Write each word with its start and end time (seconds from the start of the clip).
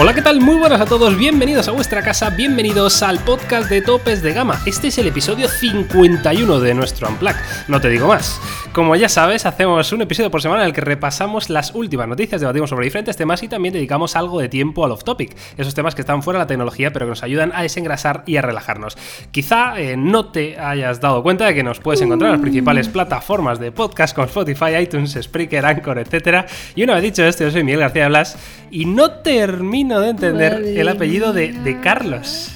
Hola, 0.00 0.14
¿qué 0.14 0.22
tal? 0.22 0.40
Muy 0.40 0.54
buenas 0.54 0.80
a 0.80 0.86
todos, 0.86 1.18
bienvenidos 1.18 1.66
a 1.66 1.72
vuestra 1.72 2.02
casa, 2.02 2.30
bienvenidos 2.30 3.02
al 3.02 3.18
podcast 3.18 3.68
de 3.68 3.82
Topes 3.82 4.22
de 4.22 4.32
Gama. 4.32 4.62
Este 4.64 4.86
es 4.86 4.98
el 4.98 5.08
episodio 5.08 5.48
51 5.48 6.60
de 6.60 6.72
nuestro 6.72 7.08
Unplug, 7.08 7.34
no 7.66 7.80
te 7.80 7.88
digo 7.88 8.06
más. 8.06 8.40
Como 8.72 8.94
ya 8.94 9.08
sabes, 9.08 9.44
hacemos 9.44 9.90
un 9.90 10.02
episodio 10.02 10.30
por 10.30 10.40
semana 10.40 10.62
en 10.62 10.68
el 10.68 10.72
que 10.72 10.82
repasamos 10.82 11.50
las 11.50 11.74
últimas 11.74 12.06
noticias, 12.06 12.40
debatimos 12.40 12.70
sobre 12.70 12.84
diferentes 12.84 13.16
temas 13.16 13.42
y 13.42 13.48
también 13.48 13.74
dedicamos 13.74 14.14
algo 14.14 14.38
de 14.38 14.48
tiempo 14.48 14.84
al 14.84 14.92
off-topic, 14.92 15.36
esos 15.56 15.74
temas 15.74 15.96
que 15.96 16.02
están 16.02 16.22
fuera 16.22 16.38
de 16.38 16.44
la 16.44 16.46
tecnología 16.46 16.92
pero 16.92 17.06
que 17.06 17.10
nos 17.10 17.24
ayudan 17.24 17.50
a 17.52 17.62
desengrasar 17.62 18.22
y 18.24 18.36
a 18.36 18.42
relajarnos. 18.42 18.96
Quizá 19.32 19.80
eh, 19.80 19.96
no 19.96 20.26
te 20.26 20.60
hayas 20.60 21.00
dado 21.00 21.24
cuenta 21.24 21.46
de 21.46 21.56
que 21.56 21.64
nos 21.64 21.80
puedes 21.80 22.00
encontrar 22.02 22.28
en 22.28 22.34
las 22.34 22.42
principales 22.42 22.86
plataformas 22.86 23.58
de 23.58 23.72
podcast 23.72 24.14
como 24.14 24.28
Spotify, 24.28 24.76
iTunes, 24.80 25.18
Spreaker, 25.20 25.66
Anchor, 25.66 25.98
etc. 25.98 26.46
Y 26.76 26.84
una 26.84 26.94
vez 26.94 27.02
dicho 27.02 27.24
esto, 27.24 27.42
yo 27.42 27.50
soy 27.50 27.64
Miguel 27.64 27.80
García 27.80 28.06
Blas 28.06 28.38
y 28.70 28.84
no 28.84 29.10
termino 29.10 29.87
de 29.96 30.10
entender 30.10 30.62
el 30.64 30.88
apellido 30.88 31.32
de, 31.32 31.78
Carlos. 31.82 32.50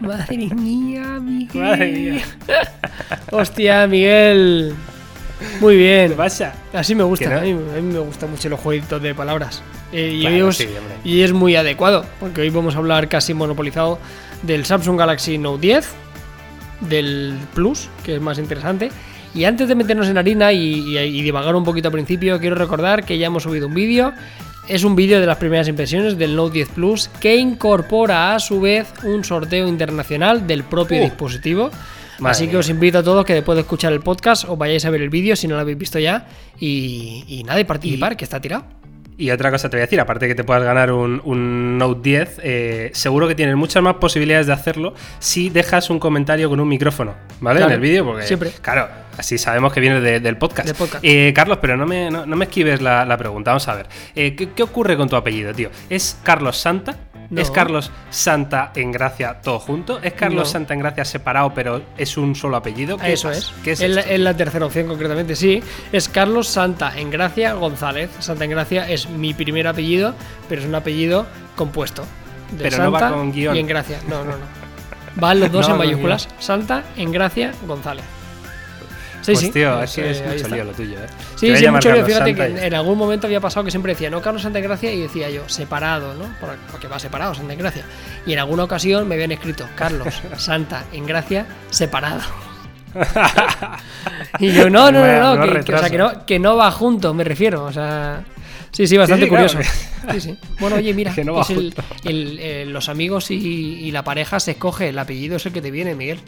Madre 0.00 0.36
mía, 0.36 1.20
Miguel. 1.20 1.62
Madre 1.62 1.92
mía. 1.92 2.22
Hostia, 3.30 3.86
Miguel. 3.86 4.74
Muy 5.60 5.76
bien. 5.76 6.12
pasa? 6.12 6.54
Así 6.72 6.94
me 6.94 7.02
gusta. 7.02 7.38
A, 7.38 7.40
mí, 7.40 7.54
me 7.54 7.98
gusta 7.98 8.26
mucho 8.26 8.48
los 8.48 8.60
jueguitos 8.60 9.02
de 9.02 9.14
palabras. 9.14 9.62
Eh, 9.92 10.10
y, 11.04 11.10
y, 11.10 11.22
es 11.22 11.32
muy 11.32 11.54
adecuado, 11.56 12.04
porque 12.18 12.40
hoy 12.40 12.50
vamos 12.50 12.74
a 12.74 12.78
hablar 12.78 13.08
casi 13.08 13.34
monopolizado 13.34 13.98
del 14.42 14.64
Samsung 14.64 14.98
Galaxy 14.98 15.36
Note 15.36 15.60
10, 15.60 15.88
del 16.88 17.38
Plus, 17.54 17.88
que 18.02 18.14
es 18.16 18.20
más 18.20 18.38
interesante. 18.38 18.90
Y 19.34 19.44
antes 19.44 19.68
de 19.68 19.74
meternos 19.74 20.08
en 20.08 20.18
harina 20.18 20.52
y, 20.52 20.96
y 20.96 21.22
divagar 21.22 21.54
un 21.54 21.64
poquito 21.64 21.88
al 21.88 21.92
principio, 21.92 22.38
quiero 22.38 22.56
recordar 22.56 23.04
que 23.04 23.18
ya 23.18 23.26
hemos 23.26 23.42
subido 23.42 23.66
un 23.66 23.74
vídeo 23.74 24.12
es 24.68 24.84
un 24.84 24.94
vídeo 24.94 25.20
de 25.20 25.26
las 25.26 25.38
primeras 25.38 25.68
impresiones 25.68 26.16
del 26.16 26.36
Note 26.36 26.54
10 26.54 26.68
Plus 26.70 27.08
que 27.20 27.36
incorpora 27.36 28.34
a 28.34 28.38
su 28.38 28.60
vez 28.60 28.92
un 29.04 29.24
sorteo 29.24 29.66
internacional 29.68 30.46
del 30.46 30.64
propio 30.64 31.00
uh. 31.00 31.04
dispositivo. 31.04 31.70
Así 32.24 32.46
que 32.46 32.56
os 32.56 32.68
invito 32.68 32.98
a 32.98 33.02
todos 33.02 33.24
que 33.24 33.34
después 33.34 33.56
de 33.56 33.62
escuchar 33.62 33.92
el 33.92 34.00
podcast 34.00 34.44
os 34.48 34.56
vayáis 34.56 34.84
a 34.84 34.90
ver 34.90 35.02
el 35.02 35.10
vídeo 35.10 35.34
si 35.34 35.48
no 35.48 35.56
lo 35.56 35.60
habéis 35.60 35.78
visto 35.78 35.98
ya 35.98 36.26
y, 36.60 37.42
nada, 37.44 37.58
y 37.58 37.64
participar, 37.64 38.16
que 38.16 38.24
está 38.24 38.40
tirado. 38.40 38.64
Y 39.22 39.30
otra 39.30 39.52
cosa 39.52 39.70
te 39.70 39.76
voy 39.76 39.82
a 39.82 39.86
decir, 39.86 40.00
aparte 40.00 40.24
de 40.24 40.30
que 40.30 40.34
te 40.34 40.42
puedas 40.42 40.64
ganar 40.64 40.90
un, 40.90 41.78
Note 41.78 42.00
10, 42.02 42.40
eh, 42.42 42.90
seguro 42.92 43.28
que 43.28 43.36
tienes 43.36 43.54
muchas 43.54 43.80
más 43.80 43.94
posibilidades 43.94 44.48
de 44.48 44.52
hacerlo 44.52 44.94
si 45.20 45.48
dejas 45.48 45.90
un 45.90 46.00
comentario 46.00 46.48
con 46.48 46.58
un 46.58 46.66
micrófono, 46.66 47.14
¿vale? 47.38 47.62
en 47.62 47.70
el 47.70 47.78
vídeo, 47.78 48.04
porque 48.04 48.26
siempre. 48.26 48.50
Claro, 48.60 48.88
así 49.16 49.38
sabemos 49.38 49.72
que 49.72 49.78
viene 49.78 50.00
del 50.00 50.36
podcast. 50.38 50.68
Eh, 51.02 51.32
Carlos, 51.36 51.58
pero 51.60 51.76
no 51.76 51.86
me, 51.86 52.10
no, 52.10 52.26
me 52.26 52.46
esquives 52.46 52.82
la, 52.82 53.16
pregunta, 53.16 53.52
vamos 53.52 53.68
a 53.68 53.76
ver. 53.76 53.86
Eh, 54.16 54.34
¿qué, 54.34 54.50
¿qué, 54.50 54.62
ocurre 54.64 54.96
con 54.96 55.08
tu 55.08 55.14
apellido, 55.14 55.54
tío? 55.54 55.70
¿Es 55.88 56.18
Carlos 56.24 56.56
Santa? 56.56 56.96
¿Es 57.36 57.50
Carlos 57.50 57.90
Santa 58.10 58.72
en 58.74 58.92
Gracia 58.92 59.40
todo 59.42 59.58
junto? 59.58 59.98
¿Es 60.02 60.12
Carlos 60.12 60.50
Santa 60.50 60.74
en 60.74 60.80
Gracia 60.80 61.04
separado, 61.04 61.52
pero 61.54 61.82
es 61.96 62.16
un 62.16 62.34
solo 62.34 62.56
apellido? 62.56 62.98
Eso 63.02 63.30
es. 63.30 63.52
¿Qué 63.64 63.72
es, 63.72 63.80
la, 64.20 64.36
tercera 64.36 64.66
opción, 64.66 64.86
concretamente, 64.86 65.36
sí. 65.36 65.62
Es 65.92 66.08
Carlos 66.08 66.48
Santa 66.48 66.98
en 66.98 67.10
Gracia 67.10 67.54
González. 67.54 68.10
Santa 68.18 68.44
en 68.44 68.50
Gracia 68.50 68.88
es 68.88 69.08
mi 69.08 69.34
primer 69.34 69.66
apellido, 69.66 70.14
pero 70.48 70.60
es 70.60 70.66
un 70.66 70.74
apellido 70.74 71.26
compuesto. 71.56 72.02
De 72.50 72.64
pero 72.64 72.76
Santa 72.76 72.84
no 72.84 72.92
va 72.92 73.16
con 73.16 73.32
guion. 73.32 73.56
Y 73.56 73.60
en 73.60 73.66
Gracia. 73.66 73.98
No, 74.08 74.24
no, 74.24 74.32
no. 74.32 74.44
Van 75.16 75.40
los 75.40 75.50
dos 75.52 75.68
en 75.68 75.78
mayúsculas. 75.78 76.28
Santa 76.38 76.84
en 76.96 77.12
Gracia 77.12 77.52
González. 77.66 78.04
Sí, 79.22 79.32
pues, 79.32 79.38
sí. 79.38 79.50
tío, 79.52 79.80
es 79.80 79.94
que 79.94 80.10
es 80.10 80.26
mucho 80.26 80.48
lío 80.48 80.64
lo 80.64 80.72
tuyo, 80.72 80.98
¿eh? 80.98 81.06
Sí, 81.36 81.56
sí, 81.56 81.68
mucho 81.68 81.92
lío. 81.92 82.04
Fíjate 82.04 82.34
que 82.34 82.66
en 82.66 82.74
algún 82.74 82.98
momento 82.98 83.28
había 83.28 83.40
pasado 83.40 83.64
que 83.64 83.70
siempre 83.70 83.92
decía, 83.92 84.10
no, 84.10 84.20
Carlos 84.20 84.44
Gracia, 84.44 84.92
y 84.92 85.00
decía 85.00 85.30
yo, 85.30 85.48
separado, 85.48 86.14
¿no? 86.14 86.24
Porque 86.70 86.88
va 86.88 86.98
separado, 86.98 87.34
Santa 87.34 87.54
Gracia. 87.54 87.84
Y 88.26 88.32
en 88.32 88.40
alguna 88.40 88.64
ocasión 88.64 89.06
me 89.08 89.14
habían 89.14 89.32
escrito, 89.32 89.68
Carlos 89.76 90.20
Santa 90.36 90.84
en 90.92 91.06
Gracia, 91.06 91.46
separado. 91.70 92.20
y 94.38 94.52
yo, 94.52 94.68
no, 94.68 94.90
no, 94.90 95.06
no, 95.06 95.36
no, 95.36 95.64
que, 95.64 95.72
o 95.72 95.78
sea, 95.78 95.88
que, 95.88 95.98
no, 95.98 96.26
que 96.26 96.38
no 96.38 96.56
va 96.56 96.70
junto, 96.70 97.14
me 97.14 97.24
refiero, 97.24 97.64
o 97.64 97.72
sea... 97.72 98.24
Sí, 98.72 98.86
sí, 98.86 98.96
bastante 98.96 99.28
curioso. 99.28 99.58
Sí, 100.12 100.20
sí. 100.20 100.38
Bueno, 100.58 100.76
oye, 100.76 100.92
mira, 100.94 101.12
es 101.16 101.50
el, 102.04 102.38
eh, 102.40 102.64
los 102.66 102.88
amigos 102.88 103.30
y, 103.30 103.36
y, 103.36 103.90
la 103.92 104.02
pareja 104.02 104.40
se 104.40 104.52
escoge, 104.52 104.88
el 104.88 104.98
apellido 104.98 105.36
es 105.36 105.46
el 105.46 105.52
que 105.52 105.60
te 105.60 105.70
viene, 105.70 105.94
Miguel. 105.94 106.20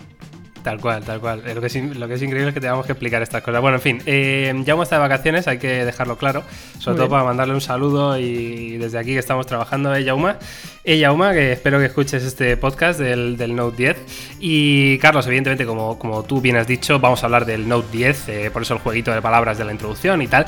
Tal 0.65 0.81
cual, 0.81 1.05
tal 1.05 1.21
cual. 1.21 1.43
Lo 1.55 1.61
que, 1.61 1.67
es, 1.67 1.75
lo 1.77 2.09
que 2.09 2.15
es 2.15 2.23
increíble 2.23 2.49
es 2.49 2.55
que 2.55 2.61
tengamos 2.61 2.87
que 2.87 2.93
explicar 2.93 3.21
estas 3.23 3.43
cosas. 3.43 3.61
Bueno, 3.61 3.77
en 3.77 3.83
fin, 3.83 4.03
eh, 4.07 4.51
ya 4.65 4.73
hemos 4.73 4.85
estado 4.85 5.03
de 5.03 5.09
vacaciones, 5.11 5.47
hay 5.47 5.59
que 5.59 5.85
dejarlo 5.85 6.17
claro. 6.17 6.43
Sobre 6.79 6.97
todo 6.97 7.11
para 7.11 7.23
mandarle 7.23 7.53
un 7.53 7.61
saludo 7.61 8.19
y 8.19 8.79
desde 8.79 8.99
aquí 8.99 9.13
que 9.13 9.19
estamos 9.19 9.45
trabajando, 9.45 9.95
eh, 9.95 10.05
Yauma. 10.05 10.39
Eh, 10.83 10.99
Yauma, 10.99 11.35
que 11.35 11.53
espero 11.53 11.79
que 11.79 11.87
escuches 11.87 12.25
este 12.25 12.57
podcast 12.57 12.99
del, 12.99 13.37
Note 13.55 13.77
10. 13.77 14.37
Y 14.41 14.97
Carlos, 14.99 15.27
evidentemente, 15.27 15.67
como, 15.67 15.99
como 15.99 16.23
tú 16.23 16.41
bien 16.41 16.57
has 16.57 16.67
dicho, 16.67 16.99
vamos 16.99 17.23
a 17.23 17.27
hablar 17.27 17.45
del 17.45 17.69
Note 17.69 17.89
10, 17.93 18.29
eh, 18.29 18.51
por 18.51 18.63
eso 18.63 18.73
el 18.73 18.81
jueguito 18.81 19.13
de 19.13 19.21
palabras 19.21 19.59
de 19.59 19.67
la 19.67 19.73
introducción 19.73 20.23
y 20.23 20.29
tal, 20.29 20.47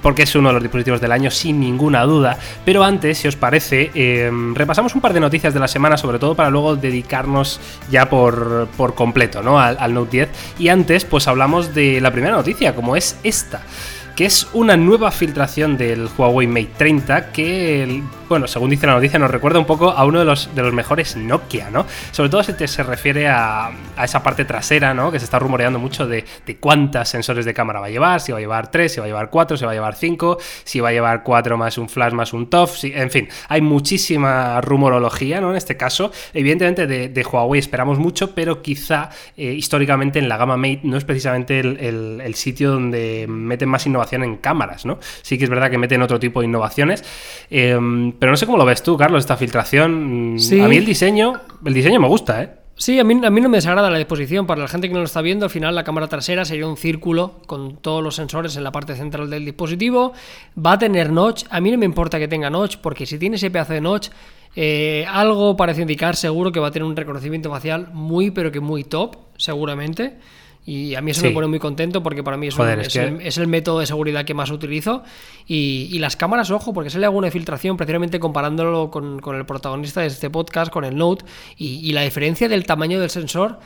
porque 0.00 0.22
es 0.22 0.34
uno 0.36 0.50
de 0.50 0.54
los 0.54 0.62
dispositivos 0.62 1.00
del 1.00 1.10
año 1.10 1.28
sin 1.28 1.58
ninguna 1.58 2.04
duda. 2.04 2.38
Pero 2.64 2.84
antes, 2.84 3.18
si 3.18 3.26
os 3.26 3.34
parece, 3.34 4.30
repasamos 4.54 4.94
un 4.94 5.00
par 5.00 5.12
de 5.12 5.18
noticias 5.18 5.52
de 5.52 5.58
la 5.58 5.68
semana, 5.68 5.96
sobre 5.96 6.20
todo 6.20 6.36
para 6.36 6.50
luego 6.50 6.76
dedicarnos 6.76 7.60
ya 7.90 8.08
por, 8.08 8.68
por 8.76 8.94
completo 8.94 9.39
al, 9.58 9.94
Note 9.94 10.16
10. 10.16 10.28
Y 10.58 10.68
antes, 10.68 11.04
pues 11.04 11.28
hablamos 11.28 11.74
de 11.74 12.00
la 12.00 12.12
primera 12.12 12.36
noticia, 12.36 12.74
como 12.74 12.96
es 12.96 13.16
esta 13.22 13.62
que 14.16 14.26
es 14.26 14.48
una 14.52 14.76
nueva 14.76 15.12
filtración 15.12 15.78
del 15.78 16.08
Huawei 16.18 16.46
Mate 16.46 16.72
30 16.76 17.32
que 17.32 18.02
bueno, 18.30 18.46
según 18.46 18.70
dice 18.70 18.86
la 18.86 18.94
noticia, 18.94 19.18
nos 19.18 19.28
recuerda 19.28 19.58
un 19.58 19.64
poco 19.64 19.90
a 19.90 20.04
uno 20.04 20.20
de 20.20 20.24
los, 20.24 20.54
de 20.54 20.62
los 20.62 20.72
mejores 20.72 21.16
Nokia, 21.16 21.68
¿no? 21.68 21.84
Sobre 22.12 22.30
todo 22.30 22.44
se, 22.44 22.68
se 22.68 22.82
refiere 22.84 23.26
a, 23.28 23.72
esa 24.00 24.22
parte 24.22 24.44
trasera, 24.44 24.94
¿no? 24.94 25.10
Que 25.10 25.18
se 25.18 25.24
está 25.24 25.40
rumoreando 25.40 25.80
mucho 25.80 26.06
de, 26.06 26.24
de, 26.46 26.56
cuántas 26.58 27.08
sensores 27.08 27.44
de 27.44 27.52
cámara 27.52 27.80
va 27.80 27.86
a 27.86 27.90
llevar, 27.90 28.20
si 28.20 28.30
va 28.30 28.38
a 28.38 28.40
llevar 28.40 28.70
3, 28.70 28.92
si 28.92 29.00
va 29.00 29.06
a 29.06 29.08
llevar 29.08 29.30
4, 29.30 29.56
si 29.56 29.64
va 29.64 29.72
a 29.72 29.74
llevar 29.74 29.96
5, 29.96 30.38
si 30.62 30.78
va 30.78 30.90
a 30.90 30.92
llevar 30.92 31.24
4 31.24 31.58
más 31.58 31.76
un 31.76 31.88
flash 31.88 32.12
más 32.12 32.32
un 32.32 32.48
TOF, 32.48 32.84
en 32.84 33.10
fin, 33.10 33.28
hay 33.48 33.62
muchísima 33.62 34.60
rumorología, 34.60 35.40
¿no? 35.40 35.50
En 35.50 35.56
este 35.56 35.76
caso, 35.76 36.12
evidentemente 36.32 36.86
de, 36.86 37.26
Huawei 37.30 37.58
esperamos 37.58 37.98
mucho, 37.98 38.32
pero 38.32 38.62
quizá 38.62 39.10
eh, 39.36 39.52
históricamente 39.52 40.20
en 40.20 40.28
la 40.28 40.36
gama 40.36 40.56
Mate 40.56 40.82
no 40.84 40.96
es 40.96 41.04
precisamente 41.04 41.58
el, 41.58 42.20
el 42.24 42.34
sitio 42.36 42.70
donde 42.70 43.26
meten 43.28 43.68
más 43.68 43.86
innovación 43.86 44.22
en 44.22 44.36
cámaras, 44.36 44.86
¿no? 44.86 45.00
Sí 45.22 45.36
que 45.36 45.44
es 45.44 45.50
verdad 45.50 45.68
que 45.68 45.78
meten 45.78 46.00
otro 46.00 46.20
tipo 46.20 46.40
de 46.40 46.46
innovaciones. 46.46 47.04
Eh, 47.50 47.76
pero 48.20 48.30
no 48.30 48.36
sé 48.36 48.46
cómo 48.46 48.58
lo 48.58 48.64
ves 48.64 48.82
tú, 48.82 48.96
Carlos, 48.96 49.24
esta 49.24 49.36
filtración. 49.36 50.36
A 50.38 50.68
mí 50.68 50.76
el 50.76 50.84
diseño, 50.84 51.40
el 51.64 51.74
diseño 51.74 51.98
me 51.98 52.06
gusta, 52.06 52.42
¿eh? 52.42 52.50
Sí, 52.76 52.98
a 52.98 53.04
mí, 53.04 53.20
a 53.22 53.30
mí 53.30 53.40
no 53.40 53.48
me 53.48 53.58
desagrada 53.58 53.90
la 53.90 53.98
disposición. 53.98 54.46
Para 54.46 54.62
la 54.62 54.68
gente 54.68 54.88
que 54.88 54.94
no 54.94 55.00
lo 55.00 55.06
está 55.06 55.20
viendo, 55.20 55.44
al 55.44 55.50
final 55.50 55.74
la 55.74 55.84
cámara 55.84 56.06
trasera 56.08 56.44
sería 56.46 56.66
un 56.66 56.78
círculo 56.78 57.42
con 57.46 57.76
todos 57.76 58.02
los 58.02 58.14
sensores 58.14 58.56
en 58.56 58.64
la 58.64 58.72
parte 58.72 58.94
central 58.94 59.28
del 59.28 59.44
dispositivo. 59.44 60.12
Va 60.56 60.72
a 60.72 60.78
tener 60.78 61.10
notch. 61.10 61.44
A 61.50 61.60
mí 61.60 61.70
no 61.70 61.78
me 61.78 61.84
importa 61.84 62.18
que 62.18 62.28
tenga 62.28 62.48
notch, 62.48 62.76
porque 62.76 63.04
si 63.04 63.18
tiene 63.18 63.36
ese 63.36 63.50
pedazo 63.50 63.74
de 63.74 63.80
notch, 63.82 64.08
eh, 64.56 65.04
algo 65.08 65.56
parece 65.56 65.82
indicar 65.82 66.16
seguro 66.16 66.52
que 66.52 66.60
va 66.60 66.68
a 66.68 66.70
tener 66.70 66.86
un 66.86 66.96
reconocimiento 66.96 67.50
facial 67.50 67.88
muy, 67.92 68.30
pero 68.30 68.50
que 68.50 68.60
muy 68.60 68.84
top, 68.84 69.16
seguramente. 69.36 70.16
Y 70.66 70.94
a 70.94 71.00
mí 71.00 71.10
eso 71.10 71.22
me 71.22 71.30
pone 71.30 71.46
muy 71.46 71.58
contento 71.58 72.02
porque 72.02 72.22
para 72.22 72.36
mí 72.36 72.48
es, 72.48 73.38
el, 73.38 73.46
método 73.46 73.80
de 73.80 73.86
seguridad 73.86 74.24
que 74.24 74.34
más 74.34 74.50
utilizo. 74.50 75.02
Y, 75.46 75.98
las 75.98 76.16
cámaras, 76.16 76.50
ojo, 76.50 76.72
porque 76.72 76.90
sale 76.90 77.06
alguna 77.06 77.30
filtración 77.30 77.76
precisamente 77.76 78.20
comparándolo 78.20 78.90
con, 78.90 79.20
el 79.34 79.46
protagonista 79.46 80.02
de 80.02 80.08
este 80.08 80.28
podcast, 80.28 80.70
con 80.70 80.84
el 80.84 80.96
Note, 80.96 81.24
y, 81.56 81.92
la 81.92 82.02
diferencia 82.02 82.48
del 82.48 82.66
tamaño 82.66 83.00
del 83.00 83.10
sensor 83.10 83.58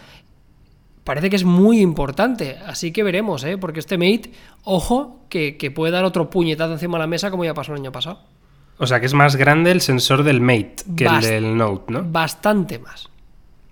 parece 1.02 1.30
que 1.30 1.36
es 1.36 1.44
muy 1.44 1.80
importante. 1.80 2.58
Así 2.66 2.92
que 2.92 3.02
veremos, 3.02 3.42
¿eh? 3.44 3.58
porque 3.58 3.80
este 3.80 3.98
Mate, 3.98 4.30
ojo, 4.62 5.26
que, 5.28 5.72
puede 5.74 5.92
dar 5.92 6.04
otro 6.04 6.30
puñetazo 6.30 6.72
encima 6.72 6.96
de 6.96 7.02
la 7.02 7.06
mesa 7.08 7.30
como 7.30 7.44
ya 7.44 7.54
pasó 7.54 7.72
el 7.72 7.80
año 7.80 7.92
pasado. 7.92 8.20
O 8.78 8.86
sea 8.86 8.98
que 8.98 9.06
es 9.06 9.14
más 9.14 9.36
grande 9.36 9.70
el 9.70 9.80
sensor 9.80 10.22
del 10.22 10.40
Mate 10.40 10.76
que 10.96 11.06
el 11.06 11.20
del 11.20 11.56
Note, 11.56 11.92
¿no? 11.92 12.04
Bastante 12.04 12.78
más. 12.78 13.08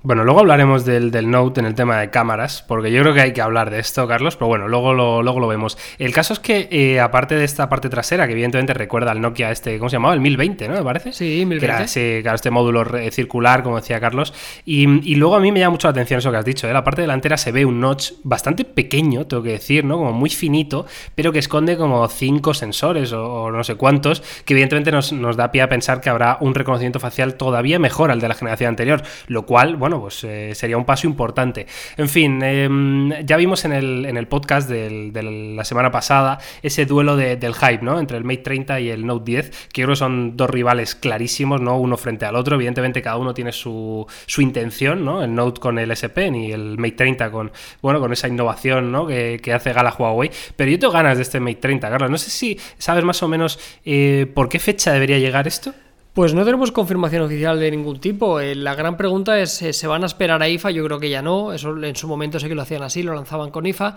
Bueno, 0.04 0.24
luego 0.24 0.40
hablaremos 0.40 0.84
del, 0.84 1.12
del, 1.12 1.30
Note 1.30 1.60
en 1.60 1.66
el 1.66 1.76
tema 1.76 2.00
de 2.00 2.10
cámaras, 2.10 2.64
porque 2.66 2.90
yo 2.90 3.02
creo 3.02 3.14
que 3.14 3.20
hay 3.20 3.32
que 3.32 3.40
hablar 3.40 3.70
de 3.70 3.78
esto, 3.78 4.08
Carlos, 4.08 4.34
pero 4.34 4.48
bueno, 4.48 4.66
luego 4.66 4.94
lo, 4.94 5.22
luego 5.22 5.38
lo 5.38 5.46
vemos. 5.46 5.78
El 5.96 6.12
caso 6.12 6.32
es 6.32 6.40
que, 6.40 6.66
eh, 6.72 6.98
aparte 6.98 7.36
de 7.36 7.44
esta 7.44 7.68
parte 7.68 7.88
trasera, 7.88 8.26
que 8.26 8.32
evidentemente 8.32 8.74
recuerda 8.74 9.12
al 9.12 9.20
Nokia 9.20 9.52
este, 9.52 9.78
¿cómo 9.78 9.88
se 9.88 9.94
llamaba? 9.94 10.14
El 10.14 10.20
1020, 10.20 10.66
¿no? 10.66 10.74
¿Me 10.74 10.82
parece? 10.82 11.12
Sí, 11.12 11.44
1020. 11.46 11.60
Que 11.92 12.18
era 12.18 12.34
este 12.34 12.50
módulo 12.50 12.84
circular, 13.12 13.62
como 13.62 13.76
decía 13.76 14.00
Carlos. 14.00 14.34
Y, 14.64 15.08
y, 15.08 15.14
luego 15.14 15.36
a 15.36 15.40
mí 15.40 15.52
me 15.52 15.60
llama 15.60 15.70
mucho 15.70 15.86
la 15.86 15.92
atención 15.92 16.18
eso 16.18 16.32
que 16.32 16.36
has 16.36 16.44
dicho, 16.44 16.68
¿eh? 16.68 16.72
La 16.72 16.82
parte 16.82 17.02
delantera 17.02 17.36
se 17.36 17.52
ve 17.52 17.64
un 17.64 17.78
notch 17.78 18.14
bastante 18.24 18.64
pequeño, 18.64 19.28
tengo 19.28 19.44
que 19.44 19.52
decir, 19.52 19.84
¿no? 19.84 19.98
Como 19.98 20.12
muy 20.12 20.30
finito, 20.30 20.84
pero 21.14 21.30
que 21.30 21.38
esconde 21.38 21.76
como 21.76 22.08
cinco 22.08 22.54
sensores 22.54 23.12
o, 23.12 23.52
no 23.52 23.62
sé 23.62 23.76
cuántos, 23.76 24.20
que 24.44 24.54
evidentemente 24.54 24.90
nos, 24.90 25.12
nos 25.12 25.36
da 25.36 25.52
pie 25.52 25.62
a 25.62 25.68
pensar 25.68 26.00
que 26.00 26.10
habrá 26.10 26.38
un 26.40 26.56
reconocimiento 26.56 26.98
facial 26.98 27.36
todavía 27.36 27.78
mejor 27.78 28.10
al 28.10 28.20
de 28.20 28.26
la 28.26 28.34
generación 28.34 28.70
anterior, 28.70 29.02
lo 29.28 29.46
cual, 29.46 29.76
bueno, 29.76 29.91
bueno, 29.92 30.04
pues 30.04 30.24
eh, 30.24 30.54
sería 30.54 30.78
un 30.78 30.86
paso 30.86 31.06
importante. 31.06 31.66
En 31.98 32.08
fin, 32.08 32.42
em, 32.42 33.10
ya 33.26 33.36
vimos 33.36 33.64
en 33.66 33.72
el, 33.72 34.06
en 34.06 34.16
el 34.16 34.26
podcast 34.26 34.70
de 34.70 35.22
la 35.54 35.64
semana 35.64 35.90
pasada 35.90 36.38
ese 36.62 36.86
duelo 36.86 37.16
del 37.16 37.54
hype, 37.54 37.82
¿no? 37.82 37.98
Entre 37.98 38.16
el 38.16 38.24
Mate 38.24 38.38
30 38.38 38.80
y 38.80 38.88
el 38.88 39.04
Note 39.04 39.24
10, 39.24 39.50
que 39.50 39.82
creo 39.82 39.88
que 39.88 39.96
son 39.96 40.36
dos 40.36 40.48
rivales 40.48 40.94
clarísimos, 40.94 41.60
¿no? 41.60 41.78
Uno 41.78 41.98
frente 41.98 42.24
al 42.24 42.36
otro. 42.36 42.54
Evidentemente 42.56 43.02
cada 43.02 43.16
uno 43.16 43.34
tiene 43.34 43.52
su, 43.52 44.06
su 44.26 44.40
intención, 44.40 45.04
¿no? 45.04 45.22
El 45.22 45.34
Note 45.34 45.60
con 45.60 45.78
el 45.78 45.90
S 45.90 46.08
Pen 46.08 46.34
y 46.36 46.52
el 46.52 46.78
Mate 46.78 46.92
30 46.92 47.30
con, 47.30 47.52
bueno, 47.82 48.00
con 48.00 48.12
esa 48.12 48.28
innovación, 48.28 48.90
¿no? 48.92 49.06
Que, 49.06 49.40
que 49.42 49.52
hace 49.52 49.74
gala 49.74 49.94
Huawei. 49.98 50.30
Pero 50.56 50.70
yo 50.70 50.78
tengo 50.78 50.92
ganas 50.94 51.18
de 51.18 51.22
este 51.22 51.38
Mate 51.38 51.56
30, 51.56 51.90
Carlos. 51.90 52.10
No 52.10 52.18
sé 52.18 52.30
si 52.30 52.58
sabes 52.78 53.04
más 53.04 53.22
o 53.22 53.28
menos 53.28 53.58
eh, 53.84 54.26
por 54.34 54.48
qué 54.48 54.58
fecha 54.58 54.92
debería 54.92 55.18
llegar 55.18 55.46
esto. 55.46 55.74
Pues 56.12 56.34
no 56.34 56.44
tenemos 56.44 56.72
confirmación 56.72 57.22
oficial 57.22 57.58
de 57.58 57.70
ningún 57.70 57.98
tipo. 57.98 58.38
Eh, 58.38 58.54
la 58.54 58.74
gran 58.74 58.98
pregunta 58.98 59.40
es, 59.40 59.62
eh, 59.62 59.72
¿se 59.72 59.86
van 59.86 60.02
a 60.02 60.06
esperar 60.06 60.42
a 60.42 60.48
IFA? 60.48 60.70
Yo 60.70 60.84
creo 60.84 61.00
que 61.00 61.08
ya 61.08 61.22
no. 61.22 61.54
Eso 61.54 61.74
en 61.82 61.96
su 61.96 62.06
momento 62.06 62.38
sé 62.38 62.48
que 62.48 62.54
lo 62.54 62.60
hacían 62.60 62.82
así, 62.82 63.02
lo 63.02 63.14
lanzaban 63.14 63.50
con 63.50 63.64
IFA. 63.64 63.96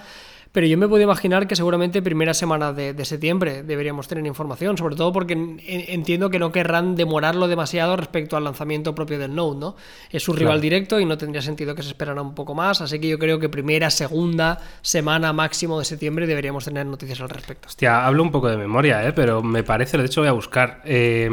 Pero 0.56 0.68
yo 0.68 0.78
me 0.78 0.88
puedo 0.88 1.04
imaginar 1.04 1.48
que 1.48 1.56
seguramente 1.58 2.02
primera 2.02 2.34
semana 2.34 2.72
de, 2.72 3.04
septiembre 3.04 3.62
deberíamos 3.64 4.08
tener 4.08 4.26
información, 4.26 4.78
sobre 4.78 4.96
todo 4.96 5.12
porque 5.12 5.34
entiendo 5.34 6.30
que 6.30 6.40
no 6.40 6.54
querrán 6.54 6.96
demorarlo 6.96 7.50
demasiado 7.50 7.98
respecto 7.98 8.38
al 8.38 8.46
lanzamiento 8.46 8.96
propio 8.96 9.20
del 9.20 9.36
Note, 9.36 9.60
¿no? 9.60 9.76
Es 10.10 10.24
su 10.24 10.32
rival 10.32 10.62
directo 10.62 10.98
y 11.02 11.06
no 11.06 11.18
tendría 11.18 11.42
sentido 11.42 11.76
que 11.76 11.84
se 11.84 11.90
esperara 11.90 12.22
un 12.22 12.34
poco 12.34 12.56
más, 12.56 12.80
así 12.80 13.00
que 13.00 13.10
yo 13.10 13.20
creo 13.20 13.38
que 13.38 13.50
primera, 13.50 13.90
segunda 13.90 14.62
semana 14.82 15.34
máximo 15.34 15.78
de 15.78 15.84
septiembre 15.84 16.26
deberíamos 16.26 16.64
tener 16.64 16.86
noticias 16.86 17.20
al 17.20 17.28
respecto. 17.28 17.68
Hostia, 17.68 18.06
hablo 18.06 18.24
un 18.24 18.32
poco 18.32 18.48
de 18.48 18.56
memoria, 18.56 19.06
¿eh? 19.06 19.12
pero 19.12 19.44
me 19.44 19.64
parece, 19.64 19.98
de 19.98 20.06
hecho 20.06 20.22
voy 20.22 20.30
a 20.30 20.32
buscar, 20.32 20.82
eh, 20.86 21.30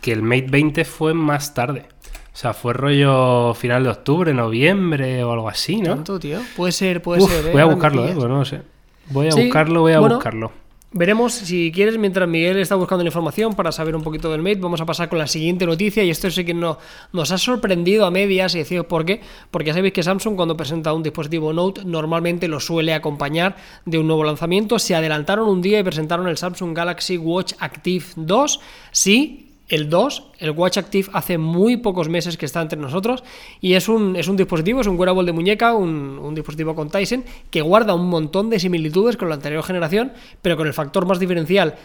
que 0.00 0.12
el 0.12 0.22
Mate 0.22 0.46
20 0.48 0.84
fue 0.84 1.12
más 1.12 1.54
tarde. 1.54 1.88
O 2.32 2.36
sea, 2.36 2.54
fue 2.54 2.72
rollo 2.72 3.54
final 3.54 3.84
de 3.84 3.90
octubre, 3.90 4.32
noviembre 4.32 5.24
o 5.24 5.32
algo 5.32 5.48
así, 5.48 5.80
¿no? 5.80 5.96
¿Tanto, 5.96 6.18
tío? 6.18 6.40
Puede 6.56 6.72
ser, 6.72 7.02
puede 7.02 7.22
ser. 7.22 7.46
¿eh? 7.46 7.52
Voy 7.52 7.60
a 7.60 7.64
buscarlo, 7.64 8.06
¿eh? 8.06 8.12
Pues 8.14 8.28
no 8.28 8.38
lo 8.38 8.44
sé. 8.44 8.62
Voy 9.10 9.28
a 9.28 9.34
buscarlo, 9.34 9.80
voy 9.80 9.92
a 9.92 10.00
buscarlo. 10.00 10.52
Veremos, 10.92 11.34
si 11.34 11.70
quieres, 11.72 11.98
mientras 11.98 12.28
Miguel 12.28 12.58
está 12.58 12.74
buscando 12.74 13.04
la 13.04 13.08
información 13.08 13.54
para 13.54 13.70
saber 13.70 13.94
un 13.94 14.02
poquito 14.02 14.28
del 14.32 14.42
Mate, 14.42 14.56
vamos 14.56 14.80
a 14.80 14.86
pasar 14.86 15.08
con 15.08 15.20
la 15.20 15.28
siguiente 15.28 15.64
noticia. 15.64 16.02
Y 16.02 16.10
esto 16.10 16.28
sí 16.32 16.44
que 16.44 16.52
no, 16.52 16.78
nos 17.12 17.30
ha 17.30 17.38
sorprendido 17.38 18.06
a 18.06 18.10
medias, 18.10 18.56
y 18.56 18.58
deciros 18.58 18.86
por 18.86 19.04
qué. 19.04 19.20
Porque 19.52 19.68
ya 19.68 19.74
sabéis 19.74 19.92
que 19.92 20.02
Samsung, 20.02 20.34
cuando 20.34 20.56
presenta 20.56 20.92
un 20.92 21.04
dispositivo 21.04 21.52
Note, 21.52 21.84
normalmente 21.84 22.48
lo 22.48 22.58
suele 22.58 22.92
acompañar 22.92 23.54
de 23.84 23.98
un 23.98 24.08
nuevo 24.08 24.24
lanzamiento. 24.24 24.80
Se 24.80 24.96
adelantaron 24.96 25.48
un 25.48 25.62
día 25.62 25.78
y 25.78 25.84
presentaron 25.84 26.26
el 26.26 26.36
Samsung 26.36 26.76
Galaxy 26.76 27.18
Watch 27.18 27.52
Active 27.60 28.04
2. 28.16 28.60
Sí, 28.90 29.49
el 29.70 29.88
2, 29.88 30.24
el 30.40 30.50
Watch 30.50 30.76
Active, 30.78 31.08
hace 31.12 31.38
muy 31.38 31.78
pocos 31.78 32.08
meses 32.08 32.36
que 32.36 32.44
está 32.44 32.60
entre 32.60 32.78
nosotros 32.78 33.24
y 33.60 33.74
es 33.74 33.88
un, 33.88 34.16
es 34.16 34.28
un 34.28 34.36
dispositivo, 34.36 34.80
es 34.80 34.86
un 34.86 34.98
wearable 34.98 35.24
de 35.24 35.32
muñeca, 35.32 35.74
un, 35.74 36.18
un, 36.20 36.34
dispositivo 36.34 36.74
con 36.74 36.90
Tyson 36.90 37.24
que 37.50 37.62
guarda 37.62 37.94
un 37.94 38.08
montón 38.08 38.50
de 38.50 38.58
similitudes 38.58 39.16
con 39.16 39.28
la 39.28 39.36
anterior 39.36 39.62
generación, 39.62 40.12
pero 40.42 40.56
con 40.56 40.66
el 40.66 40.74
factor 40.74 41.06
más 41.06 41.18
diferencial 41.18 41.76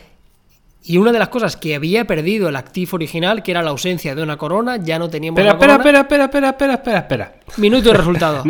y 0.87 0.97
una 0.97 1.11
de 1.11 1.17
las 1.17 1.29
cosas 1.29 1.57
que 1.57 1.73
había 1.73 2.05
perdido 2.05 2.47
el 2.47 2.55
Active 2.55 2.91
original, 2.93 3.41
que 3.41 3.49
era 3.49 3.63
la 3.63 3.71
ausencia 3.71 4.13
de 4.13 4.21
una 4.21 4.37
corona, 4.37 4.77
ya 4.77 4.99
no 4.99 5.09
teníamos 5.09 5.39
espera, 5.39 5.53
espera, 5.53 5.75
Espera, 5.75 5.99
espera, 6.01 6.23
espera, 6.25 6.49
espera, 6.49 6.73
espera, 6.73 6.97
espera. 6.99 7.33
Minuto 7.57 7.89
de 7.89 7.97
resultado. 7.97 8.43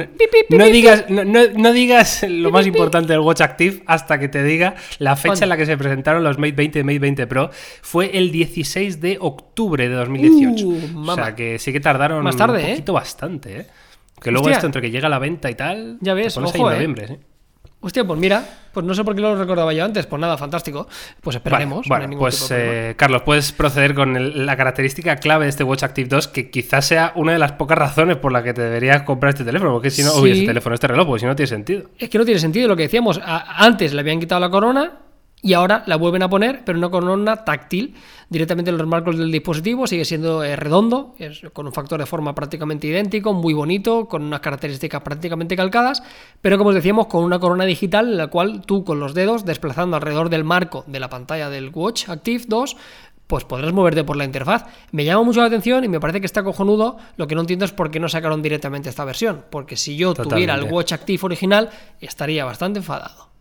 no, 0.49 0.65
digas, 0.65 1.05
no, 1.09 1.71
digas 1.71 2.25
lo 2.27 2.51
más 2.51 2.67
importante 2.67 3.13
del 3.13 3.21
Watch 3.21 3.39
Active 3.39 3.83
hasta 3.85 4.19
que 4.19 4.27
te 4.27 4.43
diga 4.43 4.75
la 4.99 5.15
fecha 5.15 5.43
en 5.45 5.49
la 5.49 5.55
que 5.55 5.65
se 5.65 5.77
presentaron 5.77 6.25
los 6.25 6.37
Mate 6.37 6.51
20 6.51 6.79
y 6.79 6.83
Mate 6.83 6.99
20 6.99 7.27
Pro. 7.27 7.51
Fue 7.81 8.17
el 8.17 8.31
16 8.31 8.99
de 8.99 9.17
octubre 9.21 9.87
de 9.87 9.95
2018. 9.95 10.67
Uh, 10.67 11.09
o 11.09 11.15
sea 11.15 11.35
que 11.35 11.57
sí 11.57 11.71
que 11.71 11.79
tardaron 11.79 12.21
Más 12.21 12.35
tarde, 12.35 12.59
un 12.59 12.65
¿eh? 12.65 12.69
poquito 12.71 12.93
bastante, 12.93 13.59
¿eh? 13.61 13.67
Que 14.21 14.31
luego 14.31 14.49
esto 14.49 14.65
entre 14.65 14.81
que 14.81 14.91
llega 14.91 15.07
la 15.07 15.19
venta 15.19 15.49
y 15.49 15.55
tal. 15.55 15.97
Ya 16.01 16.13
ves, 16.13 16.35
ojo, 16.37 16.49
en 16.49 16.55
¿eh? 16.55 16.75
noviembre, 16.75 17.07
¿sí? 17.07 17.17
Hostia, 17.85 18.03
pues 18.03 18.19
mira, 18.19 18.43
pues 18.73 18.83
no 18.83 18.95
sé 18.95 19.03
por 19.03 19.13
qué 19.13 19.21
lo 19.21 19.35
recordaba 19.35 19.71
yo 19.71 19.85
antes. 19.85 20.07
Pues 20.07 20.19
nada, 20.19 20.39
fantástico. 20.39 20.87
Pues 21.21 21.35
esperaremos. 21.35 21.87
Bueno, 21.87 22.17
pues 22.17 22.49
eh, 22.49 22.95
Carlos, 22.97 23.21
puedes 23.21 23.51
proceder 23.51 23.93
con 23.93 24.43
la 24.43 24.57
característica 24.57 25.17
clave 25.17 25.45
de 25.45 25.49
este 25.51 25.63
Watch 25.63 25.83
Active 25.83 26.09
2, 26.09 26.27
que 26.29 26.49
quizás 26.49 26.87
sea 26.87 27.11
una 27.13 27.33
de 27.33 27.37
las 27.37 27.51
pocas 27.51 27.77
razones 27.77 28.17
por 28.17 28.31
la 28.31 28.41
que 28.41 28.55
te 28.55 28.63
deberías 28.63 29.03
comprar 29.03 29.33
este 29.33 29.43
teléfono. 29.43 29.71
Porque 29.71 29.91
si 29.91 30.01
no, 30.01 30.09
sí. 30.13 30.31
este 30.31 30.47
teléfono, 30.47 30.73
este 30.73 30.87
reloj, 30.87 31.05
porque 31.05 31.19
si 31.19 31.25
no 31.27 31.35
tiene 31.35 31.47
sentido. 31.47 31.91
Es 31.99 32.09
que 32.09 32.17
no 32.17 32.25
tiene 32.25 32.39
sentido 32.39 32.67
lo 32.67 32.75
que 32.75 32.81
decíamos. 32.81 33.21
antes 33.23 33.93
le 33.93 33.99
habían 33.99 34.19
quitado 34.19 34.41
la 34.41 34.49
corona, 34.49 34.91
y 35.45 35.53
ahora 35.53 35.83
la 35.85 35.95
vuelven 35.95 36.23
a 36.23 36.29
poner, 36.29 36.63
pero 36.65 36.79
no 36.79 36.89
con 36.89 37.07
una 37.07 37.45
táctil. 37.45 37.93
Directamente 38.29 38.71
en 38.71 38.79
los 38.79 38.87
marcos 38.87 39.15
del 39.15 39.31
dispositivo 39.31 39.85
sigue 39.85 40.03
siendo 40.03 40.43
eh, 40.43 40.55
redondo, 40.55 41.13
es, 41.19 41.43
con 41.53 41.67
un 41.67 41.71
factor 41.71 41.99
de 41.99 42.07
forma 42.07 42.33
prácticamente 42.33 42.87
idéntico, 42.87 43.31
muy 43.31 43.53
bonito, 43.53 44.07
con 44.07 44.23
unas 44.23 44.39
características 44.39 45.03
prácticamente 45.03 45.55
calcadas, 45.55 46.01
pero 46.41 46.57
como 46.57 46.69
os 46.71 46.75
decíamos, 46.75 47.05
con 47.05 47.23
una 47.23 47.37
corona 47.37 47.65
digital 47.65 48.09
en 48.09 48.17
la 48.17 48.25
cual 48.25 48.63
tú 48.65 48.83
con 48.83 48.99
los 48.99 49.13
dedos, 49.13 49.45
desplazando 49.45 49.95
alrededor 49.95 50.29
del 50.29 50.43
marco 50.43 50.83
de 50.87 50.99
la 50.99 51.11
pantalla 51.11 51.51
del 51.51 51.69
Watch 51.71 52.09
Active 52.09 52.45
2, 52.47 52.75
pues 53.27 53.43
podrás 53.43 53.71
moverte 53.71 54.03
por 54.03 54.17
la 54.17 54.25
interfaz. 54.25 54.65
Me 54.91 55.05
llama 55.05 55.21
mucho 55.21 55.41
la 55.41 55.45
atención 55.45 55.83
y 55.83 55.87
me 55.87 55.99
parece 55.99 56.21
que 56.21 56.25
está 56.25 56.43
cojonudo. 56.43 56.97
Lo 57.17 57.27
que 57.27 57.35
no 57.35 57.41
entiendo 57.41 57.65
es 57.65 57.71
por 57.71 57.91
qué 57.91 57.99
no 57.99 58.09
sacaron 58.09 58.41
directamente 58.41 58.89
esta 58.89 59.05
versión. 59.05 59.45
Porque 59.51 59.77
si 59.77 59.95
yo 59.95 60.15
tuviera 60.15 60.55
el 60.55 60.63
Watch 60.63 60.93
Active 60.93 61.21
original, 61.23 61.69
estaría 62.01 62.45
bastante 62.45 62.79
enfadado. 62.79 63.34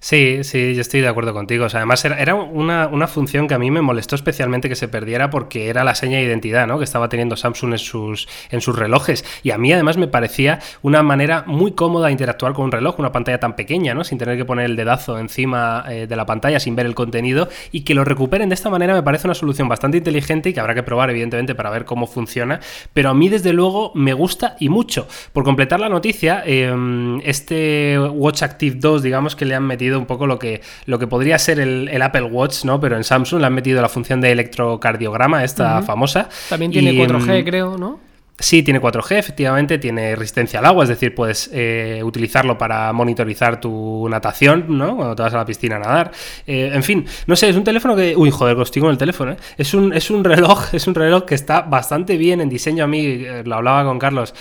Sí, 0.00 0.44
sí, 0.44 0.74
yo 0.74 0.80
estoy 0.80 1.00
de 1.00 1.08
acuerdo 1.08 1.32
contigo. 1.32 1.64
O 1.64 1.68
sea, 1.68 1.80
además 1.80 2.04
era, 2.04 2.34
una, 2.34 3.06
función 3.08 3.48
que 3.48 3.54
a 3.54 3.58
mí 3.58 3.70
me 3.70 3.82
molestó 3.82 4.14
especialmente 4.14 4.68
que 4.68 4.76
se 4.76 4.86
perdiera 4.86 5.30
porque 5.30 5.68
era 5.68 5.82
la 5.82 5.94
seña 5.94 6.18
de 6.18 6.24
identidad 6.24 6.66
¿no? 6.66 6.78
que 6.78 6.84
estaba 6.84 7.08
teniendo 7.08 7.36
Samsung 7.36 7.72
en 7.72 7.78
sus, 7.78 8.28
en 8.50 8.60
sus 8.60 8.78
relojes. 8.78 9.24
Y 9.42 9.50
a 9.50 9.58
mí 9.58 9.72
además 9.72 9.96
me 9.96 10.06
parecía 10.06 10.60
una 10.82 11.02
manera 11.02 11.44
muy 11.46 11.72
cómoda 11.72 12.06
de 12.06 12.12
interactuar 12.12 12.52
con 12.52 12.66
un 12.66 12.72
reloj, 12.72 12.98
una 12.98 13.10
pantalla 13.10 13.40
tan 13.40 13.56
pequeña, 13.56 13.94
¿no? 13.94 14.04
sin 14.04 14.18
tener 14.18 14.36
que 14.36 14.44
poner 14.44 14.66
el 14.66 14.76
dedazo 14.76 15.18
encima 15.18 15.84
eh, 15.88 16.06
de 16.06 16.16
la 16.16 16.26
pantalla, 16.26 16.60
sin 16.60 16.76
ver 16.76 16.86
el 16.86 16.94
contenido. 16.94 17.48
Y 17.72 17.80
que 17.80 17.94
lo 17.94 18.04
recuperen 18.04 18.48
de 18.48 18.54
esta 18.54 18.70
manera 18.70 18.94
me 18.94 19.02
parece 19.02 19.26
una 19.26 19.34
solución 19.34 19.68
bastante 19.68 19.98
inteligente 19.98 20.50
y 20.50 20.52
que 20.52 20.60
habrá 20.60 20.74
que 20.74 20.82
probar, 20.84 21.10
evidentemente, 21.10 21.54
para 21.54 21.70
ver 21.70 21.84
cómo 21.84 22.06
funciona. 22.06 22.60
Pero 22.92 23.10
a 23.10 23.14
mí, 23.14 23.28
desde 23.28 23.52
luego, 23.52 23.90
me 23.94 24.12
gusta 24.12 24.56
y 24.60 24.68
mucho. 24.68 25.08
Por 25.32 25.42
completar 25.42 25.80
la 25.80 25.88
noticia, 25.88 26.42
em, 26.46 27.20
este 27.24 27.98
Watch 27.98 28.42
Active 28.42 28.76
2, 28.78 29.02
digamos 29.02 29.34
que 29.34 29.44
le 29.44 29.54
han 29.54 29.64
metido 29.64 29.87
un 29.96 30.06
poco 30.06 30.26
lo 30.26 30.38
que, 30.38 30.60
lo 30.86 30.98
que 30.98 31.06
podría 31.06 31.38
ser 31.38 31.60
el, 31.60 32.02
Apple 32.02 32.22
Watch, 32.22 32.64
¿no? 32.64 32.80
Pero 32.80 32.96
en 32.96 33.04
Samsung 33.04 33.40
le 33.40 33.46
han 33.46 33.54
metido 33.54 33.82
la 33.82 33.88
función 33.88 34.20
de 34.20 34.32
electrocardiograma, 34.32 35.44
esta 35.44 35.82
famosa. 35.82 36.28
También 36.48 36.70
tiene 36.70 36.92
4G, 36.92 37.42
mm, 37.42 37.44
creo, 37.44 37.78
¿no? 37.78 38.07
Sí, 38.40 38.62
tiene 38.62 38.80
4G, 38.80 39.18
efectivamente, 39.18 39.78
tiene 39.78 40.14
resistencia 40.14 40.60
al 40.60 40.66
agua, 40.66 40.84
es 40.84 40.88
decir, 40.90 41.12
puedes 41.12 41.50
eh, 41.52 42.00
utilizarlo 42.04 42.56
para 42.56 42.92
monitorizar 42.92 43.60
tu 43.60 44.08
natación, 44.08 44.66
¿no? 44.68 44.94
Cuando 44.94 45.16
te 45.16 45.22
vas 45.22 45.34
a 45.34 45.38
la 45.38 45.44
piscina 45.44 45.74
a 45.74 45.78
nadar. 45.80 46.12
Eh, 46.46 46.70
en 46.72 46.84
fin, 46.84 47.04
no 47.26 47.34
sé, 47.34 47.48
es 47.48 47.56
un 47.56 47.64
teléfono 47.64 47.96
que. 47.96 48.14
Uy, 48.16 48.30
joder, 48.30 48.56
estoy 48.60 48.80
con 48.80 48.92
el 48.92 48.98
teléfono, 48.98 49.32
¿eh? 49.32 49.36
Es 49.56 49.74
un, 49.74 49.92
es 49.92 50.08
un 50.10 50.22
reloj, 50.22 50.68
es 50.72 50.86
un 50.86 50.94
reloj 50.94 51.24
que 51.24 51.34
está 51.34 51.62
bastante 51.62 52.16
bien 52.16 52.40
en 52.40 52.48
diseño. 52.48 52.84
A 52.84 52.86
mí, 52.86 53.00
eh, 53.00 53.42
lo 53.44 53.56
hablaba 53.56 53.82
con 53.82 53.98
Carlos, 53.98 54.32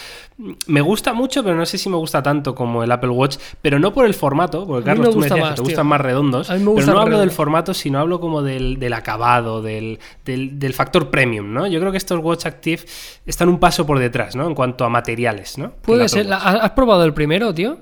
me 0.68 0.82
gusta 0.82 1.14
mucho, 1.14 1.44
pero 1.44 1.56
no 1.56 1.66
sé 1.66 1.80
si 1.80 1.90
me 1.90 1.98
gusta 1.98 2.22
tanto 2.22 2.54
como 2.54 2.84
el 2.84 2.92
Apple 2.92 3.10
Watch, 3.10 3.38
pero 3.60 3.80
no 3.80 3.92
por 3.92 4.06
el 4.06 4.14
formato, 4.14 4.68
porque 4.68 4.86
Carlos, 4.86 5.10
tú 5.10 5.20
me 5.20 5.28
decías 5.28 5.50
que 5.50 5.56
te 5.56 5.62
gustan 5.64 5.88
más 5.88 6.00
redondos, 6.00 6.48
pero 6.48 6.94
no 6.94 7.00
hablo 7.00 7.18
del 7.18 7.32
formato, 7.32 7.74
sino 7.74 8.00
hablo 8.00 8.20
como 8.20 8.44
del, 8.44 8.94
acabado, 8.94 9.64
del, 9.64 9.98
del, 10.24 10.74
factor 10.76 11.10
premium, 11.10 11.52
¿no? 11.52 11.66
Yo 11.66 11.80
creo 11.80 11.92
que 11.92 11.98
estos 11.98 12.24
Watch 12.24 12.46
Active 12.46 12.84
están 13.26 13.50
un 13.50 13.60
paso 13.60 13.87
por 13.88 13.98
detrás, 13.98 14.36
¿no? 14.36 14.46
En 14.46 14.54
cuanto 14.54 14.86
a 14.86 14.90
materiales, 14.90 15.58
¿no? 15.58 15.72
Puede 15.82 16.08
ser. 16.08 16.28
¿Has 16.32 16.72
probado 16.72 17.04
el 17.04 17.16
primero, 17.16 17.52
tío? 17.56 17.80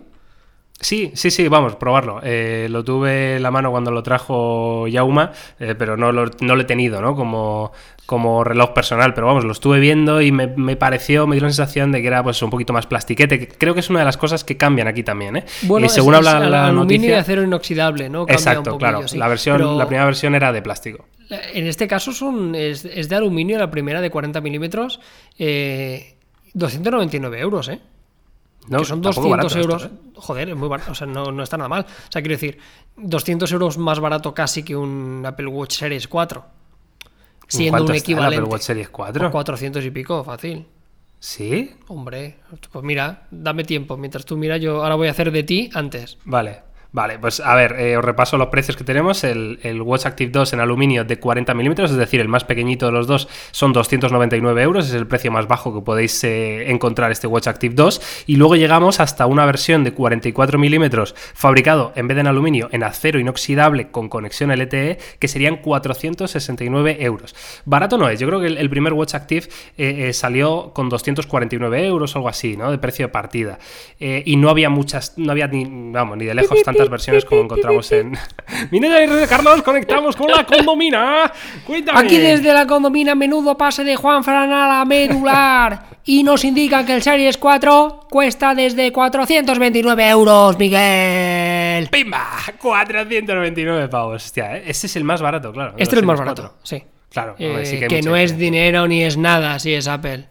Sí, 0.79 1.11
sí, 1.15 1.31
sí, 1.31 1.47
vamos, 1.47 1.77
probarlo. 1.77 2.19
Eh, 2.21 2.67
lo 2.69 2.83
tuve 2.83 3.37
en 3.37 3.43
la 3.43 3.49
mano 3.49 3.71
cuando 3.71 3.91
lo 3.91 4.03
trajo 4.03 4.87
Yauma, 4.87 5.31
eh, 5.59 5.73
pero 5.77 5.95
no 5.95 6.11
lo, 6.11 6.25
no 6.41 6.55
lo, 6.55 6.61
he 6.61 6.65
tenido, 6.65 7.01
¿no? 7.01 7.15
Como, 7.15 7.71
como 8.05 8.43
reloj 8.43 8.73
personal, 8.73 9.13
pero 9.13 9.25
vamos, 9.27 9.45
lo 9.45 9.53
estuve 9.53 9.79
viendo 9.79 10.21
y 10.21 10.33
me, 10.33 10.75
pareció, 10.75 11.27
me 11.27 11.37
dio 11.37 11.43
la 11.43 11.49
sensación 11.49 11.93
de 11.93 12.01
que 12.01 12.07
era 12.07 12.21
pues 12.23 12.41
un 12.41 12.49
poquito 12.49 12.73
más 12.73 12.87
plastiquete, 12.87 13.47
creo 13.47 13.73
que 13.73 13.79
es 13.79 13.89
una 13.89 13.99
de 13.99 14.05
las 14.05 14.17
cosas 14.17 14.43
que 14.43 14.57
cambian 14.57 14.87
aquí 14.87 15.01
también, 15.01 15.37
¿eh? 15.37 15.45
Bueno, 15.61 15.85
y 15.85 15.89
según 15.89 16.13
habla 16.13 16.39
la 16.41 16.67
aluminio 16.67 17.11
y 17.11 17.13
acero 17.13 17.41
inoxidable, 17.41 18.09
¿no? 18.09 18.25
Exacto, 18.27 18.77
claro. 18.77 19.01
la 19.13 19.27
versión, 19.29 19.77
la 19.77 19.87
primera 19.87 20.05
versión 20.05 20.35
era 20.35 20.51
de 20.51 20.61
plástico. 20.61 21.05
En 21.29 21.67
este 21.67 21.87
caso 21.87 22.11
son, 22.11 22.55
es, 22.55 22.83
de 22.83 23.15
aluminio, 23.15 23.57
la 23.57 23.71
primera 23.71 24.01
de 24.01 24.09
40 24.09 24.41
milímetros, 24.41 24.99
299 25.37 27.39
euros, 27.39 27.69
¿eh? 27.69 27.79
No, 28.67 28.79
que 28.79 28.85
son 28.85 29.01
200 29.01 29.55
euros. 29.57 29.85
¿eh? 29.85 29.89
Joder, 30.15 30.49
es 30.49 30.55
muy 30.55 30.67
barato. 30.67 30.91
O 30.91 30.95
sea, 30.95 31.07
no, 31.07 31.31
no, 31.31 31.43
está 31.43 31.57
nada 31.57 31.69
mal. 31.69 31.83
O 31.83 32.11
sea, 32.11 32.21
quiero 32.21 32.35
decir, 32.35 32.57
200 32.97 33.51
euros 33.51 33.77
más 33.77 33.99
barato 33.99 34.33
casi 34.33 34.63
que 34.63 34.75
un 34.75 35.23
Apple 35.25 35.47
Watch 35.47 35.75
Series 35.75 36.07
4. 36.07 36.45
Siendo 37.47 37.83
un 37.83 37.93
equivalente. 37.93 38.37
Apple 38.37 38.49
Watch 38.49 38.63
Series 38.63 38.89
4? 38.89 39.31
400 39.31 39.85
y 39.85 39.91
pico, 39.91 40.23
fácil. 40.23 40.65
¿Sí? 41.19 41.75
Hombre, 41.87 42.37
pues 42.71 42.83
mira, 42.83 43.27
dame 43.31 43.63
tiempo. 43.63 43.97
Mientras 43.97 44.25
tú 44.25 44.37
miras, 44.37 44.61
yo 44.61 44.83
ahora 44.83 44.95
voy 44.95 45.07
a 45.07 45.11
hacer 45.11 45.31
de 45.31 45.43
ti 45.43 45.69
antes. 45.73 46.17
Vale. 46.25 46.64
Vale, 46.95 47.19
pues 47.19 47.41
a 47.41 47.53
ver, 47.55 47.75
eh, 47.77 47.97
os 47.97 48.05
repaso 48.05 48.37
los 48.37 48.47
precios 48.47 48.77
que 48.77 48.85
tenemos. 48.85 49.25
El, 49.25 49.81
Watch 49.81 50.05
Active 50.05 50.31
2 50.31 50.53
en 50.53 50.61
aluminio 50.61 51.03
de 51.03 51.19
40 51.19 51.53
milímetros, 51.53 51.91
es 51.91 51.97
decir, 51.97 52.21
el 52.21 52.29
más 52.29 52.45
pequeñito 52.45 52.85
de 52.85 52.93
los 52.93 53.05
dos, 53.05 53.27
son 53.51 53.73
299 53.73 54.61
euros. 54.61 54.87
Es 54.87 54.93
el 54.93 55.05
precio 55.05 55.29
más 55.29 55.45
bajo 55.45 55.75
que 55.75 55.81
podéis 55.81 56.23
eh, 56.23 56.71
encontrar 56.71 57.11
este 57.11 57.27
Watch 57.27 57.47
Active 57.47 57.75
2. 57.75 58.23
Y 58.27 58.37
luego 58.37 58.55
llegamos 58.55 59.01
hasta 59.01 59.25
una 59.25 59.45
versión 59.45 59.83
de 59.83 59.91
44 59.91 60.57
milímetros, 60.57 61.15
fabricado 61.33 61.91
en 61.97 62.07
vez 62.07 62.15
de 62.15 62.21
en 62.21 62.27
aluminio, 62.27 62.69
en 62.71 62.83
acero 62.83 63.19
inoxidable 63.19 63.91
con 63.91 64.07
conexión 64.07 64.49
LTE, 64.57 64.97
que 65.19 65.27
serían 65.27 65.57
469 65.57 66.99
euros. 67.01 67.35
Barato 67.65 67.97
no 67.97 68.07
es, 68.07 68.21
yo 68.21 68.27
creo 68.27 68.39
que 68.39 68.47
el, 68.47 68.69
primer 68.69 68.93
Watch 68.93 69.15
Active 69.15 69.49
eh, 69.77 70.13
salió 70.13 70.71
con 70.73 70.87
249 70.87 71.85
euros 71.85 72.15
algo 72.15 72.29
así, 72.29 72.55
¿no? 72.55 72.71
De 72.71 72.77
precio 72.77 73.07
de 73.07 73.11
partida. 73.11 73.59
y 73.99 74.37
no 74.37 74.49
había 74.49 74.69
muchas, 74.69 75.17
no 75.17 75.33
había 75.33 75.47
ni, 75.47 75.65
vamos, 75.91 76.17
ni 76.17 76.23
de 76.23 76.33
lejos 76.33 76.63
tantas 76.63 76.84
versiones 76.89 77.25
como 77.25 77.41
encontramos 77.41 77.91
en. 77.91 78.11
de 78.71 79.27
Carlos, 79.29 79.61
conectamos 79.61 80.15
con 80.15 80.29
la 80.29 80.45
condomina. 80.45 81.31
Cuéntame. 81.65 81.99
Aquí 81.99 82.17
desde 82.17 82.53
la 82.53 82.65
condomina, 82.67 83.15
menudo 83.15 83.57
pase 83.57 83.83
de 83.83 83.95
Juan 83.95 84.23
Fran 84.23 84.51
a 84.51 84.67
la 84.67 84.85
medular. 84.85 85.95
y 86.05 86.23
nos 86.23 86.43
indican 86.43 86.85
que 86.85 86.93
el 86.93 87.01
Series 87.01 87.37
4 87.37 88.07
cuesta 88.09 88.55
desde 88.55 88.91
429 88.91 90.09
euros, 90.09 90.57
Miguel. 90.57 91.89
¡Pimba! 91.89 92.27
429 92.59 93.87
pavos. 93.89 94.23
Hostia, 94.25 94.57
¿eh? 94.57 94.63
este 94.67 94.87
es 94.87 94.95
el 94.95 95.03
más 95.03 95.21
barato, 95.21 95.51
claro. 95.51 95.73
Este 95.77 95.95
es 95.95 95.99
el 95.99 96.05
más 96.05 96.19
barato, 96.19 96.55
sí. 96.63 96.83
Claro, 97.09 97.35
eh, 97.39 97.85
que, 97.87 98.01
no 98.01 98.17
es 98.17 98.37
dinero 98.37 98.87
ni 98.87 99.01
es 99.01 99.15
nada, 99.15 99.57
si 99.59 99.73
es 99.73 99.87
Apple. 99.87 100.27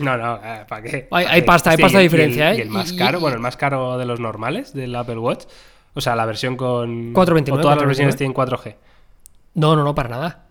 No, 0.00 0.16
no, 0.16 0.36
eh, 0.36 0.64
¿para 0.68 0.82
qué? 0.82 1.08
Hay, 1.10 1.42
pasta, 1.42 1.70
hay 1.70 1.76
pasta 1.76 1.98
de 1.98 2.04
diferencia, 2.04 2.52
¿eh? 2.52 2.58
Y 2.58 2.60
el 2.62 2.70
más 2.70 2.92
caro, 2.92 3.20
bueno, 3.20 3.36
el 3.36 3.42
más 3.42 3.56
caro 3.56 3.96
de 3.98 4.04
los 4.04 4.20
normales 4.20 4.72
del 4.72 4.94
Apple 4.94 5.18
Watch 5.18 5.44
o 5.94 6.00
sea, 6.00 6.16
la 6.16 6.26
versión 6.26 6.56
con. 6.56 7.12
429. 7.12 7.60
O 7.60 7.62
todas 7.62 7.76
las 7.76 7.86
versiones 7.86 8.16
tienen 8.16 8.34
4G. 8.34 8.76
No, 9.54 9.74
no, 9.74 9.84
no, 9.84 9.94
para 9.94 10.08
nada. 10.08 10.46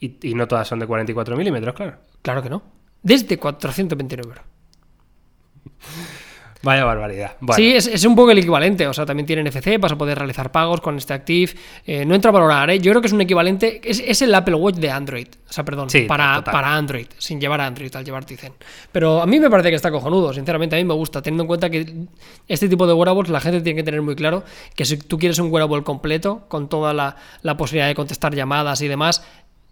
Y, 0.00 0.34
no 0.34 0.46
todas 0.46 0.68
son 0.68 0.78
de 0.80 0.86
44 0.86 1.36
milímetros, 1.36 1.74
claro. 1.74 1.96
Claro 2.20 2.42
que 2.42 2.50
no. 2.50 2.62
Desde 3.02 3.38
429 3.38 4.28
euros. 4.28 4.44
Vaya 6.64 6.84
barbaridad. 6.84 7.36
Sí, 7.54 7.74
es, 7.74 8.04
un 8.04 8.16
poco 8.16 8.30
el 8.30 8.38
equivalente. 8.38 8.88
O 8.88 8.92
sea, 8.92 9.04
también 9.04 9.26
tiene 9.26 9.48
NFC, 9.48 9.78
vas 9.78 9.92
a 9.92 9.98
poder 9.98 10.18
realizar 10.18 10.50
pagos 10.50 10.80
con 10.80 10.96
este 10.96 11.12
Active. 11.12 11.52
Eh, 11.86 12.04
no 12.04 12.14
entro 12.14 12.30
a 12.30 12.32
valorar, 12.32 12.70
¿eh? 12.70 12.80
Yo 12.80 12.90
creo 12.90 13.02
que 13.02 13.08
es 13.08 13.12
un 13.12 13.20
equivalente. 13.20 13.80
Es, 13.84 14.22
el 14.22 14.34
Apple 14.34 14.54
Watch 14.54 14.76
de 14.76 14.90
Android. 14.90 15.28
O 15.48 15.52
sea, 15.52 15.64
perdón, 15.64 15.88
para, 16.08 16.42
para, 16.42 16.74
Android, 16.74 17.06
sin 17.18 17.40
llevar 17.40 17.60
Android, 17.60 17.94
al 17.94 18.04
llevar 18.04 18.24
Tizen. 18.24 18.54
Pero 18.90 19.20
a 19.20 19.26
mí 19.26 19.38
me 19.38 19.50
parece 19.50 19.68
que 19.68 19.76
está 19.76 19.90
cojonudo, 19.90 20.32
sinceramente. 20.32 20.74
A 20.74 20.78
mí 20.78 20.84
me 20.84 20.94
gusta, 20.94 21.22
teniendo 21.22 21.42
en 21.44 21.48
cuenta 21.48 21.70
que 21.70 22.06
este 22.48 22.68
tipo 22.68 22.86
de 22.86 22.94
wearables 22.94 23.28
la 23.28 23.40
gente 23.40 23.60
tiene 23.60 23.76
que 23.76 23.84
tener 23.84 24.02
muy 24.02 24.16
claro 24.16 24.42
que 24.74 24.84
si 24.84 24.96
tú 24.96 25.18
quieres 25.18 25.38
un 25.38 25.52
wearable 25.52 25.82
completo, 25.82 26.44
con 26.48 26.68
toda 26.68 26.94
la, 26.94 27.16
la 27.42 27.56
posibilidad 27.56 27.88
de 27.88 27.94
contestar 27.94 28.34
llamadas 28.34 28.80
y 28.80 28.88
demás, 28.88 29.22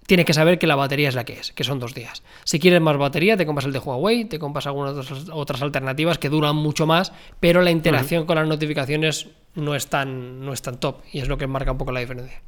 tienes 0.06 0.26
que 0.26 0.34
saber 0.34 0.58
que 0.58 0.66
la 0.66 0.76
batería 0.76 1.08
es 1.08 1.14
la 1.14 1.24
que 1.24 1.34
es, 1.34 1.52
que 1.52 1.64
son 1.64 1.78
dos 1.78 1.94
días. 1.94 2.22
Si 2.44 2.58
quieres 2.58 2.80
más 2.80 2.96
batería, 2.96 3.36
te 3.36 3.46
compras 3.46 3.66
el 3.66 3.72
de 3.72 3.78
Huawei, 3.78 4.24
te 4.24 4.38
compras 4.38 4.66
algunas 4.66 5.10
otras 5.30 5.62
alternativas 5.62 6.18
que 6.18 6.28
duran 6.28 6.56
mucho 6.56 6.86
más, 6.86 7.12
pero 7.40 7.62
la 7.62 7.70
interacción 7.70 8.26
con 8.26 8.36
las 8.36 8.48
notificaciones 8.48 9.28
no 9.54 9.74
es 9.74 9.86
tan, 9.88 10.44
no 10.44 10.52
es 10.52 10.62
tan 10.62 10.78
top 10.78 11.02
y 11.12 11.20
es 11.20 11.28
lo 11.28 11.38
que 11.38 11.46
marca 11.46 11.72
un 11.72 11.78
poco 11.78 11.92
la 11.92 12.00
diferencia. 12.00 12.40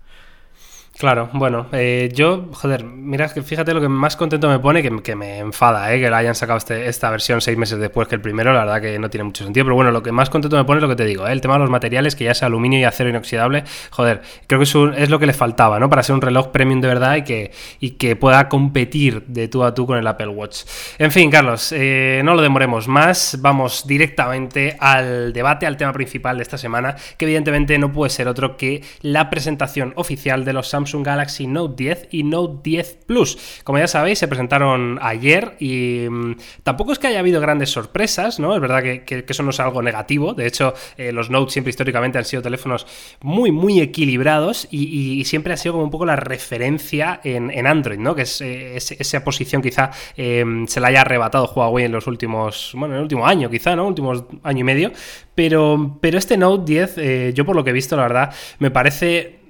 Claro, 0.96 1.28
bueno, 1.32 1.66
eh, 1.72 2.08
yo, 2.14 2.50
joder, 2.52 2.84
mira, 2.84 3.28
que 3.28 3.42
fíjate 3.42 3.74
lo 3.74 3.80
que 3.80 3.88
más 3.88 4.14
contento 4.14 4.48
me 4.48 4.60
pone, 4.60 4.80
que, 4.80 5.16
me 5.16 5.38
enfada, 5.38 5.92
eh, 5.92 6.00
que 6.00 6.08
la 6.08 6.18
hayan 6.18 6.36
sacado 6.36 6.56
este, 6.56 6.86
esta 6.88 7.10
versión 7.10 7.40
seis 7.40 7.58
meses 7.58 7.80
después 7.80 8.06
que 8.06 8.14
el 8.14 8.20
primero, 8.20 8.52
la 8.52 8.60
verdad 8.60 8.80
que 8.80 8.98
no 9.00 9.10
tiene 9.10 9.24
mucho 9.24 9.42
sentido, 9.42 9.66
pero 9.66 9.74
bueno, 9.74 9.90
lo 9.90 10.04
que 10.04 10.12
más 10.12 10.30
contento 10.30 10.56
me 10.56 10.62
pone 10.62 10.78
es 10.78 10.82
lo 10.82 10.88
que 10.88 10.94
te 10.94 11.04
digo, 11.04 11.26
eh, 11.26 11.32
el 11.32 11.40
tema 11.40 11.54
de 11.54 11.60
los 11.60 11.70
materiales, 11.70 12.14
que 12.14 12.22
ya 12.22 12.32
sea 12.32 12.46
aluminio 12.46 12.78
y 12.78 12.84
acero 12.84 13.10
inoxidable, 13.10 13.64
joder, 13.90 14.22
creo 14.46 14.60
que 14.60 14.64
es, 14.64 14.74
es, 14.96 15.10
lo 15.10 15.18
que 15.18 15.26
le 15.26 15.32
faltaba, 15.32 15.80
¿no? 15.80 15.90
Para 15.90 16.04
ser 16.04 16.14
un 16.14 16.20
reloj 16.20 16.52
premium 16.52 16.80
de 16.80 16.86
verdad 16.86 17.16
y 17.16 17.24
que, 17.24 17.50
y 17.80 17.90
que 17.90 18.14
pueda 18.14 18.48
competir 18.48 19.24
de 19.26 19.48
tú 19.48 19.64
a 19.64 19.74
tú 19.74 19.88
con 19.88 19.98
el 19.98 20.06
Apple 20.06 20.28
Watch. 20.28 20.60
En 20.98 21.10
fin, 21.10 21.28
Carlos, 21.28 21.72
eh, 21.72 22.22
no 22.24 22.36
lo 22.36 22.42
demoremos 22.42 22.86
más, 22.86 23.38
vamos 23.40 23.84
directamente 23.84 24.76
al 24.78 25.32
debate, 25.32 25.66
al 25.66 25.76
tema 25.76 25.92
principal 25.92 26.36
de 26.36 26.44
esta 26.44 26.56
semana, 26.56 26.94
que 27.18 27.24
evidentemente 27.24 27.76
no 27.78 27.92
puede 27.92 28.10
ser 28.10 28.28
otro 28.28 28.56
que 28.56 28.84
la 29.02 29.28
presentación 29.28 29.92
oficial 29.96 30.44
de 30.44 30.52
los 30.52 30.68
Samsung 30.68 30.83
Samsung 30.84 31.04
Galaxy 31.04 31.46
Note 31.46 31.74
10 31.82 32.08
y 32.10 32.22
Note 32.24 32.60
10 32.62 32.98
Plus. 33.06 33.38
Como 33.64 33.78
ya 33.78 33.88
sabéis, 33.88 34.18
se 34.18 34.28
presentaron 34.28 34.98
ayer 35.00 35.56
y 35.58 36.06
mm, 36.10 36.36
tampoco 36.62 36.92
es 36.92 36.98
que 36.98 37.06
haya 37.06 37.20
habido 37.20 37.40
grandes 37.40 37.70
sorpresas, 37.70 38.38
¿no? 38.38 38.54
Es 38.54 38.60
verdad 38.60 38.82
que, 38.82 39.24
eso 39.26 39.42
no 39.42 39.50
es 39.50 39.60
algo 39.60 39.82
negativo. 39.82 40.34
De 40.34 40.46
hecho, 40.46 40.74
eh, 40.96 41.12
los 41.12 41.30
Note 41.30 41.52
siempre 41.52 41.70
históricamente 41.70 42.18
han 42.18 42.24
sido 42.24 42.42
teléfonos 42.42 42.86
muy, 43.22 43.50
muy 43.50 43.80
equilibrados 43.80 44.68
y, 44.70 45.24
siempre 45.24 45.54
ha 45.54 45.56
sido 45.56 45.72
como 45.72 45.84
un 45.84 45.90
poco 45.90 46.04
la 46.04 46.16
referencia 46.16 47.20
en, 47.24 47.66
Android, 47.66 47.98
¿no? 47.98 48.14
Que 48.14 48.22
es, 48.22 48.40
eh, 48.42 48.76
esa 48.76 49.24
posición 49.24 49.62
quizá 49.62 49.90
em, 50.16 50.66
se 50.66 50.80
la 50.80 50.88
haya 50.88 51.00
arrebatado 51.00 51.50
Huawei 51.54 51.86
en 51.86 51.92
los 51.92 52.06
últimos, 52.06 52.72
bueno, 52.74 52.94
en 52.94 52.98
el 52.98 53.02
último 53.04 53.26
año 53.26 53.48
quizá, 53.48 53.74
¿no? 53.74 53.86
Últimos 53.86 54.24
año 54.42 54.60
y 54.60 54.64
medio. 54.64 54.92
Pero, 55.34 55.98
pero 56.00 56.18
este 56.18 56.36
Note 56.36 56.64
10, 56.72 56.98
eh, 56.98 57.32
yo 57.34 57.46
por 57.46 57.56
lo 57.56 57.64
que 57.64 57.70
he 57.70 57.72
visto, 57.72 57.96
la 57.96 58.02
verdad, 58.02 58.34
me 58.58 58.70
parece 58.70 59.43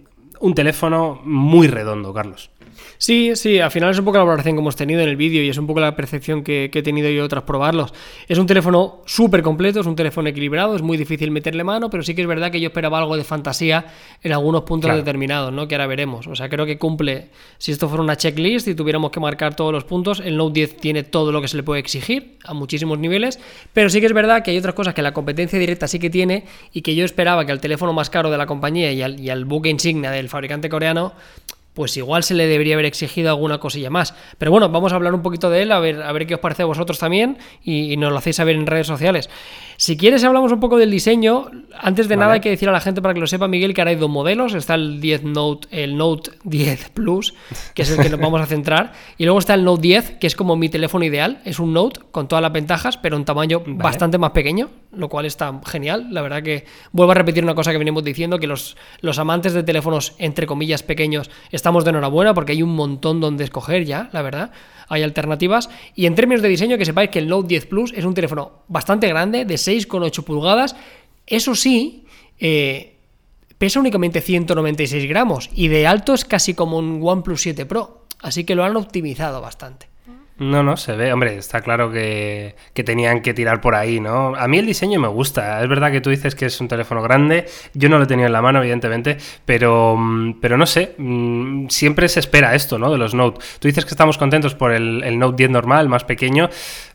un 0.45 0.55
teléfono 0.55 1.21
muy 1.25 1.69
redondo, 1.69 2.13
Carlos. 2.13 2.51
Sí, 2.99 3.33
sí, 3.35 3.59
al 3.59 3.71
final 3.71 3.91
es 3.91 3.99
un 3.99 4.05
poco 4.05 4.19
la 4.19 4.25
valoración 4.25 4.57
que 4.57 4.61
hemos 4.61 4.77
tenido 4.77 5.01
en 5.01 5.09
el 5.09 5.17
vídeo 5.17 5.43
y 5.43 5.49
es 5.49 5.59
un 5.59 5.67
poco 5.67 5.81
la 5.81 5.95
percepción 5.97 6.43
que, 6.43 6.71
he 6.73 6.83
tenido 6.83 7.09
yo 7.11 7.27
tras 7.29 7.45
probarlos. 7.45 7.93
Es 8.29 8.39
un 8.39 8.47
teléfono 8.47 9.03
súper 9.07 9.43
completo, 9.43 9.81
es 9.81 9.87
un 9.87 9.97
teléfono 9.97 10.29
equilibrado, 10.29 10.77
es 10.77 10.83
muy 10.83 10.97
difícil 10.97 11.31
meterle 11.31 11.65
mano, 11.65 11.91
pero 11.91 12.03
sí 12.03 12.15
que 12.15 12.23
es 12.23 12.27
verdad 12.27 12.51
que 12.51 12.61
yo 12.61 12.69
esperaba 12.69 12.99
algo 12.99 13.17
de 13.17 13.25
fantasía 13.25 13.87
en 14.23 14.33
algunos 14.33 14.63
puntos 14.63 14.95
determinados, 14.95 15.53
¿no? 15.53 15.69
Que 15.69 15.75
ahora 15.75 15.87
veremos. 15.87 16.27
O 16.27 16.35
sea, 16.35 16.49
creo 16.49 16.67
que 16.67 16.79
cumple, 16.79 17.31
si 17.59 17.73
esto 17.73 17.89
fuera 17.89 18.03
una 18.03 18.17
checklist 18.17 18.69
y 18.69 18.75
tuviéramos 18.75 19.11
que 19.11 19.21
marcar 19.21 19.55
todos 19.55 19.73
los 19.73 19.85
puntos, 19.85 20.21
el 20.21 20.37
Note 20.37 20.55
10 20.55 20.77
tiene 20.77 21.03
todo 21.03 21.33
lo 21.33 21.41
que 21.41 21.49
se 21.49 21.57
le 21.57 21.63
puede 21.63 21.81
exigir 21.81 22.39
a 22.45 22.55
muchísimos 22.55 22.99
niveles, 22.99 23.39
pero 23.73 23.89
sí 23.91 24.01
que 24.01 24.07
es 24.07 24.13
verdad 24.13 24.43
que 24.43 24.51
hay 24.51 24.59
otras 24.59 24.75
cosas 24.75 24.95
que 24.95 25.03
la 25.03 25.13
competencia 25.13 25.59
directa 25.59 25.89
sí 25.89 25.99
que 25.99 26.11
tiene 26.11 26.45
y 26.73 26.83
que 26.83 26.95
yo 26.95 27.05
esperaba 27.05 27.45
que 27.45 27.53
al 27.53 27.61
teléfono 27.61 27.93
más 27.93 28.11
caro 28.11 28.31
de 28.31 28.39
la 28.39 28.47
compañía 28.47 28.93
y 28.93 29.03
al, 29.03 29.21
y 29.21 29.31
al 29.31 29.45
buque 29.45 29.69
insignia 29.69 30.11
del 30.11 30.29
fabricante 30.29 30.69
coreano 30.69 31.13
pues 31.75 31.97
igual 31.97 32.23
se 32.23 32.35
le 32.35 32.47
debería 32.47 32.75
haber 32.75 32.87
exigido 32.87 33.31
alguna 33.31 33.59
cosilla 33.59 33.91
más. 33.91 34.15
Pero 34.39 34.51
bueno, 34.51 34.69
vamos 34.69 34.93
a 34.93 34.97
hablar 34.97 35.13
un 35.13 35.23
poquito 35.23 35.51
de 35.51 35.63
él, 35.63 35.73
a 35.73 35.81
ver, 35.81 36.03
a 36.03 36.13
ver 36.13 36.27
qué 36.27 36.35
os 36.35 36.41
parece 36.41 36.63
a 36.63 36.67
vosotros 36.67 36.99
también 36.99 37.37
y, 37.63 37.97
nos 37.97 38.13
lo 38.13 38.19
hacéis 38.19 38.37
saber 38.37 38.57
en 38.57 38.67
redes 38.67 38.87
sociales. 38.87 39.29
Si 39.85 39.99
quieres 39.99 40.25
hablamos 40.25 40.51
un 40.51 40.61
poco 40.61 40.79
del 40.79 40.91
diseño. 40.91 41.51
Antes 41.79 42.09
de 42.09 42.17
nada 42.17 42.33
hay 42.33 42.41
que 42.41 42.49
decir 42.49 42.71
a 42.71 42.73
la 42.73 42.81
gente 42.81 43.03
para 43.03 43.13
que 43.13 43.21
lo 43.21 43.27
sepa, 43.27 43.49
Miguel, 43.49 43.75
que 43.75 43.83
ahora 43.83 43.91
hay 43.91 43.97
dos 43.97 44.09
modelos. 44.09 44.55
Está 44.55 44.77
el 44.77 44.99
10 44.99 45.25
Note, 45.25 45.69
el 45.71 45.99
Note 45.99 46.31
10 46.45 46.89
Plus, 46.95 47.35
que 47.75 47.83
es 47.83 47.91
el 47.91 48.03
que 48.03 48.09
nos 48.09 48.19
vamos 48.19 48.41
a 48.41 48.47
centrar. 48.47 48.95
Y 49.19 49.25
luego 49.25 49.39
está 49.39 49.53
el 49.53 49.63
Note 49.63 49.83
10, 49.83 50.11
que 50.13 50.27
es 50.27 50.37
como 50.37 50.57
mi 50.57 50.71
teléfono 50.71 51.05
ideal. 51.05 51.43
Es 51.45 51.59
un 51.59 51.75
Note 51.75 52.01
con 52.13 52.29
todas 52.29 52.41
las 52.41 52.51
ventajas, 52.51 52.97
pero 52.97 53.19
un 53.19 53.27
tamaño 53.27 53.63
bastante 53.67 54.17
más 54.17 54.31
pequeño, 54.31 54.71
lo 54.91 55.11
cual 55.11 55.27
está 55.27 55.61
genial. 55.67 56.07
La 56.13 56.23
verdad 56.23 56.43
que 56.43 56.65
vuelvo 56.93 57.13
a 57.13 57.17
repetir 57.17 57.45
una 57.45 57.55
cosa 57.55 57.71
que 57.71 57.77
venimos 57.77 58.03
diciendo, 58.05 58.39
que 58.39 58.47
los, 58.47 58.79
los 59.03 59.19
amantes 59.19 59.53
de 59.53 59.65
teléfonos, 59.65 60.15
entre 60.17 60.47
comillas, 60.47 60.83
pequeños, 60.83 61.31
estamos 61.51 61.85
de 61.85 61.91
enhorabuena 61.91 62.33
porque 62.33 62.53
hay 62.53 62.63
un 62.63 62.75
montón 62.75 63.21
donde 63.21 63.45
escoger 63.45 63.85
ya, 63.85 64.09
la 64.13 64.23
verdad. 64.23 64.51
Hay 64.89 65.03
alternativas. 65.03 65.71
Y 65.95 66.07
en 66.07 66.15
términos 66.15 66.43
de 66.43 66.49
diseño, 66.49 66.79
que 66.79 66.85
sepáis 66.85 67.11
que 67.11 67.19
el 67.19 67.29
Note 67.29 67.49
10 67.49 67.67
Plus 67.67 67.93
es 67.97 68.05
un 68.05 68.15
teléfono 68.15 68.65
bastante 68.69 69.09
grande, 69.09 69.45
de 69.45 69.55
6,8 69.55 70.25
pulgadas. 70.25 70.77
Eso 71.27 71.55
sí, 71.55 72.05
eh, 72.39 72.97
pesa 73.59 73.81
únicamente 73.81 74.21
196 74.21 75.09
gramos 75.09 75.51
y 75.55 75.69
de 75.69 75.87
alto 75.87 76.15
es 76.15 76.25
casi 76.25 76.55
como 76.55 76.79
un 76.79 77.01
OnePlus 77.03 77.41
7 77.41 77.67
Pro. 77.67 78.07
Así 78.21 78.45
que 78.45 78.55
lo 78.55 78.65
han 78.65 78.77
optimizado 78.77 79.41
bastante. 79.41 79.94
No, 80.37 80.65
no, 80.65 80.77
se 80.77 80.97
ve, 80.97 81.13
hombre, 81.13 81.37
está 81.37 81.61
claro 81.61 81.93
que, 81.93 82.57
tenían 82.85 83.23
que 83.23 83.35
tirar 83.35 83.61
por 83.61 83.77
ahí, 83.77 84.01
¿no? 84.01 84.35
A 84.35 84.49
mí 84.49 84.59
el 84.59 84.67
diseño 84.67 84.99
me 84.99 85.07
gusta, 85.07 85.63
es 85.63 85.69
verdad 85.69 85.93
que 85.93 86.01
tú 86.01 86.11
dices 86.11 86.35
que 86.35 86.47
es 86.47 86.61
un 86.61 86.67
teléfono 86.67 87.03
grande, 87.03 87.47
yo 87.73 87.89
no 87.89 87.99
lo 87.99 88.05
he 88.05 88.07
tenido 88.09 88.27
en 88.27 88.33
la 88.33 88.43
mano, 88.43 88.59
evidentemente, 88.59 89.17
pero, 89.45 89.97
mm, 89.97 90.41
pero 90.41 90.57
no 90.57 90.67
sé, 90.67 90.97
mm, 90.99 91.69
siempre 91.69 92.09
se 92.09 92.19
espera 92.19 92.53
esto, 92.57 92.81
¿no? 92.81 92.91
De 92.91 92.99
los 92.99 93.15
Note. 93.15 93.41
Tú 93.61 93.69
dices 93.69 93.85
que 93.85 93.93
estamos 93.93 94.19
contentos 94.19 94.57
por 94.57 94.73
el, 94.73 95.05
el 95.05 95.21
Note 95.21 95.37
10 95.37 95.51
normal, 95.51 95.89
más 95.89 96.03
pequeño, 96.03 96.51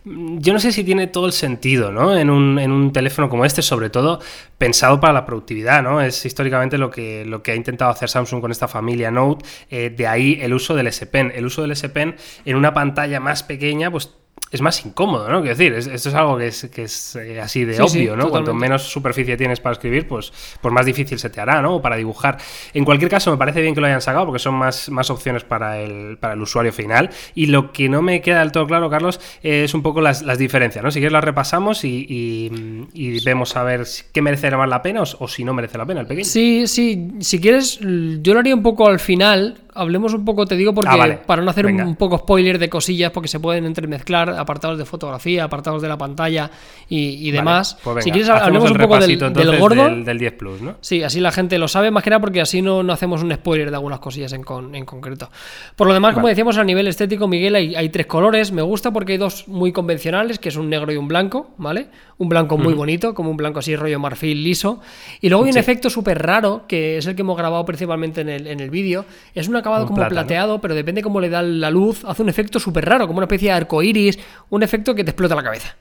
yo 0.05 0.53
no 0.53 0.59
sé 0.59 0.71
si 0.71 0.83
tiene 0.85 1.07
todo 1.07 1.25
el 1.25 1.33
sentido, 1.33 1.91
¿no? 1.91 2.17
En 2.17 2.29
un, 2.29 2.57
en 2.57 2.71
un, 2.71 2.93
teléfono 2.93 3.29
como 3.29 3.43
este, 3.43 3.61
sobre 3.61 3.89
todo 3.89 4.21
pensado 4.57 4.99
para 4.99 5.11
la 5.11 5.25
productividad, 5.25 5.83
¿no? 5.83 6.01
Es 6.01 6.25
históricamente 6.25 6.77
lo 6.77 6.89
que, 6.89 7.25
lo 7.25 7.43
que 7.43 7.51
ha 7.51 7.55
intentado 7.55 7.91
hacer 7.91 8.09
Samsung 8.09 8.39
con 8.39 8.51
esta 8.51 8.67
familia 8.67 9.11
Note, 9.11 9.45
eh, 9.69 9.89
de 9.89 10.07
ahí 10.07 10.39
el 10.41 10.53
uso 10.53 10.73
del 10.73 10.87
S 10.87 11.05
Pen. 11.05 11.31
El 11.35 11.45
uso 11.45 11.61
del 11.61 11.71
S 11.71 11.87
Pen 11.89 12.15
en 12.45 12.55
una 12.55 12.73
pantalla 12.73 13.19
más 13.19 13.28
pequeña, 13.43 13.91
pues 13.91 14.09
es 14.51 14.61
más 14.61 14.83
incómodo, 14.85 15.29
¿no? 15.29 15.41
Quiero 15.41 15.55
decir, 15.55 15.73
esto 15.73 16.09
es 16.09 16.15
algo 16.15 16.37
que 16.37 16.47
es, 16.47 16.69
que 16.73 16.83
es 16.83 17.15
eh, 17.15 17.39
así 17.39 17.65
de 17.65 17.79
obvio, 17.81 18.15
¿no? 18.15 18.29
Cuanto 18.29 18.53
menos 18.53 18.83
superficie 18.83 19.37
tienes 19.37 19.59
para 19.59 19.73
escribir, 19.73 20.07
pues, 20.07 20.33
pues 20.61 20.73
más 20.73 20.85
difícil 20.85 21.19
se 21.19 21.29
te 21.29 21.39
hará, 21.39 21.61
¿no? 21.61 21.75
O 21.75 21.81
para 21.81 21.95
dibujar. 21.95 22.37
En 22.73 22.83
cualquier 22.83 23.11
caso, 23.11 23.31
me 23.31 23.37
parece 23.37 23.61
bien 23.61 23.75
que 23.75 23.81
lo 23.81 23.87
hayan 23.87 24.01
sacado 24.01 24.25
porque 24.25 24.39
son 24.39 24.55
más, 24.55 24.89
más 24.89 25.09
opciones 25.09 25.43
para 25.43 25.79
el, 25.79 26.17
para 26.17 26.33
el 26.33 26.41
usuario 26.41 26.73
final. 26.73 27.09
Y 27.35 27.47
lo 27.47 27.71
que 27.71 27.89
no 27.89 28.01
me 28.01 28.21
queda 28.21 28.39
del 28.39 28.51
todo 28.51 28.65
claro, 28.65 28.89
Carlos, 28.89 29.19
es 29.43 29.73
un 29.73 29.83
poco 29.83 30.01
las, 30.01 30.25
diferencias, 30.37 30.83
¿no? 30.83 30.89
Si 30.89 30.99
quieres 30.99 31.13
las 31.13 31.23
repasamos 31.23 31.83
y, 31.83 33.19
vemos 33.23 33.55
a 33.55 33.63
ver 33.63 33.85
qué 34.11 34.21
merece 34.21 34.49
más 34.51 34.69
la 34.69 34.81
pena 34.81 35.03
o, 35.03 35.27
si 35.27 35.43
no 35.43 35.53
merece 35.53 35.77
la 35.77 35.85
pena 35.85 36.01
el 36.01 36.07
pequeño. 36.07 36.25
Sí, 36.25 36.65
sí. 36.65 37.11
Si 37.19 37.39
quieres, 37.39 37.79
yo 37.79 38.33
lo 38.33 38.39
haría 38.39 38.55
un 38.55 38.63
poco 38.63 38.87
al 38.87 38.99
final. 38.99 39.59
Hablemos 39.75 40.13
un 40.13 40.25
poco, 40.25 40.45
te 40.45 40.55
digo, 40.55 40.73
porque 40.73 40.89
ah, 40.91 41.21
para 41.25 41.41
no 41.41 41.51
hacer 41.51 41.67
un, 41.67 41.95
poco 41.95 42.17
spoiler 42.17 42.57
de 42.57 42.69
cosillas, 42.69 43.11
porque 43.11 43.27
se 43.27 43.39
pueden 43.39 43.65
entremezclar 43.65 44.38
apartados 44.39 44.77
de 44.77 44.85
fotografía, 44.85 45.43
apartados 45.43 45.81
de 45.81 45.87
la 45.87 45.97
pantalla 45.97 46.49
y, 46.87 47.29
demás. 47.31 47.77
Pues 47.83 48.03
si 48.03 48.11
quieres, 48.11 48.29
hablemos 48.29 48.71
un 48.71 48.77
poco 48.77 48.99
del, 48.99 49.17
del 49.17 49.59
gordo. 49.59 49.89
Del, 49.89 50.17
10 50.17 50.33
Plus, 50.33 50.61
¿no? 50.61 50.75
Sí, 50.81 51.03
así 51.03 51.19
la 51.19 51.31
gente 51.31 51.57
lo 51.57 51.67
sabe, 51.67 51.91
más 51.91 52.03
que 52.03 52.09
nada 52.09 52.19
porque 52.19 52.41
así 52.41 52.61
no, 52.61 52.83
no 52.83 52.93
hacemos 52.93 53.21
un 53.23 53.33
spoiler 53.33 53.69
de 53.69 53.75
algunas 53.75 53.99
cosillas 53.99 54.33
en, 54.33 54.43
en 54.73 54.85
concreto. 54.85 55.29
Por 55.75 55.87
lo 55.87 55.93
demás, 55.93 56.13
como 56.13 56.27
decíamos, 56.27 56.57
a 56.57 56.63
nivel 56.63 56.87
estético, 56.87 57.27
Miguel, 57.27 57.55
hay, 57.55 57.75
hay, 57.75 57.89
tres 57.89 58.05
colores. 58.07 58.51
Me 58.51 58.61
gusta 58.61 58.91
porque 58.91 59.13
hay 59.13 59.17
dos 59.17 59.47
muy 59.47 59.71
convencionales, 59.71 60.39
que 60.39 60.49
es 60.49 60.55
un 60.55 60.69
negro 60.69 60.91
y 60.91 60.97
un 60.97 61.07
blanco, 61.07 61.51
¿vale? 61.57 61.87
Un 62.17 62.29
blanco 62.29 62.57
muy 62.57 62.73
bonito, 62.73 63.13
como 63.13 63.31
un 63.31 63.37
blanco 63.37 63.59
así 63.59 63.75
rollo 63.75 63.99
marfil 63.99 64.43
liso. 64.43 64.79
Y 65.21 65.29
luego 65.29 65.45
hay 65.45 65.51
un 65.51 65.57
efecto 65.57 65.89
súper 65.89 66.21
raro, 66.21 66.65
que 66.67 66.97
es 66.97 67.05
el 67.05 67.15
que 67.15 67.21
hemos 67.21 67.37
grabado 67.37 67.65
principalmente 67.65 68.21
en 68.21 68.29
el, 68.29 68.47
en 68.47 68.59
el 68.59 68.69
vídeo. 68.69 69.05
Es 69.33 69.47
un 69.47 69.55
acabado 69.55 69.85
como 69.85 70.07
plateado, 70.07 70.59
pero 70.59 70.75
depende 70.75 71.01
cómo 71.01 71.19
le 71.19 71.29
da 71.29 71.41
la 71.41 71.69
luz, 71.69 72.03
hace 72.05 72.21
un 72.21 72.29
efecto 72.29 72.59
súper 72.59 72.85
raro, 72.85 73.07
como 73.07 73.17
una 73.17 73.25
especie 73.25 73.49
de 73.49 73.55
arco 73.55 73.81
iris, 73.81 74.19
un 74.49 74.63
efecto 74.63 74.95
que 74.95 75.03
te 75.03 75.11
explota 75.11 75.35
la 75.35 75.43
cabeza. 75.43 75.75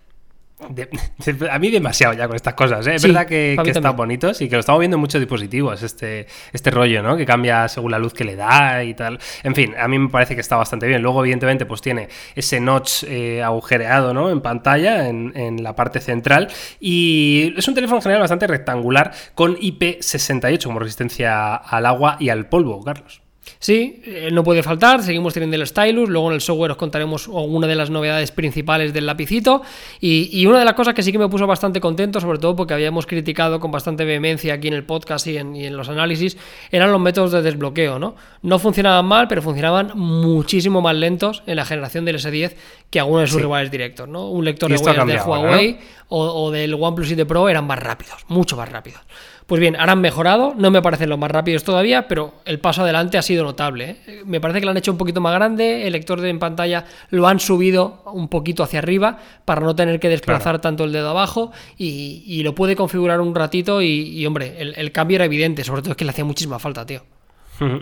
a 1.50 1.58
mí 1.58 1.70
demasiado 1.70 2.14
ya 2.14 2.26
con 2.26 2.34
estas 2.34 2.54
cosas, 2.54 2.86
¿eh? 2.86 2.96
Es 2.96 3.02
verdad 3.02 3.26
que, 3.26 3.56
están 3.64 3.96
bonitos 3.96 4.40
y 4.40 4.48
que 4.48 4.56
lo 4.56 4.60
estamos 4.60 4.80
viendo 4.80 4.96
en 4.96 5.00
muchos 5.00 5.20
dispositivos, 5.20 5.82
este, 5.82 6.26
este 6.52 6.70
rollo, 6.70 7.02
¿no? 7.02 7.16
Que 7.16 7.24
cambia 7.24 7.68
según 7.68 7.92
la 7.92 7.98
luz 7.98 8.12
que 8.12 8.24
le 8.24 8.34
da 8.34 8.82
y 8.82 8.94
tal. 8.94 9.18
En 9.44 9.54
fin, 9.54 9.74
a 9.78 9.86
mí 9.88 9.98
me 9.98 10.08
parece 10.08 10.34
que 10.34 10.40
está 10.40 10.56
bastante 10.56 10.86
bien. 10.86 11.00
Luego, 11.00 11.20
evidentemente, 11.20 11.64
pues 11.64 11.80
tiene 11.80 12.08
ese 12.34 12.60
notch 12.60 13.04
eh, 13.04 13.42
agujereado, 13.42 14.12
¿no? 14.12 14.30
En 14.30 14.40
pantalla, 14.40 15.08
en, 15.08 15.32
en, 15.36 15.62
la 15.62 15.74
parte 15.76 16.00
central. 16.00 16.48
Y 16.80 17.54
es 17.56 17.68
un 17.68 17.74
teléfono 17.74 17.98
en 17.98 18.02
general 18.02 18.22
bastante 18.22 18.46
rectangular 18.46 19.12
con 19.34 19.56
IP68 19.56 20.64
como 20.64 20.78
resistencia 20.80 21.54
al 21.54 21.86
agua 21.86 22.16
y 22.18 22.30
al 22.30 22.48
polvo, 22.48 22.82
Carlos. 22.82 23.22
Sí, 23.58 24.02
eh, 24.04 24.30
no 24.32 24.44
puede 24.44 24.62
faltar, 24.62 25.02
seguimos 25.02 25.34
teniendo 25.34 25.56
el 25.56 25.66
stylus, 25.66 26.08
luego 26.08 26.28
en 26.28 26.34
el 26.34 26.40
software 26.40 26.72
os 26.72 26.76
contaremos 26.76 27.28
alguna 27.28 27.66
de 27.66 27.74
las 27.74 27.90
novedades 27.90 28.30
principales 28.30 28.92
del 28.92 29.06
lapicito 29.06 29.62
y, 30.00 30.46
una 30.46 30.60
de 30.60 30.64
las 30.64 30.74
cosas 30.74 30.94
que 30.94 31.02
sí 31.02 31.12
que 31.12 31.18
me 31.18 31.28
puso 31.28 31.46
bastante 31.46 31.80
contento, 31.80 32.20
sobre 32.20 32.38
todo 32.38 32.56
porque 32.56 32.74
habíamos 32.74 33.06
criticado 33.06 33.60
con 33.60 33.70
bastante 33.70 34.04
vehemencia 34.04 34.54
aquí 34.54 34.68
en 34.68 34.74
el 34.74 34.84
podcast 34.84 35.26
y 35.26 35.36
en, 35.36 35.76
los 35.76 35.88
análisis, 35.88 36.36
eran 36.70 36.90
los 36.90 37.00
métodos 37.00 37.32
de 37.32 37.42
desbloqueo, 37.42 37.98
¿no? 37.98 38.16
No 38.42 38.58
funcionaban 38.58 39.04
mal, 39.04 39.28
pero 39.28 39.42
funcionaban 39.42 39.92
muchísimo 39.94 40.80
más 40.80 40.96
lentos 40.96 41.42
en 41.46 41.56
la 41.56 41.64
generación 41.64 42.04
del 42.04 42.16
S10 42.16 42.54
que 42.90 43.00
algunos 43.00 43.22
de 43.22 43.26
sus 43.28 43.42
rivales 43.42 43.70
directos, 43.70 44.08
¿no? 44.08 44.28
Un 44.30 44.44
lector 44.44 44.70
de 44.70 44.78
huellas 44.78 45.06
de 45.06 45.20
Huawei 45.20 45.78
o, 46.08 46.24
o 46.24 46.50
del 46.50 46.74
OnePlus 46.74 47.08
7 47.08 47.26
Pro 47.26 47.48
eran 47.48 47.66
más 47.66 47.78
rápidos, 47.78 48.24
mucho 48.28 48.56
más 48.56 48.70
rápidos. 48.70 49.00
Pues 49.48 49.62
bien, 49.62 49.76
ahora 49.76 49.92
han 49.92 50.02
mejorado, 50.02 50.52
no 50.58 50.70
me 50.70 50.82
parecen 50.82 51.08
los 51.08 51.18
más 51.18 51.30
rápidos 51.30 51.64
todavía, 51.64 52.06
pero 52.06 52.34
el 52.44 52.60
paso 52.60 52.82
adelante 52.82 53.16
ha 53.16 53.22
sido 53.22 53.44
notable. 53.44 53.96
¿eh? 54.06 54.22
Me 54.26 54.42
parece 54.42 54.60
que 54.60 54.66
lo 54.66 54.72
han 54.72 54.76
hecho 54.76 54.92
un 54.92 54.98
poquito 54.98 55.22
más 55.22 55.32
grande, 55.32 55.86
el 55.86 55.94
lector 55.94 56.20
de 56.20 56.28
en 56.28 56.38
pantalla 56.38 56.84
lo 57.08 57.26
han 57.26 57.40
subido 57.40 58.02
un 58.12 58.28
poquito 58.28 58.62
hacia 58.62 58.80
arriba 58.80 59.20
para 59.46 59.62
no 59.62 59.74
tener 59.74 60.00
que 60.00 60.10
desplazar 60.10 60.60
tanto 60.60 60.84
el 60.84 60.92
dedo 60.92 61.08
abajo 61.08 61.50
y, 61.78 62.42
lo 62.42 62.54
puede 62.54 62.76
configurar 62.76 63.22
un 63.22 63.34
ratito 63.34 63.80
y, 63.80 64.26
hombre, 64.26 64.56
el, 64.58 64.74
el, 64.76 64.92
cambio 64.92 65.14
era 65.14 65.24
evidente, 65.24 65.64
sobre 65.64 65.80
todo 65.80 65.92
es 65.92 65.96
que 65.96 66.04
le 66.04 66.10
hacía 66.10 66.26
muchísima 66.26 66.58
falta, 66.58 66.84
tío. 66.84 67.00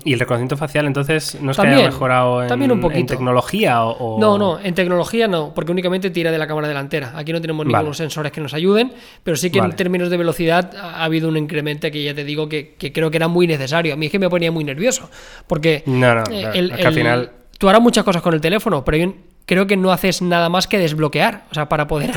¿Y 0.04 0.12
el 0.12 0.21
reconocimiento 0.21 0.56
facial 0.56 0.87
entonces 0.87 1.38
no 1.40 1.50
es 1.50 1.56
que 1.56 1.66
haya 1.66 1.87
mejorado 1.87 2.42
en, 2.42 2.49
también 2.49 2.73
un 2.73 2.80
poquito. 2.80 3.06
tecnología? 3.06 3.85
O, 3.85 4.18
No, 4.18 4.38
no, 4.38 4.59
en 4.61 4.75
tecnología 4.75 5.28
no, 5.28 5.52
porque 5.54 5.73
únicamente 5.73 6.11
tira 6.11 6.30
de 6.30 6.38
la 6.38 6.47
cámara 6.47 6.68
delantera. 6.68 7.12
Aquí 7.16 7.33
no 7.33 7.40
tenemos 7.40 7.66
ningunos 7.66 7.97
sensores 7.97 8.33
que 8.33 8.40
nos 8.40 8.54
ayuden, 8.54 8.92
pero 9.23 9.37
sí 9.37 9.50
que 9.50 9.59
en 9.59 9.73
términos 9.73 10.11
de 10.11 10.16
velocidad 10.16 10.75
ha 10.76 11.04
habido 11.04 11.28
un 11.28 11.37
incremento 11.37 11.90
que 11.90 12.02
ya 12.02 12.14
te 12.14 12.25
digo 12.25 12.49
que, 12.49 12.75
creo 12.92 13.11
que 13.11 13.16
era 13.16 13.28
muy 13.28 13.47
necesario. 13.47 13.95
A 13.95 13.97
mí 13.97 14.06
es 14.06 14.12
que 14.12 14.18
me 14.18 14.30
ponía 14.30 14.50
muy 14.50 14.64
nervioso, 14.64 15.11
porque 15.47 15.83
no, 15.87 16.14
no, 16.14 16.25
el, 16.30 16.73
al 16.73 16.92
final... 16.92 17.33
Tú 17.59 17.71
harás 17.71 17.80
muchas 17.80 18.04
cosas 18.04 18.21
con 18.21 18.35
el 18.35 18.40
teléfono, 18.42 18.85
pero 18.85 18.97
hay 18.97 19.04
un, 19.04 19.16
creo 19.47 19.67
que 19.67 19.76
no 19.76 19.93
haces 19.93 20.21
nada 20.21 20.49
más 20.49 20.67
que 20.67 20.79
desbloquear. 20.79 21.45
O 21.50 21.55
sea, 21.55 21.69
para 21.69 21.87
poder, 21.87 22.12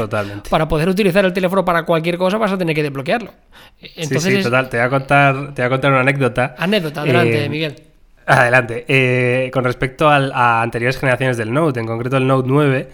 para 0.50 0.68
poder 0.68 0.90
utilizar 0.90 1.24
el 1.24 1.32
teléfono 1.32 1.64
para 1.64 1.84
cualquier 1.84 2.18
cosa 2.18 2.38
vas 2.38 2.52
a 2.52 2.58
tener 2.58 2.76
que 2.76 2.84
desbloquearlo. 2.84 3.32
Entonces, 3.96 4.38
sí, 4.38 4.44
total. 4.44 4.68
Te 4.68 4.78
voy, 4.78 4.86
a 4.86 4.90
contar, 4.90 5.54
te 5.54 5.62
voy 5.62 5.68
a 5.68 5.70
contar 5.70 5.92
una 5.92 6.02
anécdota. 6.02 6.56
Anécdota, 6.58 7.02
adelante, 7.02 7.46
eh, 7.46 7.50
Miguel. 7.50 7.76
Adelante. 8.26 8.86
Eh, 8.88 9.50
con 9.54 9.64
respecto 9.64 10.10
a 10.10 10.62
anteriores 10.62 10.98
generaciones 10.98 11.38
del 11.38 11.54
Note, 11.54 11.80
en 11.80 11.88
concreto 11.88 12.18
el 12.18 12.28
Note 12.28 12.48
9, 12.48 12.90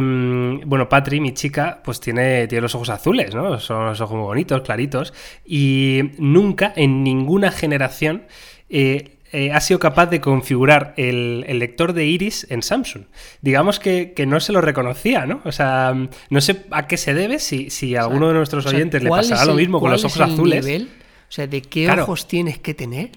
mm, 0.00 0.68
bueno, 0.68 0.88
Patri, 0.88 1.20
mi 1.20 1.32
chica, 1.32 1.78
pues 1.84 2.00
tiene, 2.00 2.46
tiene 2.48 2.62
los 2.62 2.74
ojos 2.74 2.88
azules, 2.90 3.34
¿no? 3.34 3.60
Son 3.60 3.86
los 3.86 4.00
ojos 4.00 4.16
muy 4.16 4.26
bonitos, 4.26 4.62
claritos. 4.62 5.14
Y 5.46 6.12
nunca, 6.18 6.72
en 6.74 7.02
ninguna 7.04 7.50
generación, 7.50 8.24
eh, 8.68 9.17
eh, 9.32 9.52
ha 9.52 9.60
sido 9.60 9.78
capaz 9.78 10.06
de 10.06 10.20
configurar 10.20 10.94
el, 10.96 11.40
lector 11.58 11.92
de 11.92 12.06
iris 12.06 12.46
en 12.50 12.62
Samsung. 12.62 13.04
Digamos 13.42 13.78
que, 13.78 14.14
no 14.26 14.40
se 14.40 14.52
lo 14.52 14.60
reconocía, 14.60 15.26
¿no? 15.26 15.40
O 15.44 15.52
sea, 15.52 15.94
no 16.30 16.40
sé 16.40 16.64
a 16.70 16.86
qué 16.86 16.96
se 16.96 17.14
debe, 17.14 17.38
si, 17.38 17.70
si 17.70 17.96
a 17.96 18.02
alguno 18.02 18.28
de 18.28 18.34
nuestros 18.34 18.64
oyentes 18.66 19.02
le 19.02 19.10
pasará 19.10 19.44
lo 19.44 19.54
mismo 19.54 19.80
con 19.80 19.90
los 19.90 20.04
ojos 20.04 20.20
azules. 20.20 20.64
Nivel? 20.64 20.88
O 21.28 21.32
sea, 21.32 21.46
¿de 21.46 21.60
qué 21.62 21.90
ojos 21.90 22.26
tienes 22.26 22.58
que 22.58 22.74
tener? 22.74 23.10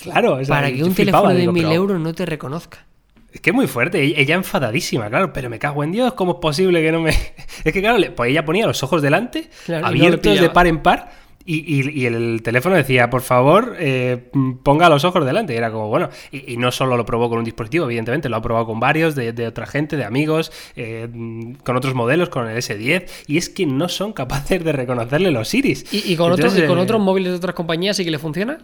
Claro, 0.00 0.40
para 0.46 0.70
que 0.72 0.84
un 0.84 0.94
teléfono 0.94 1.34
de 1.34 1.50
mil 1.50 1.66
euros 1.66 2.00
no 2.00 2.14
te 2.14 2.26
reconozca. 2.26 2.86
Es 3.32 3.40
que 3.42 3.50
es 3.50 3.56
muy 3.56 3.66
fuerte, 3.66 4.18
ella 4.18 4.34
enfadadísima, 4.34 5.10
claro, 5.10 5.30
pero 5.30 5.50
me 5.50 5.58
cago 5.58 5.84
en 5.84 5.92
Dios, 5.92 6.14
¿cómo 6.14 6.32
es 6.32 6.38
posible 6.38 6.80
que 6.80 6.90
no 6.90 7.02
me...? 7.02 7.10
Es 7.64 7.72
que 7.72 7.82
claro, 7.82 7.98
pues 8.14 8.30
ella 8.30 8.46
ponía 8.46 8.66
los 8.66 8.82
ojos 8.82 9.02
delante, 9.02 9.50
abiertos 9.82 10.40
de 10.40 10.48
par 10.48 10.66
en 10.66 10.78
par, 10.78 11.10
y, 11.46 12.06
el 12.06 12.42
teléfono 12.42 12.74
decía, 12.74 13.08
por 13.08 13.22
favor, 13.22 13.76
eh, 13.78 14.30
ponga 14.62 14.88
los 14.88 15.04
ojos 15.04 15.24
delante. 15.24 15.54
Y 15.54 15.56
era 15.56 15.70
como, 15.70 15.88
bueno, 15.88 16.10
y, 16.32 16.56
no 16.56 16.72
solo 16.72 16.96
lo 16.96 17.06
probó 17.06 17.28
con 17.28 17.38
un 17.38 17.44
dispositivo, 17.44 17.84
evidentemente, 17.86 18.28
lo 18.28 18.36
ha 18.36 18.42
probado 18.42 18.66
con 18.66 18.80
varios, 18.80 19.14
de, 19.14 19.46
otra 19.46 19.66
gente, 19.66 19.96
de 19.96 20.04
amigos, 20.04 20.52
eh, 20.74 21.08
con 21.64 21.76
otros 21.76 21.94
modelos, 21.94 22.28
con 22.28 22.48
el 22.48 22.56
S10, 22.56 23.08
y 23.28 23.36
es 23.36 23.48
que 23.48 23.66
no 23.66 23.88
son 23.88 24.12
capaces 24.12 24.64
de 24.64 24.72
reconocerle 24.72 25.30
los 25.30 25.52
iris. 25.54 25.86
¿Y, 25.92 26.16
con, 26.16 26.32
otros, 26.32 26.58
¿y 26.58 26.66
con 26.66 26.78
eh, 26.78 26.82
otros 26.82 27.00
móviles 27.00 27.32
de 27.32 27.36
otras 27.36 27.54
compañías 27.54 27.96
sí 27.96 28.04
que 28.04 28.10
le 28.10 28.18
funciona? 28.18 28.58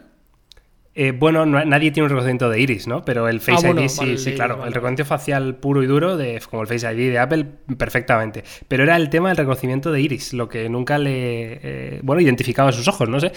Eh, 0.94 1.12
bueno, 1.12 1.46
nadie 1.46 1.90
tiene 1.90 2.04
un 2.04 2.10
reconocimiento 2.10 2.50
de 2.50 2.60
iris, 2.60 2.86
¿no? 2.86 3.02
Pero 3.02 3.26
el 3.26 3.40
Face 3.40 3.66
ah, 3.66 3.70
ID 3.70 3.88
sí, 3.88 4.18
sí, 4.18 4.34
claro. 4.34 4.66
El 4.66 4.74
reconocimiento 4.74 5.06
facial 5.06 5.54
puro 5.54 5.82
y 5.82 5.86
duro, 5.86 6.18
de, 6.18 6.42
como 6.50 6.62
el 6.62 6.68
Face 6.68 6.86
ID 6.92 7.12
de 7.12 7.18
Apple, 7.18 7.46
perfectamente. 7.78 8.44
Pero 8.68 8.82
era 8.82 8.96
el 8.96 9.08
tema 9.08 9.28
del 9.28 9.38
reconocimiento 9.38 9.90
de 9.90 10.02
iris, 10.02 10.34
lo 10.34 10.50
que 10.50 10.68
nunca 10.68 10.98
le. 10.98 11.60
Eh, 11.62 12.00
bueno, 12.02 12.20
identificaba 12.20 12.72
sus 12.72 12.86
ojos, 12.88 13.08
no 13.08 13.20
sé. 13.20 13.32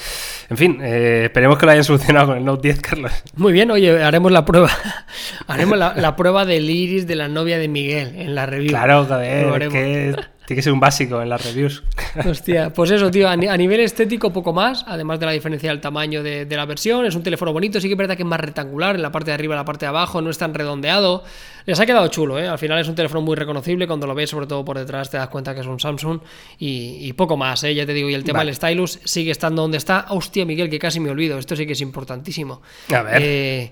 En 0.49 0.57
fin, 0.57 0.79
eh, 0.81 1.23
esperemos 1.25 1.57
que 1.57 1.65
lo 1.65 1.71
hayan 1.71 1.83
solucionado 1.85 2.27
con 2.27 2.37
el 2.37 2.43
Note 2.43 2.67
10, 2.67 2.81
Carlos. 2.81 3.11
Muy 3.37 3.53
bien, 3.53 3.71
oye, 3.71 4.03
haremos 4.03 4.33
la 4.33 4.43
prueba. 4.43 4.69
haremos 5.47 5.77
la, 5.77 6.15
prueba 6.17 6.43
del 6.43 6.69
iris 6.69 7.07
de 7.07 7.15
la 7.15 7.29
novia 7.29 7.57
de 7.57 7.69
Miguel 7.69 8.15
en 8.17 8.35
la 8.35 8.45
review. 8.47 8.71
Claro, 8.71 9.05
joder, 9.05 9.69
que 9.69 10.13
tiene 10.45 10.59
que 10.59 10.61
ser 10.61 10.73
un 10.73 10.79
básico 10.79 11.21
en 11.21 11.29
las 11.29 11.43
reviews. 11.43 11.83
Hostia, 12.25 12.71
pues 12.71 12.91
eso, 12.91 13.09
tío, 13.09 13.27
a, 13.27 13.35
nivel 13.35 13.79
estético 13.79 14.31
poco 14.31 14.53
más, 14.53 14.85
además 14.87 15.19
de 15.19 15.25
la 15.25 15.31
diferencia 15.31 15.69
del 15.69 15.81
tamaño 15.81 16.21
de, 16.21 16.47
la 16.49 16.65
versión, 16.65 17.05
es 17.05 17.15
un 17.15 17.23
teléfono 17.23 17.51
bonito, 17.51 17.81
sí 17.81 17.87
que 17.87 17.93
es 17.93 17.97
verdad 17.97 18.15
que 18.15 18.23
es 18.23 18.27
más 18.27 18.39
rectangular, 18.39 18.95
en 18.95 19.01
la 19.01 19.11
parte 19.11 19.31
de 19.31 19.35
arriba, 19.35 19.55
en 19.55 19.59
la 19.59 19.65
parte 19.65 19.85
de 19.85 19.89
abajo, 19.89 20.21
no 20.21 20.29
es 20.29 20.37
tan 20.37 20.53
redondeado. 20.53 21.23
Les 21.65 21.79
ha 21.79 21.85
quedado 21.85 22.07
chulo, 22.09 22.39
¿eh? 22.39 22.47
Al 22.47 22.59
final 22.59 22.79
es 22.79 22.87
un 22.87 22.95
teléfono 22.95 23.21
muy 23.21 23.35
reconocible, 23.35 23.87
cuando 23.87 24.05
lo 24.05 24.13
ves, 24.13 24.29
sobre 24.29 24.45
todo 24.45 24.63
por 24.63 24.77
detrás, 24.77 25.09
te 25.09 25.17
das 25.17 25.29
cuenta 25.29 25.55
que 25.55 25.61
es 25.61 25.67
un 25.67 25.79
Samsung 25.79 26.19
y, 26.59 27.11
poco 27.13 27.37
más, 27.37 27.63
¿eh? 27.63 27.73
Ya 27.73 27.85
te 27.85 27.93
digo, 27.93 28.09
y 28.09 28.13
el 28.13 28.23
tema 28.23 28.45
del 28.45 28.53
stylus 28.53 28.99
sigue 29.03 29.31
estando 29.31 29.63
donde 29.63 29.77
está. 29.77 30.05
Hostia, 30.09 30.45
Miguel, 30.45 30.69
que 30.69 30.77
casi 30.77 30.99
me 30.99 31.09
olvido, 31.09 31.39
esto 31.39 31.55
sí 31.55 31.65
que 31.65 31.73
es 31.73 31.81
importantísimo. 31.81 32.61
A 32.93 33.01
ver. 33.01 33.21
Eh, 33.21 33.71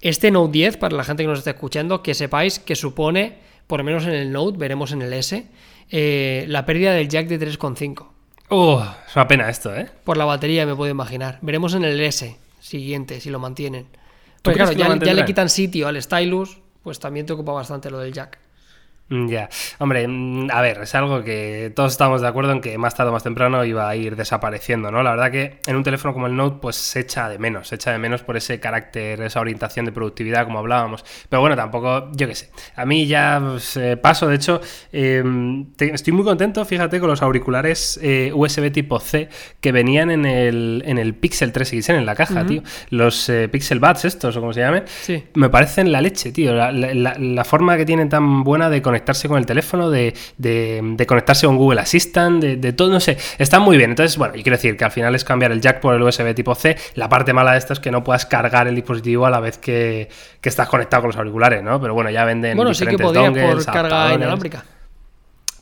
este 0.00 0.30
Note 0.30 0.52
10, 0.52 0.76
para 0.78 0.96
la 0.96 1.04
gente 1.04 1.22
que 1.22 1.28
nos 1.28 1.38
está 1.38 1.50
escuchando, 1.50 2.02
que 2.02 2.14
sepáis 2.14 2.58
que 2.58 2.74
supone, 2.74 3.38
por 3.66 3.78
lo 3.78 3.84
menos 3.84 4.04
en 4.04 4.14
el 4.14 4.32
Note, 4.32 4.58
veremos 4.58 4.92
en 4.92 5.02
el 5.02 5.12
S, 5.12 5.46
eh, 5.92 6.46
la 6.48 6.64
pérdida 6.64 6.92
del 6.92 7.08
jack 7.08 7.28
de 7.28 7.38
3,5. 7.38 8.08
Uh, 8.50 8.80
es 9.06 9.14
una 9.14 9.28
pena 9.28 9.48
esto, 9.48 9.74
¿eh? 9.74 9.88
Por 10.04 10.16
la 10.16 10.24
batería 10.24 10.66
me 10.66 10.74
puedo 10.74 10.90
imaginar. 10.90 11.38
Veremos 11.42 11.74
en 11.74 11.84
el 11.84 12.00
S 12.00 12.36
siguiente 12.60 13.20
si 13.20 13.30
lo 13.30 13.38
mantienen. 13.38 13.86
Pues 14.42 14.56
claro, 14.56 14.72
ya, 14.72 15.14
le 15.14 15.24
quitan 15.24 15.48
sitio 15.48 15.86
al 15.86 16.00
stylus, 16.02 16.58
pues 16.82 16.98
también 16.98 17.26
te 17.26 17.34
ocupa 17.34 17.52
bastante 17.52 17.90
lo 17.90 17.98
del 17.98 18.12
jack. 18.12 18.38
Mm, 19.12 19.28
ya, 19.28 19.48
hombre, 19.78 20.06
mm, 20.08 20.48
a 20.50 20.60
ver, 20.62 20.78
es 20.82 20.94
algo 20.94 21.22
que 21.22 21.70
todos 21.76 21.92
estamos 21.92 22.22
de 22.22 22.28
acuerdo 22.28 22.52
en 22.52 22.60
que 22.62 22.78
más 22.78 22.94
tarde 22.94 23.10
o 23.10 23.12
más 23.12 23.22
temprano 23.22 23.62
iba 23.64 23.88
a 23.88 23.94
ir 23.94 24.16
desapareciendo, 24.16 24.90
¿no? 24.90 25.02
La 25.02 25.10
verdad 25.10 25.30
que 25.30 25.58
en 25.66 25.76
un 25.76 25.82
teléfono 25.82 26.14
como 26.14 26.26
el 26.26 26.34
Note, 26.34 26.58
pues 26.62 26.76
se 26.76 27.00
echa 27.00 27.28
de 27.28 27.38
menos, 27.38 27.68
se 27.68 27.74
echa 27.74 27.92
de 27.92 27.98
menos 27.98 28.22
por 28.22 28.36
ese 28.36 28.58
carácter, 28.58 29.20
esa 29.20 29.40
orientación 29.40 29.84
de 29.84 29.92
productividad, 29.92 30.44
como 30.44 30.58
hablábamos. 30.60 31.04
Pero 31.28 31.40
bueno, 31.40 31.56
tampoco, 31.56 32.10
yo 32.12 32.26
qué 32.26 32.34
sé. 32.34 32.48
A 32.74 32.86
mí 32.86 33.06
ya 33.06 33.38
pues, 33.42 33.76
eh, 33.76 33.96
paso, 33.98 34.28
de 34.28 34.36
hecho, 34.36 34.60
em, 34.92 35.66
estoy 35.78 36.12
muy 36.12 36.24
contento, 36.24 36.64
fíjate, 36.64 36.98
con 37.00 37.08
los 37.10 37.20
auriculares 37.22 37.98
eh, 38.02 38.30
USB 38.34 38.70
tipo 38.72 38.98
C 38.98 39.28
que 39.60 39.72
venían 39.72 40.10
en 40.10 40.24
el, 40.24 40.82
en 40.86 40.96
el 40.98 41.14
Pixel 41.14 41.52
3 41.52 41.68
XL 41.68 41.92
en 41.96 42.06
la 42.06 42.14
caja, 42.14 42.46
tío. 42.46 42.62
Los 42.90 43.28
eh, 43.28 43.48
Pixel 43.48 43.78
Buds, 43.78 44.04
estos, 44.06 44.36
o 44.36 44.40
como 44.40 44.52
se 44.52 44.60
llamen, 44.60 44.84
Sí. 45.02 45.24
me 45.34 45.50
parecen 45.50 45.92
la 45.92 46.00
leche, 46.00 46.32
tío. 46.32 46.54
La, 46.54 46.72
la- 46.72 46.94
la- 47.18 47.42
forma 47.44 47.76
que 47.76 47.84
tienen 47.84 48.08
tan 48.08 48.44
buena 48.44 48.70
de 48.70 48.80
conectarse 49.02 49.28
con 49.28 49.38
el 49.38 49.46
teléfono, 49.46 49.90
de, 49.90 50.14
de- 50.38 50.80
de 50.82 51.06
conectarse 51.06 51.46
con 51.46 51.56
Google 51.56 51.80
Assistant, 51.80 52.40
de, 52.42 52.56
de 52.56 52.72
todo, 52.72 52.90
no 52.90 53.00
sé. 53.00 53.16
Están 53.38 53.62
muy 53.62 53.76
bien. 53.76 53.90
Entonces, 53.90 54.16
bueno, 54.16 54.34
y 54.36 54.42
quiero 54.42 54.56
decir 54.56 54.76
que 54.76 54.84
al 54.84 54.92
final 54.92 55.14
es 55.14 55.24
cambiar 55.24 55.50
el 55.52 55.60
jack 55.60 55.80
por 55.80 55.94
el 55.94 56.02
USB 56.02 56.34
tipo 56.34 56.54
C. 56.54 56.76
La 56.94 57.08
parte 57.08 57.32
mala 57.32 57.52
de 57.52 57.58
esto 57.58 57.72
es 57.72 57.80
que 57.80 57.90
no 57.90 58.04
puedas 58.04 58.26
cargar 58.26 58.68
el 58.68 58.74
dispositivo 58.76 59.26
a 59.26 59.30
la 59.30 59.40
vez 59.40 59.58
que, 59.58 60.08
que 60.40 60.48
estás 60.48 60.68
conectado 60.68 61.02
con 61.02 61.08
los 61.08 61.16
auriculares, 61.16 61.62
¿no? 61.62 61.80
Pero 61.80 61.94
bueno, 61.94 62.10
ya 62.10 62.24
venden 62.24 62.56
Bueno, 62.56 62.72
sí 62.74 62.84
que 62.86 62.92
diferentes 62.92 63.06
podría 63.06 63.30
por 63.30 63.48
dongles, 63.50 63.66
carga 63.66 64.14
inalámbrica. 64.14 64.64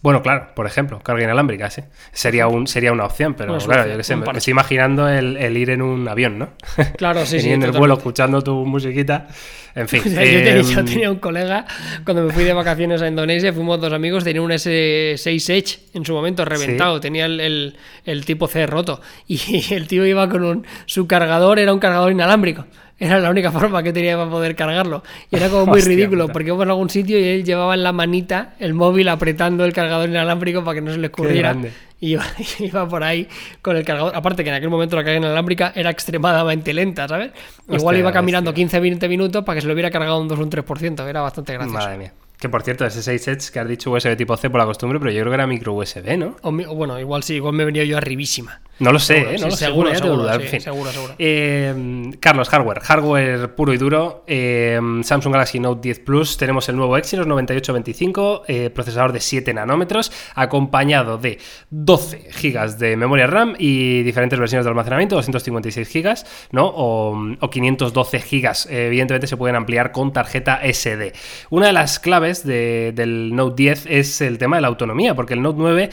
Bueno, 0.03 0.23
claro, 0.23 0.49
por 0.55 0.67
ejemplo, 0.67 0.99
carga 1.01 1.25
inalámbrica, 1.25 1.69
sí. 1.69 1.83
Sería, 2.13 2.47
un, 2.49 2.67
sería 2.67 2.91
una 2.91 3.05
opción, 3.05 3.35
pero 3.35 3.53
Una 3.55 3.63
claro, 3.63 3.91
yo 3.91 3.99
qué 3.99 4.03
sé, 4.05 4.17
me, 4.17 4.25
me 4.33 4.39
estoy 4.39 4.53
imaginando 4.53 5.07
el, 5.09 5.37
el 5.37 5.57
ir 5.59 5.69
en 5.71 5.83
un 5.83 6.09
avión, 6.09 6.39
¿no? 6.39 6.49
Claro, 6.97 7.27
sí, 7.27 7.39
sí, 7.41 7.51
en 7.51 7.63
el 7.63 7.73
vuelo 7.73 7.95
escuchando 7.95 8.41
tu 8.43 8.65
musiquita. 8.65 9.29
En 9.75 9.89
fin. 9.89 10.01
O 10.07 10.09
sea, 10.09 10.25
yo, 10.25 10.39
tenía, 10.43 10.63
yo 10.63 10.81
em, 10.81 10.87
tenía 10.87 11.11
un 11.11 11.19
colega, 11.19 11.67
cuando 12.05 12.25
me 12.25 12.33
fui 12.33 12.45
de 12.45 12.53
vacaciones 12.55 13.03
a 13.03 13.09
Indonesia, 13.09 13.53
fuimos 13.53 13.79
dos 13.81 13.93
amigos, 13.93 14.25
tenía 14.25 14.41
un 14.43 14.51
S6 14.51 15.51
Edge 15.51 15.79
en 15.95 16.05
su 16.05 16.13
momento 16.15 16.45
reventado, 16.47 16.99
tenía 16.99 17.27
el, 17.27 17.39
el- 17.41 17.77
el 18.07 18.25
tipo 18.25 18.49
C 18.49 18.67
roto. 18.67 19.01
Y 19.29 19.75
el 19.75 19.87
tío 19.87 20.07
iba 20.07 20.29
con 20.29 20.45
un. 20.45 20.67
Su 20.87 21.07
cargador 21.07 21.59
era 21.59 21.73
un 21.75 21.79
cargador 21.79 22.11
inalámbrico. 22.11 22.65
Era 23.01 23.19
la 23.19 23.31
única 23.31 23.51
forma 23.61 23.83
que 23.83 23.93
tenía 23.93 24.17
para 24.17 24.31
poder 24.31 24.55
cargarlo. 24.55 25.03
Y 25.31 25.37
era 25.37 25.49
como 25.49 25.67
muy 25.67 25.79
Hostia 25.79 25.97
ridículo, 25.97 26.25
puta. 26.25 26.33
porque 26.35 26.49
íbamos 26.49 26.67
a 26.67 26.71
algún 26.71 26.91
sitio 26.91 27.19
y 27.19 27.25
él 27.25 27.45
llevaba 27.45 27.75
en 27.75 27.83
la 27.83 27.93
manita 27.93 28.55
el 28.61 28.75
móvil 28.75 29.09
apretando 29.09 29.65
el 29.65 29.73
cargador 29.73 30.09
inalámbrico 30.09 30.63
para 30.63 30.77
que 30.77 30.81
no 30.83 30.93
se 30.93 30.99
le 30.99 31.07
escurriera. 31.07 31.57
Y 31.99 32.13
iba, 32.13 32.25
iba 32.59 32.89
por 32.89 33.03
ahí 33.03 33.27
con 33.63 33.77
el 33.77 33.85
cargador. 33.85 34.15
Aparte 34.15 34.45
que 34.45 34.51
en 34.51 34.57
aquel 34.57 34.71
momento 34.71 34.97
la 34.97 35.03
carga 35.03 35.19
inalámbrica 35.19 35.73
era 35.75 35.91
extremadamente 35.91 36.73
lenta, 36.75 37.09
¿sabes? 37.09 37.33
Igual 37.69 37.97
iba 37.97 38.13
caminando 38.13 38.51
hostia. 38.51 38.81
15-20 38.81 39.09
minutos 39.09 39.45
para 39.45 39.57
que 39.57 39.63
se 39.63 39.67
lo 39.67 39.73
hubiera 39.73 39.91
cargado 39.91 40.21
un 40.21 40.29
2 40.29 40.39
o 40.39 40.43
un 40.43 40.51
3%. 40.51 41.09
Era 41.09 41.23
bastante 41.23 41.55
gracioso. 41.55 41.79
Madre 41.79 41.99
mía. 41.99 42.13
Que 42.39 42.49
por 42.49 42.63
cierto, 42.63 42.87
ese 42.87 43.03
6 43.03 43.29
Edge 43.29 43.51
que 43.53 43.61
has 43.61 43.69
dicho 43.69 43.91
USB 43.91 44.17
tipo 44.17 44.35
C 44.37 44.49
por 44.49 44.61
la 44.61 44.65
costumbre, 44.67 44.99
pero 44.99 45.11
yo 45.11 45.21
creo 45.21 45.31
que 45.31 45.35
era 45.35 45.47
micro 45.47 45.75
USB, 45.75 46.17
¿no? 46.17 46.37
O 46.43 46.51
bueno, 46.53 46.99
igual 46.99 47.23
sí, 47.23 47.35
igual 47.35 47.53
me 47.55 47.67
venido 47.67 47.85
yo 47.85 47.99
arribísima. 47.99 48.63
No 48.81 48.93
lo 48.93 48.99
sé, 48.99 49.15
Seguro, 49.15 49.31
¿eh? 49.31 49.37
sí, 49.37 49.43
No 49.43 49.49
lo 49.51 49.57
seguro, 49.57 50.33
en 50.33 50.41
fin. 50.41 50.61
seguro, 50.61 50.91
seguro. 50.91 51.15
Eh, 51.19 52.11
Carlos, 52.19 52.49
hardware. 52.49 52.81
Hardware 52.81 53.55
puro 53.55 53.75
y 53.75 53.77
duro. 53.79 54.25
Eh, 54.27 54.81
Samsung 55.03 55.33
Galaxy 55.35 55.61
Note 55.61 55.81
10 55.83 56.01
Plus. 56.01 56.37
Tenemos 56.39 56.67
el 56.71 56.77
nuevo 56.77 56.97
Exynos 56.97 57.27
9825, 57.27 58.43
eh, 58.49 58.71
procesador 58.71 59.13
de 59.13 59.21
7 59.21 59.53
nanómetros, 59.53 60.11
acompañado 60.35 61.19
de 61.19 61.39
12 61.71 62.31
GB 62.43 62.79
de 62.79 62.97
memoria 62.97 63.27
RAM 63.27 63.55
y 63.59 64.03
diferentes 64.03 64.39
versiones 64.39 64.65
de 64.65 64.71
almacenamiento, 64.71 65.15
256 65.17 65.93
GB, 65.93 66.15
¿no? 66.53 66.67
O, 66.67 67.17
o 67.39 67.51
512 67.51 68.19
GB. 68.19 68.71
Evidentemente 68.71 69.27
se 69.27 69.37
pueden 69.37 69.57
ampliar 69.57 69.93
con 69.93 70.13
tarjeta 70.13 70.61
SD. 70.65 71.13
Una 71.51 71.67
de 71.67 71.73
las 71.75 71.99
claves 72.01 72.45
de- 72.47 72.93
del 72.95 73.35
Note 73.37 73.63
10 73.63 73.87
es 73.91 74.21
el 74.23 74.39
tema 74.39 74.57
de 74.57 74.63
la 74.63 74.69
autonomía, 74.69 75.15
porque 75.15 75.35
el 75.35 75.43
Note 75.43 75.59
9 75.59 75.91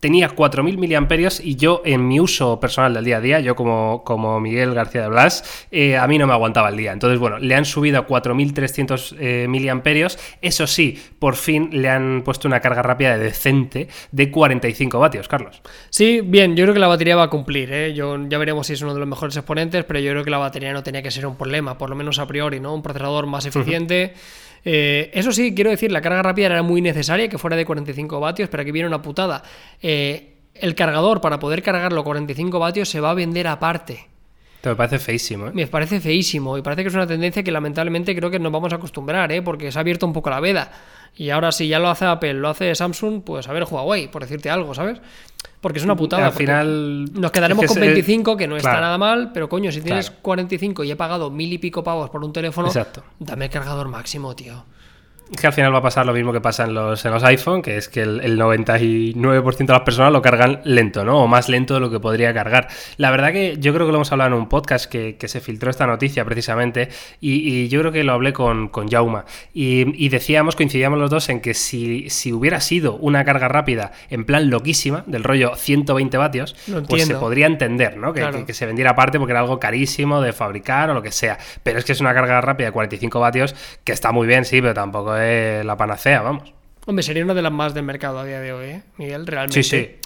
tenía 0.00 0.30
4.000 0.30 0.78
miliamperios 0.78 1.40
y 1.40 1.56
yo 1.56 1.82
en 1.84 2.06
mi 2.06 2.20
uso 2.20 2.60
personal 2.60 2.94
del 2.94 3.04
día 3.04 3.16
a 3.16 3.20
día, 3.20 3.40
yo 3.40 3.56
como, 3.56 4.02
como 4.04 4.40
Miguel 4.40 4.74
García 4.74 5.02
de 5.02 5.08
Blas, 5.08 5.66
eh, 5.70 5.96
a 5.96 6.06
mí 6.06 6.18
no 6.18 6.26
me 6.26 6.32
aguantaba 6.32 6.68
el 6.68 6.76
día. 6.76 6.92
Entonces, 6.92 7.18
bueno, 7.18 7.38
le 7.38 7.54
han 7.54 7.64
subido 7.64 7.98
a 7.98 8.06
4.300 8.06 9.16
eh, 9.18 9.46
miliamperios. 9.48 10.18
Eso 10.40 10.66
sí, 10.66 10.98
por 11.18 11.36
fin 11.36 11.70
le 11.72 11.88
han 11.88 12.22
puesto 12.24 12.48
una 12.48 12.60
carga 12.60 12.82
rápida 12.82 13.16
de 13.16 13.24
decente 13.24 13.88
de 14.12 14.30
45 14.30 14.98
vatios, 14.98 15.28
Carlos. 15.28 15.62
Sí, 15.90 16.20
bien, 16.22 16.56
yo 16.56 16.64
creo 16.64 16.74
que 16.74 16.80
la 16.80 16.88
batería 16.88 17.16
va 17.16 17.24
a 17.24 17.30
cumplir, 17.30 17.72
¿eh? 17.72 17.94
Yo, 17.94 18.16
ya 18.28 18.38
veremos 18.38 18.66
si 18.66 18.74
es 18.74 18.82
uno 18.82 18.94
de 18.94 19.00
los 19.00 19.08
mejores 19.08 19.36
exponentes, 19.36 19.84
pero 19.84 20.00
yo 20.00 20.12
creo 20.12 20.24
que 20.24 20.30
la 20.30 20.38
batería 20.38 20.72
no 20.72 20.82
tenía 20.82 21.02
que 21.02 21.10
ser 21.10 21.26
un 21.26 21.36
problema, 21.36 21.76
por 21.76 21.90
lo 21.90 21.96
menos 21.96 22.18
a 22.18 22.26
priori, 22.26 22.60
¿no? 22.60 22.74
Un 22.74 22.82
procesador 22.82 23.26
más 23.26 23.46
eficiente. 23.46 24.14
Eh, 24.70 25.10
eso 25.14 25.32
sí, 25.32 25.54
quiero 25.54 25.70
decir, 25.70 25.90
la 25.90 26.02
carga 26.02 26.22
rápida 26.22 26.44
era 26.44 26.62
muy 26.62 26.82
necesaria, 26.82 27.26
que 27.26 27.38
fuera 27.38 27.56
de 27.56 27.64
45 27.64 28.20
vatios, 28.20 28.50
pero 28.50 28.60
aquí 28.60 28.70
viene 28.70 28.86
una 28.86 29.00
putada. 29.00 29.42
Eh, 29.80 30.34
el 30.52 30.74
cargador, 30.74 31.22
para 31.22 31.38
poder 31.38 31.62
cargarlo 31.62 32.02
a 32.02 32.04
45 32.04 32.58
vatios, 32.58 32.90
se 32.90 33.00
va 33.00 33.12
a 33.12 33.14
vender 33.14 33.46
aparte. 33.46 34.08
Te 34.60 34.68
me 34.70 34.76
parece 34.76 34.98
feísimo, 34.98 35.46
¿eh? 35.46 35.50
Me 35.54 35.66
parece 35.68 36.00
feísimo 36.00 36.58
y 36.58 36.62
parece 36.62 36.82
que 36.82 36.88
es 36.88 36.94
una 36.94 37.06
tendencia 37.06 37.42
que 37.44 37.52
lamentablemente 37.52 38.14
creo 38.16 38.30
que 38.30 38.38
nos 38.40 38.50
vamos 38.50 38.72
a 38.72 38.76
acostumbrar, 38.76 39.30
¿eh? 39.30 39.40
porque 39.42 39.70
se 39.70 39.78
ha 39.78 39.82
abierto 39.82 40.04
un 40.06 40.12
poco 40.12 40.30
la 40.30 40.40
veda. 40.40 40.70
Y 41.16 41.30
ahora 41.30 41.52
si 41.52 41.68
ya 41.68 41.78
lo 41.78 41.88
hace 41.88 42.04
Apple, 42.04 42.34
lo 42.34 42.48
hace 42.48 42.74
Samsung, 42.74 43.22
pues 43.22 43.48
a 43.48 43.52
ver 43.52 43.64
Huawei, 43.64 44.08
por 44.10 44.22
decirte 44.22 44.50
algo, 44.50 44.74
¿sabes? 44.74 45.00
Porque 45.60 45.78
es 45.78 45.84
una 45.84 45.96
putada. 45.96 46.26
Al 46.26 46.32
final. 46.32 47.04
Nos 47.14 47.30
quedaremos 47.32 47.64
es 47.64 47.70
que 47.70 47.74
con 47.74 47.82
es- 47.84 47.88
25, 47.90 48.36
que 48.36 48.46
no 48.48 48.56
está 48.56 48.80
nada 48.80 48.98
mal, 48.98 49.30
pero 49.32 49.48
coño, 49.48 49.70
si 49.72 49.80
tienes 49.80 50.06
Claro. 50.10 50.22
45 50.22 50.84
y 50.84 50.90
he 50.90 50.96
pagado 50.96 51.30
mil 51.30 51.52
y 51.52 51.58
pico 51.58 51.82
pavos 51.82 52.10
por 52.10 52.24
un 52.24 52.32
teléfono, 52.32 52.68
Exacto. 52.68 53.02
dame 53.18 53.46
el 53.46 53.50
cargador 53.50 53.88
máximo, 53.88 54.34
tío. 54.36 54.64
Es 55.30 55.40
que 55.40 55.46
al 55.46 55.52
final 55.52 55.74
va 55.74 55.78
a 55.78 55.82
pasar 55.82 56.06
lo 56.06 56.12
mismo 56.14 56.32
que 56.32 56.40
pasa 56.40 56.64
en 56.64 56.72
los, 56.74 57.04
en 57.04 57.12
los 57.12 57.22
iPhone, 57.24 57.60
que 57.62 57.76
es 57.76 57.88
que 57.88 58.00
el, 58.02 58.20
el 58.20 58.38
99% 58.40 59.56
de 59.66 59.72
las 59.72 59.82
personas 59.82 60.12
lo 60.12 60.22
cargan 60.22 60.60
lento, 60.64 61.04
¿no? 61.04 61.22
O 61.22 61.26
más 61.26 61.48
lento 61.48 61.74
de 61.74 61.80
lo 61.80 61.90
que 61.90 62.00
podría 62.00 62.32
cargar. 62.32 62.68
La 62.96 63.10
verdad 63.10 63.32
que 63.32 63.56
yo 63.58 63.74
creo 63.74 63.86
que 63.86 63.92
lo 63.92 63.98
hemos 63.98 64.10
hablado 64.12 64.28
en 64.34 64.40
un 64.40 64.48
podcast 64.48 64.90
que, 64.90 65.16
que 65.16 65.28
se 65.28 65.40
filtró 65.40 65.70
esta 65.70 65.86
noticia 65.86 66.24
precisamente, 66.24 66.88
y, 67.20 67.48
y 67.64 67.68
yo 67.68 67.80
creo 67.80 67.92
que 67.92 68.04
lo 68.04 68.12
hablé 68.12 68.32
con, 68.32 68.68
con 68.68 68.88
Jauma. 68.88 69.24
Y, 69.52 70.04
y 70.04 70.08
decíamos, 70.08 70.56
coincidíamos 70.56 70.98
los 70.98 71.10
dos 71.10 71.28
en 71.28 71.40
que 71.40 71.54
si, 71.54 72.08
si 72.10 72.32
hubiera 72.32 72.60
sido 72.60 72.94
una 72.96 73.24
carga 73.24 73.48
rápida 73.48 73.92
en 74.10 74.24
plan 74.24 74.48
loquísima, 74.50 75.04
del 75.06 75.24
rollo 75.24 75.56
120 75.56 76.16
vatios, 76.16 76.56
pues 76.88 77.04
se 77.06 77.14
podría 77.20 77.46
entender, 77.46 77.96
¿no? 77.96 78.12
Que, 78.12 78.20
Claro. 78.20 78.38
que- 78.38 78.46
que 78.46 78.54
se 78.54 78.64
vendiera 78.66 78.92
aparte 78.92 79.18
porque 79.18 79.32
era 79.32 79.40
algo 79.40 79.60
carísimo 79.60 80.20
de 80.22 80.32
fabricar 80.32 80.88
o 80.90 80.94
lo 80.94 81.02
que 81.02 81.12
sea. 81.12 81.38
Pero 81.62 81.78
es 81.78 81.84
que 81.84 81.92
es 81.92 82.00
una 82.00 82.14
carga 82.14 82.40
rápida 82.40 82.68
de 82.68 82.72
45 82.72 83.20
vatios 83.20 83.54
que 83.84 83.92
está 83.92 84.10
muy 84.10 84.26
bien, 84.26 84.44
sí, 84.46 84.60
pero 84.62 84.72
tampoco 84.74 85.14
es 85.20 85.64
la 85.64 85.76
panacea, 85.76 86.22
vamos. 86.22 86.52
Hombre, 86.86 87.02
sería 87.02 87.24
una 87.24 87.34
de 87.34 87.42
las 87.42 87.52
más 87.52 87.74
del 87.74 87.84
mercado 87.84 88.18
a 88.18 88.24
día 88.24 88.40
de 88.40 88.52
hoy, 88.52 88.66
¿eh? 88.66 88.82
Miguel, 88.96 89.26
realmente. 89.26 89.62
Sí, 89.62 89.68
sí. 89.68 89.96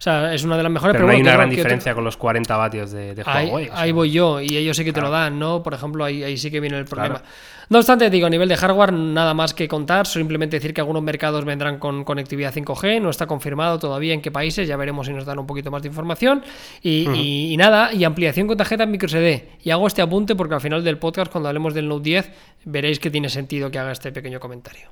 O 0.00 0.02
sea, 0.02 0.32
es 0.34 0.42
una 0.44 0.56
de 0.56 0.62
las 0.62 0.72
mejores, 0.72 0.94
Pero 0.94 1.04
pero, 1.04 1.06
no 1.08 1.12
hay 1.12 1.18
bueno, 1.18 1.28
una 1.30 1.36
gran 1.36 1.50
diferencia 1.50 1.94
con 1.94 2.04
los 2.04 2.16
40 2.16 2.56
vatios 2.56 2.90
de, 2.90 3.14
de 3.14 3.22
Ahí, 3.26 3.48
Huawei. 3.48 3.68
o 3.68 3.72
sea. 3.72 3.80
ahí 3.82 3.92
voy 3.92 4.10
yo, 4.10 4.40
y 4.40 4.56
ellos 4.56 4.74
sí 4.74 4.82
que 4.82 4.94
te 4.94 5.00
lo 5.02 5.10
dan, 5.10 5.38
¿no? 5.38 5.62
Por 5.62 5.74
ejemplo, 5.74 6.02
ahí, 6.06 6.22
ahí 6.24 6.38
sí 6.38 6.50
que 6.50 6.58
viene 6.58 6.78
el 6.78 6.86
problema. 6.86 7.16
Claro. 7.18 7.30
No 7.68 7.76
obstante, 7.78 8.08
digo, 8.08 8.26
a 8.26 8.30
nivel 8.30 8.48
de 8.48 8.56
hardware, 8.56 8.94
nada 8.94 9.34
más 9.34 9.52
que 9.52 9.68
contar, 9.68 10.06
simplemente 10.06 10.56
decir 10.56 10.72
que 10.72 10.80
algunos 10.80 11.02
mercados 11.02 11.44
vendrán 11.44 11.78
con 11.78 12.02
conectividad 12.04 12.52
5G, 12.54 12.98
no 13.02 13.10
está 13.10 13.26
confirmado 13.26 13.78
todavía 13.78 14.14
en 14.14 14.22
qué 14.22 14.30
países, 14.30 14.66
ya 14.66 14.78
veremos 14.78 15.06
si 15.06 15.12
nos 15.12 15.26
dan 15.26 15.38
un 15.38 15.46
poquito 15.46 15.70
más 15.70 15.82
de 15.82 15.88
información. 15.88 16.42
Y, 16.82 17.06
y- 17.14 17.52
y 17.52 17.56
nada, 17.58 17.92
y 17.92 18.02
ampliación 18.04 18.46
con 18.46 18.56
tarjeta 18.56 18.86
microSD. 18.86 19.42
Y 19.62 19.70
hago 19.70 19.86
este 19.86 20.00
apunte 20.00 20.34
porque 20.34 20.54
al 20.54 20.62
final 20.62 20.82
del 20.82 20.96
podcast, 20.96 21.30
cuando 21.30 21.48
hablemos 21.48 21.74
del 21.74 21.86
Note 21.86 22.04
10, 22.04 22.30
veréis 22.64 22.98
que 23.00 23.10
tiene 23.10 23.28
sentido 23.28 23.70
que 23.70 23.78
haga 23.78 23.92
este 23.92 24.10
pequeño 24.12 24.40
comentario. 24.40 24.88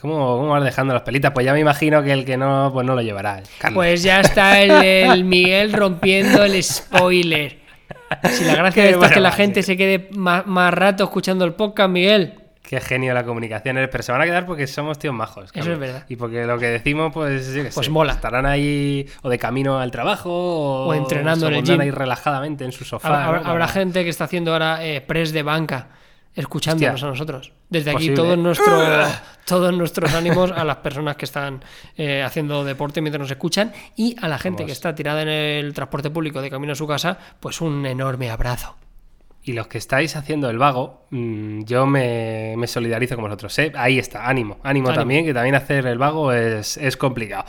¿Cómo, 0.00 0.36
¿Cómo 0.38 0.48
vas 0.50 0.64
dejando 0.64 0.94
las 0.94 1.02
pelitas? 1.02 1.32
Pues 1.32 1.44
ya 1.44 1.52
me 1.52 1.60
imagino 1.60 2.02
que 2.02 2.12
el 2.12 2.24
que 2.24 2.36
no, 2.36 2.70
pues 2.72 2.86
no 2.86 2.94
lo 2.94 3.02
llevará. 3.02 3.42
Carlos. 3.58 3.76
Pues 3.76 4.02
ya 4.02 4.20
está 4.20 4.60
el, 4.62 4.70
el 4.70 5.24
Miguel 5.24 5.72
rompiendo 5.72 6.44
el 6.44 6.62
spoiler. 6.62 7.58
Si 8.30 8.44
la 8.44 8.54
gracia 8.54 8.82
de 8.84 8.90
esto 8.90 9.04
es 9.04 9.12
que 9.12 9.20
la 9.20 9.32
gente 9.32 9.62
se 9.62 9.76
quede 9.76 10.08
más, 10.12 10.46
más 10.46 10.72
rato 10.72 11.04
escuchando 11.04 11.44
el 11.44 11.54
podcast, 11.54 11.90
Miguel. 11.90 12.34
Qué 12.62 12.80
genio 12.82 13.14
la 13.14 13.24
comunicación 13.24 13.78
eres, 13.78 13.88
pero 13.90 14.02
se 14.02 14.12
van 14.12 14.20
a 14.20 14.26
quedar 14.26 14.44
porque 14.44 14.66
somos 14.66 14.98
tíos 14.98 15.14
majos. 15.14 15.50
Carlos. 15.52 15.72
es 15.72 15.78
verdad. 15.80 16.04
Y 16.06 16.16
porque 16.16 16.44
lo 16.44 16.58
que 16.58 16.66
decimos, 16.66 17.10
pues, 17.14 17.54
yo 17.54 17.62
Pues 17.72 17.86
sé, 17.86 17.90
mola. 17.90 18.12
Estarán 18.12 18.44
ahí 18.44 19.06
o 19.22 19.30
de 19.30 19.38
camino 19.38 19.80
al 19.80 19.90
trabajo 19.90 20.30
o, 20.30 20.88
O 20.88 20.94
entrenando 20.94 21.48
en 21.48 21.54
el 21.54 21.64
gym. 21.64 21.80
ahí 21.80 21.90
relajadamente 21.90 22.64
en 22.66 22.72
su 22.72 22.84
sofá. 22.84 23.24
Habrá, 23.24 23.68
gente 23.68 24.04
que 24.04 24.10
está 24.10 24.24
haciendo 24.24 24.52
ahora 24.52 24.84
eh, 24.84 25.00
press 25.00 25.32
de 25.32 25.42
banca, 25.42 25.88
escuchándonos 26.38 26.94
Hostia. 26.94 27.08
a 27.08 27.10
nosotros. 27.10 27.52
Desde 27.68 27.90
aquí 27.90 28.14
todos, 28.14 28.38
nuestro, 28.38 28.80
todos 29.44 29.74
nuestros 29.74 30.14
ánimos 30.14 30.52
a 30.52 30.64
las 30.64 30.76
personas 30.76 31.16
que 31.16 31.24
están 31.24 31.62
eh, 31.96 32.22
haciendo 32.22 32.64
deporte 32.64 33.00
mientras 33.00 33.20
nos 33.20 33.30
escuchan 33.30 33.72
y 33.96 34.14
a 34.20 34.28
la 34.28 34.38
gente 34.38 34.62
Vamos. 34.62 34.68
que 34.68 34.72
está 34.72 34.94
tirada 34.94 35.22
en 35.22 35.28
el 35.28 35.74
transporte 35.74 36.10
público 36.10 36.40
de 36.40 36.48
camino 36.48 36.72
a 36.72 36.76
su 36.76 36.86
casa, 36.86 37.18
pues 37.40 37.60
un 37.60 37.84
enorme 37.84 38.30
abrazo. 38.30 38.76
Y 39.48 39.54
los 39.54 39.66
que 39.66 39.78
estáis 39.78 40.14
haciendo 40.14 40.50
el 40.50 40.58
vago, 40.58 41.06
mm, 41.10 41.62
yo 41.62 41.86
me, 41.86 42.54
solidarizo 42.66 43.14
con 43.14 43.24
vosotros. 43.24 43.58
¿eh? 43.58 43.72
Ahí 43.74 43.98
está, 43.98 44.28
ánimo, 44.28 44.58
ánimo, 44.62 44.92
también, 44.92 45.24
que 45.24 45.32
también 45.32 45.54
hacer 45.54 45.86
el 45.86 45.96
vago 45.96 46.32
es, 46.32 46.78
complicado. 46.98 47.44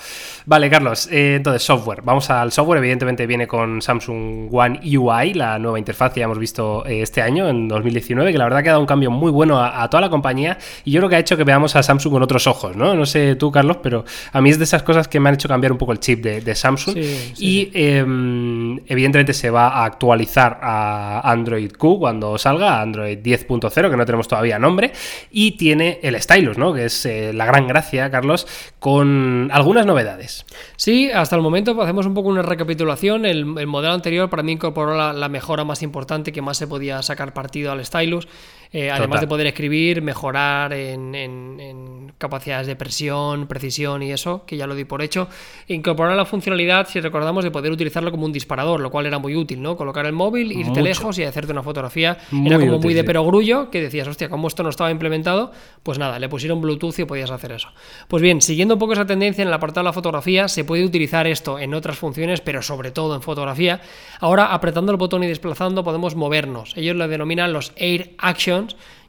Vale, 0.46 0.70
Carlos, 0.70 1.10
eh, 1.12 1.36
entonces 1.36 1.64
software. 1.64 2.02
Vamos 2.04 2.30
al 2.30 2.54
software. 2.54 2.78
Evidentemente 2.78 3.28
viene 3.28 3.48
con 3.48 3.82
Samsung 3.82 4.48
One 4.52 4.80
UI, 4.98 5.34
la 5.34 5.60
nueva 5.60 5.78
interfaz 5.78 6.14
que 6.14 6.22
ya 6.22 6.26
hemos 6.26 6.40
visto 6.40 6.86
eh, 6.86 7.02
este 7.02 7.22
año, 7.22 7.50
en 7.50 7.68
2019, 7.68 8.32
que 8.32 8.38
la 8.38 8.46
verdad 8.46 8.64
que 8.64 8.70
ha 8.70 8.74
dado 8.74 8.82
un 8.82 8.88
cambio 8.88 9.12
muy 9.12 9.32
bueno 9.32 9.62
a, 9.62 9.90
toda 9.90 10.02
la 10.02 10.10
compañía 10.10 10.58
y 10.86 10.92
yo 10.92 11.02
creo 11.02 11.10
que 11.10 11.16
ha 11.18 11.20
hecho 11.20 11.36
que 11.36 11.44
veamos 11.44 11.76
a 11.76 11.84
Samsung 11.84 12.14
con 12.14 12.24
otros 12.24 12.48
ojos, 12.48 12.76
¿no? 12.78 12.96
No 12.96 13.06
sé 13.06 13.36
tú, 13.36 13.52
Carlos, 13.52 13.78
pero 13.84 14.06
a 14.32 14.40
mí 14.40 14.50
es 14.50 14.58
de 14.58 14.64
esas 14.64 14.84
cosas 14.84 15.08
que 15.08 15.20
me 15.20 15.30
han 15.30 15.36
hecho 15.36 15.50
cambiar 15.50 15.74
un 15.74 15.78
poco 15.78 15.92
el 15.92 16.00
chip 16.00 16.24
de, 16.24 16.56
Samsung. 16.56 16.98
y 17.38 17.72
em, 17.74 18.80
evidentemente 18.88 19.34
se 19.34 19.50
va 19.50 19.68
a 19.70 19.86
actualizar 19.86 20.60
a 20.62 21.22
Android 21.30 21.72
Q 21.78 21.89
cuando 21.98 22.38
salga, 22.38 22.82
Android 22.82 23.18
10.0, 23.20 23.90
que 23.90 23.98
no 23.98 24.06
tenemos 24.06 24.28
todavía 24.28 24.60
nombre, 24.60 24.92
y 25.32 25.52
tiene 25.52 26.00
el 26.04 26.22
Stylus, 26.22 26.58
¿no? 26.58 26.74
Que 26.74 26.86
es 26.86 27.06
eh, 27.06 27.32
la 27.34 27.46
gran 27.46 27.68
gracia, 27.68 28.12
Carlos, 28.12 28.46
con 28.80 29.50
algunas 29.52 29.86
novedades. 29.86 30.46
Sí, 30.76 31.10
hasta 31.12 31.36
el 31.36 31.42
momento 31.42 31.82
hacemos 31.82 32.06
un 32.06 32.14
poco 32.14 32.30
una 32.30 32.42
recapitulación. 32.42 33.26
El, 33.26 33.46
modelo 33.46 33.94
anterior 33.94 34.30
para 34.30 34.44
mí 34.44 34.52
incorporó 34.52 34.96
la, 34.96 35.30
mejora 35.30 35.64
más 35.64 35.82
importante 35.82 36.32
que 36.32 36.42
más 36.42 36.58
se 36.58 36.68
podía 36.68 37.02
sacar 37.02 37.34
partido 37.34 37.72
al 37.72 37.84
Stylus. 37.86 38.28
Eh, 38.72 38.92
además 38.92 39.22
de 39.22 39.28
poder 39.28 39.48
escribir, 39.48 40.02
mejorar 40.04 40.74
en, 40.74 42.14
capacidades 42.20 42.68
de 42.68 42.76
presión, 42.76 43.48
precisión 43.48 44.04
y 44.04 44.12
eso, 44.12 44.46
que 44.46 44.58
ya 44.58 44.68
lo 44.68 44.76
di 44.76 44.84
por 44.84 45.02
hecho. 45.02 45.28
Incorporar 45.68 46.16
la 46.16 46.26
funcionalidad, 46.26 46.88
si 46.88 47.00
recordamos, 47.00 47.44
de 47.44 47.52
poder 47.52 47.72
utilizarlo 47.72 48.12
como 48.12 48.26
un 48.26 48.34
disparador, 48.34 48.82
lo 48.82 48.92
cual 48.92 49.06
era 49.06 49.20
muy 49.20 49.36
útil, 49.36 49.62
¿no? 49.62 49.78
Colocar 49.78 50.06
el 50.06 50.12
móvil, 50.12 50.52
irte 50.52 50.82
lejos 50.82 51.18
y 51.18 51.24
hacerte 51.24 51.52
una 51.52 51.64
fotografía. 51.64 52.18
era 52.46 52.60
como 52.60 52.78
muy 52.80 52.94
de 52.94 53.04
perogrullo, 53.04 53.72
que 53.72 53.82
decías, 53.82 54.08
hostia, 54.08 54.30
como 54.30 54.50
esto 54.50 54.64
no 54.64 54.70
estaba 54.70 54.92
implementado, 54.92 55.52
pues 55.82 55.98
nada, 55.98 56.20
le 56.20 56.30
pusieron 56.30 56.62
Bluetooth 56.62 57.00
y 57.00 57.06
podías 57.06 57.32
hacer 57.32 57.54
eso. 57.54 57.70
Pues 58.08 58.22
bien, 58.22 58.42
siguiendo 58.42 58.76
un 58.76 58.80
poco 58.80 58.94
esa 58.94 59.06
tendencia 59.06 59.42
en 59.42 59.48
el 59.48 59.54
apartado 59.54 59.86
de 59.86 59.90
la 59.90 59.94
fotografía, 59.94 60.48
se 60.48 60.66
puede 60.66 60.84
utilizar 60.84 61.26
esto 61.26 61.58
en 61.58 61.74
otras 61.74 61.98
funciones, 61.98 62.42
pero 62.42 62.62
sobre 62.62 62.92
todo 62.92 63.16
en 63.16 63.22
fotografía. 63.22 63.82
Ahora, 64.20 64.54
apretando 64.54 64.92
el 64.92 64.98
botón 64.98 65.24
y 65.24 65.28
desplazando, 65.28 65.84
podemos 65.84 66.16
movernos. 66.16 66.74
Ellos 66.76 66.98
lo 66.98 67.08
denominan 67.08 67.54
los 67.54 67.72
Air 67.78 68.12
Action 68.18 68.59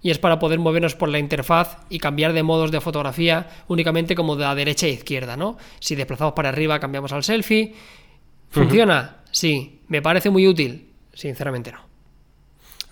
y 0.03 0.11
es 0.11 0.19
para 0.19 0.39
poder 0.39 0.59
movernos 0.59 0.95
por 0.95 1.09
la 1.09 1.19
interfaz 1.19 1.79
y 1.89 1.99
cambiar 1.99 2.33
de 2.33 2.43
modos 2.43 2.71
de 2.71 2.81
fotografía 2.81 3.49
únicamente 3.69 4.15
como 4.15 4.37
de 4.37 4.45
la 4.45 4.55
derecha 4.55 4.87
e 4.87 4.91
izquierda, 4.91 5.37
¿no? 5.37 5.57
Si 5.79 5.95
desplazamos 5.95 6.35
para 6.35 6.49
arriba 6.49 6.81
cambiamos 6.81 7.13
al 7.13 7.23
selfie. 7.23 7.75
¿Funciona? 8.51 9.19
Sí. 9.31 9.81
¿Me 9.89 10.03
parece 10.03 10.31
muy 10.31 10.47
útil? 10.47 10.91
Sinceramente 11.13 11.73
no. 11.73 11.91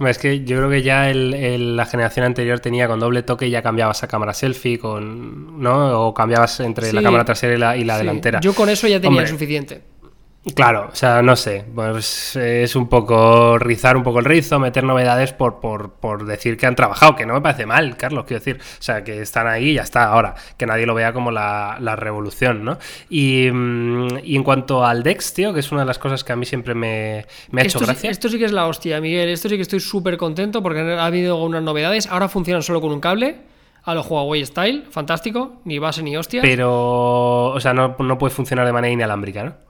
Es 0.07 0.19
que 0.19 0.45
yo 0.45 0.59
creo 0.59 0.71
que 0.71 0.83
ya 0.83 1.13
la 1.13 1.87
generación 1.87 2.25
anterior 2.25 2.61
tenía 2.61 2.87
con 2.87 3.01
doble 3.01 3.25
toque 3.25 3.49
y 3.49 3.51
ya 3.51 3.63
cambiabas 3.63 4.05
a 4.05 4.09
cámara 4.09 4.33
selfie, 4.33 4.79
con, 4.79 5.61
¿no? 5.61 6.07
O 6.07 6.15
cambiabas 6.15 6.61
entre 6.61 6.93
la 6.93 7.03
cámara 7.03 7.25
trasera 7.25 7.77
y 7.77 7.85
la, 7.85 7.99
delantera. 7.99 8.39
Yo 8.41 8.55
con 8.55 8.69
eso 8.69 8.87
ya 8.87 9.01
tenía 9.01 9.27
suficiente. 9.27 9.83
Claro, 10.55 10.89
o 10.93 10.95
sea, 10.97 11.23
no 11.23 11.37
sé, 11.37 11.65
pues 11.75 12.37
es 12.37 12.77
un 12.77 12.89
poco 12.89 13.59
rizar 13.59 13.97
un 13.97 14.03
poco 14.03 14.19
el 14.21 14.25
rizo, 14.25 14.59
meter 14.59 14.85
novedades 14.85 15.33
por, 15.33 15.61
por, 15.61 16.25
decir 16.25 16.57
que 16.57 16.67
han 16.67 16.77
trabajado, 16.77 17.17
que 17.17 17.27
no 17.27 17.35
me 17.35 17.41
parece 17.41 17.67
mal, 17.67 17.97
Carlos, 17.97 18.25
quiero 18.25 18.41
decir, 18.41 18.59
o 18.61 18.83
sea, 18.83 19.05
que 19.05 19.21
están 19.21 19.47
ahí 19.47 19.71
y 19.71 19.75
ya 19.75 19.83
está, 19.83 20.05
ahora, 20.05 20.35
que 20.57 20.67
nadie 20.67 20.87
lo 20.87 20.95
vea 20.95 21.13
como 21.13 21.31
la, 21.31 21.79
revolución, 21.97 22.65
¿no? 22.65 22.79
Y, 23.09 23.47
en 23.47 24.43
cuanto 24.45 24.85
al 24.85 25.03
Dex, 25.03 25.35
tío, 25.35 25.53
que 25.53 25.61
es 25.61 25.73
una 25.73 25.83
de 25.83 25.87
las 25.87 25.99
cosas 25.99 26.25
que 26.25 26.33
a 26.33 26.37
mí 26.37 26.47
siempre 26.47 26.75
me, 26.75 27.27
ha 27.57 27.63
hecho 27.63 27.81
gracia. 27.81 28.11
esto 28.11 28.29
sí 28.29 28.39
que 28.39 28.45
es 28.45 28.53
la 28.53 28.67
hostia, 28.67 29.01
Miguel, 29.01 29.29
esto 29.29 29.49
sí 29.49 29.57
que 29.57 29.63
estoy 29.63 29.81
súper 29.81 30.17
contento 30.17 30.63
porque 30.63 30.81
ha 30.81 31.05
habido 31.05 31.43
unas 31.43 31.63
novedades, 31.63 32.07
ahora 32.07 32.29
funcionan 32.29 32.63
solo 32.63 32.81
con 32.81 32.93
un 32.93 33.01
cable, 33.01 33.37
a 33.85 33.95
lo 33.95 34.03
Huawei 34.03 34.45
Style, 34.45 34.85
fantástico, 34.91 35.61
ni 35.65 35.79
base 35.79 36.03
ni 36.03 36.17
hostia. 36.17 36.43
Pero, 36.43 37.47
o 37.47 37.61
sea, 37.61 37.73
no, 37.73 37.97
no 37.99 38.19
puede 38.19 38.35
funcionar 38.35 38.67
de 38.67 38.73
manera 38.73 38.93
inalámbrica, 38.93 39.45
¿no? 39.45 39.68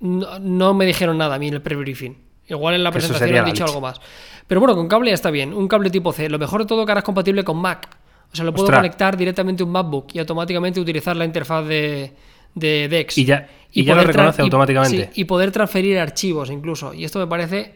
No, 0.00 0.74
me 0.74 0.86
dijeron 0.86 1.18
nada 1.18 1.36
a 1.36 1.38
mí 1.38 1.48
en 1.48 1.54
el 1.54 1.62
pre-briefing. 1.62 2.16
Igual 2.48 2.74
en 2.74 2.84
la 2.84 2.92
presentación 2.92 3.34
han 3.36 3.44
dicho 3.44 3.64
algo 3.64 3.80
más. 3.80 4.00
Pero 4.46 4.60
bueno, 4.60 4.76
con 4.76 4.88
cable 4.88 5.10
ya 5.10 5.14
está 5.14 5.30
bien. 5.30 5.52
Un 5.52 5.66
cable 5.68 5.90
tipo 5.90 6.12
C. 6.12 6.28
Lo 6.28 6.38
mejor 6.38 6.60
de 6.60 6.66
todo 6.66 6.84
que 6.84 6.92
ahora 6.92 7.00
es 7.00 7.04
compatible 7.04 7.42
con 7.42 7.56
Mac. 7.58 7.88
O 8.32 8.36
sea, 8.36 8.44
lo 8.44 8.52
puedo 8.52 8.70
conectar 8.70 9.16
directamente 9.16 9.62
a 9.62 9.66
un 9.66 9.72
MacBook 9.72 10.08
y 10.12 10.18
automáticamente 10.18 10.80
utilizar 10.80 11.16
la 11.16 11.24
interfaz 11.24 11.66
de, 11.66 12.12
de 12.54 12.88
Dex. 12.88 13.16
Y 13.18 13.24
ya, 13.24 13.48
y, 13.72 13.84
ya 13.84 13.94
lo 13.94 14.02
reconoce 14.02 14.42
automáticamente. 14.42 15.10
y 15.14 15.24
poder 15.24 15.52
transferir 15.52 15.98
archivos 15.98 16.50
incluso. 16.50 16.92
Y 16.92 17.04
esto 17.04 17.18
me 17.18 17.26
parece 17.26 17.74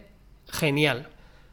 genial. 0.48 1.08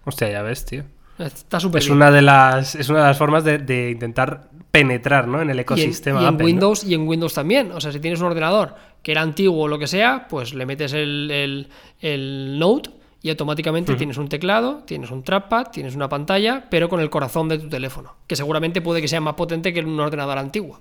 Hostia, 0.05 0.29
ya 0.29 0.41
ves, 0.41 0.65
tío. 0.65 0.83
Está 1.19 1.59
súper 1.59 1.81
es 1.81 1.89
una 1.89 2.11
de 2.11 2.21
las 2.21 2.75
Es 2.75 2.89
una 2.89 2.99
de 2.99 3.05
las 3.07 3.17
formas 3.17 3.43
de, 3.43 3.89
intentar 3.91 4.49
penetrar 4.81 5.27
¿no? 5.27 5.41
en 5.41 5.49
el 5.49 5.59
ecosistema. 5.59 6.21
Y 6.21 6.25
en, 6.25 6.41
Windows 6.41 6.83
y 6.83 6.93
en 6.93 7.07
Windows 7.07 7.33
también. 7.33 7.71
O 7.71 7.81
sea, 7.81 7.91
si 7.91 7.99
tienes 7.99 8.19
un 8.19 8.27
ordenador 8.27 8.75
que 9.01 9.11
era 9.11 9.21
antiguo 9.21 9.63
o 9.63 9.67
lo 9.67 9.79
que 9.79 9.87
sea, 9.87 10.27
pues 10.29 10.53
le 10.53 10.65
metes 10.65 10.93
el, 10.93 11.31
el, 11.31 11.69
el 11.99 12.59
Note 12.59 12.91
y 13.21 13.29
automáticamente 13.29 13.95
tienes 13.95 14.17
un 14.17 14.29
teclado, 14.29 14.83
tienes 14.85 15.11
un 15.11 15.23
trackpad, 15.23 15.67
tienes 15.71 15.95
una 15.95 16.07
pantalla, 16.07 16.67
pero 16.69 16.87
con 16.87 16.99
el 16.99 17.09
corazón 17.09 17.49
de 17.49 17.57
tu 17.57 17.67
teléfono, 17.67 18.15
que 18.27 18.35
seguramente 18.35 18.81
puede 18.81 19.01
que 19.01 19.07
sea 19.07 19.19
más 19.19 19.33
potente 19.33 19.73
que 19.73 19.81
un 19.81 19.99
ordenador 19.99 20.37
antiguo. 20.37 20.79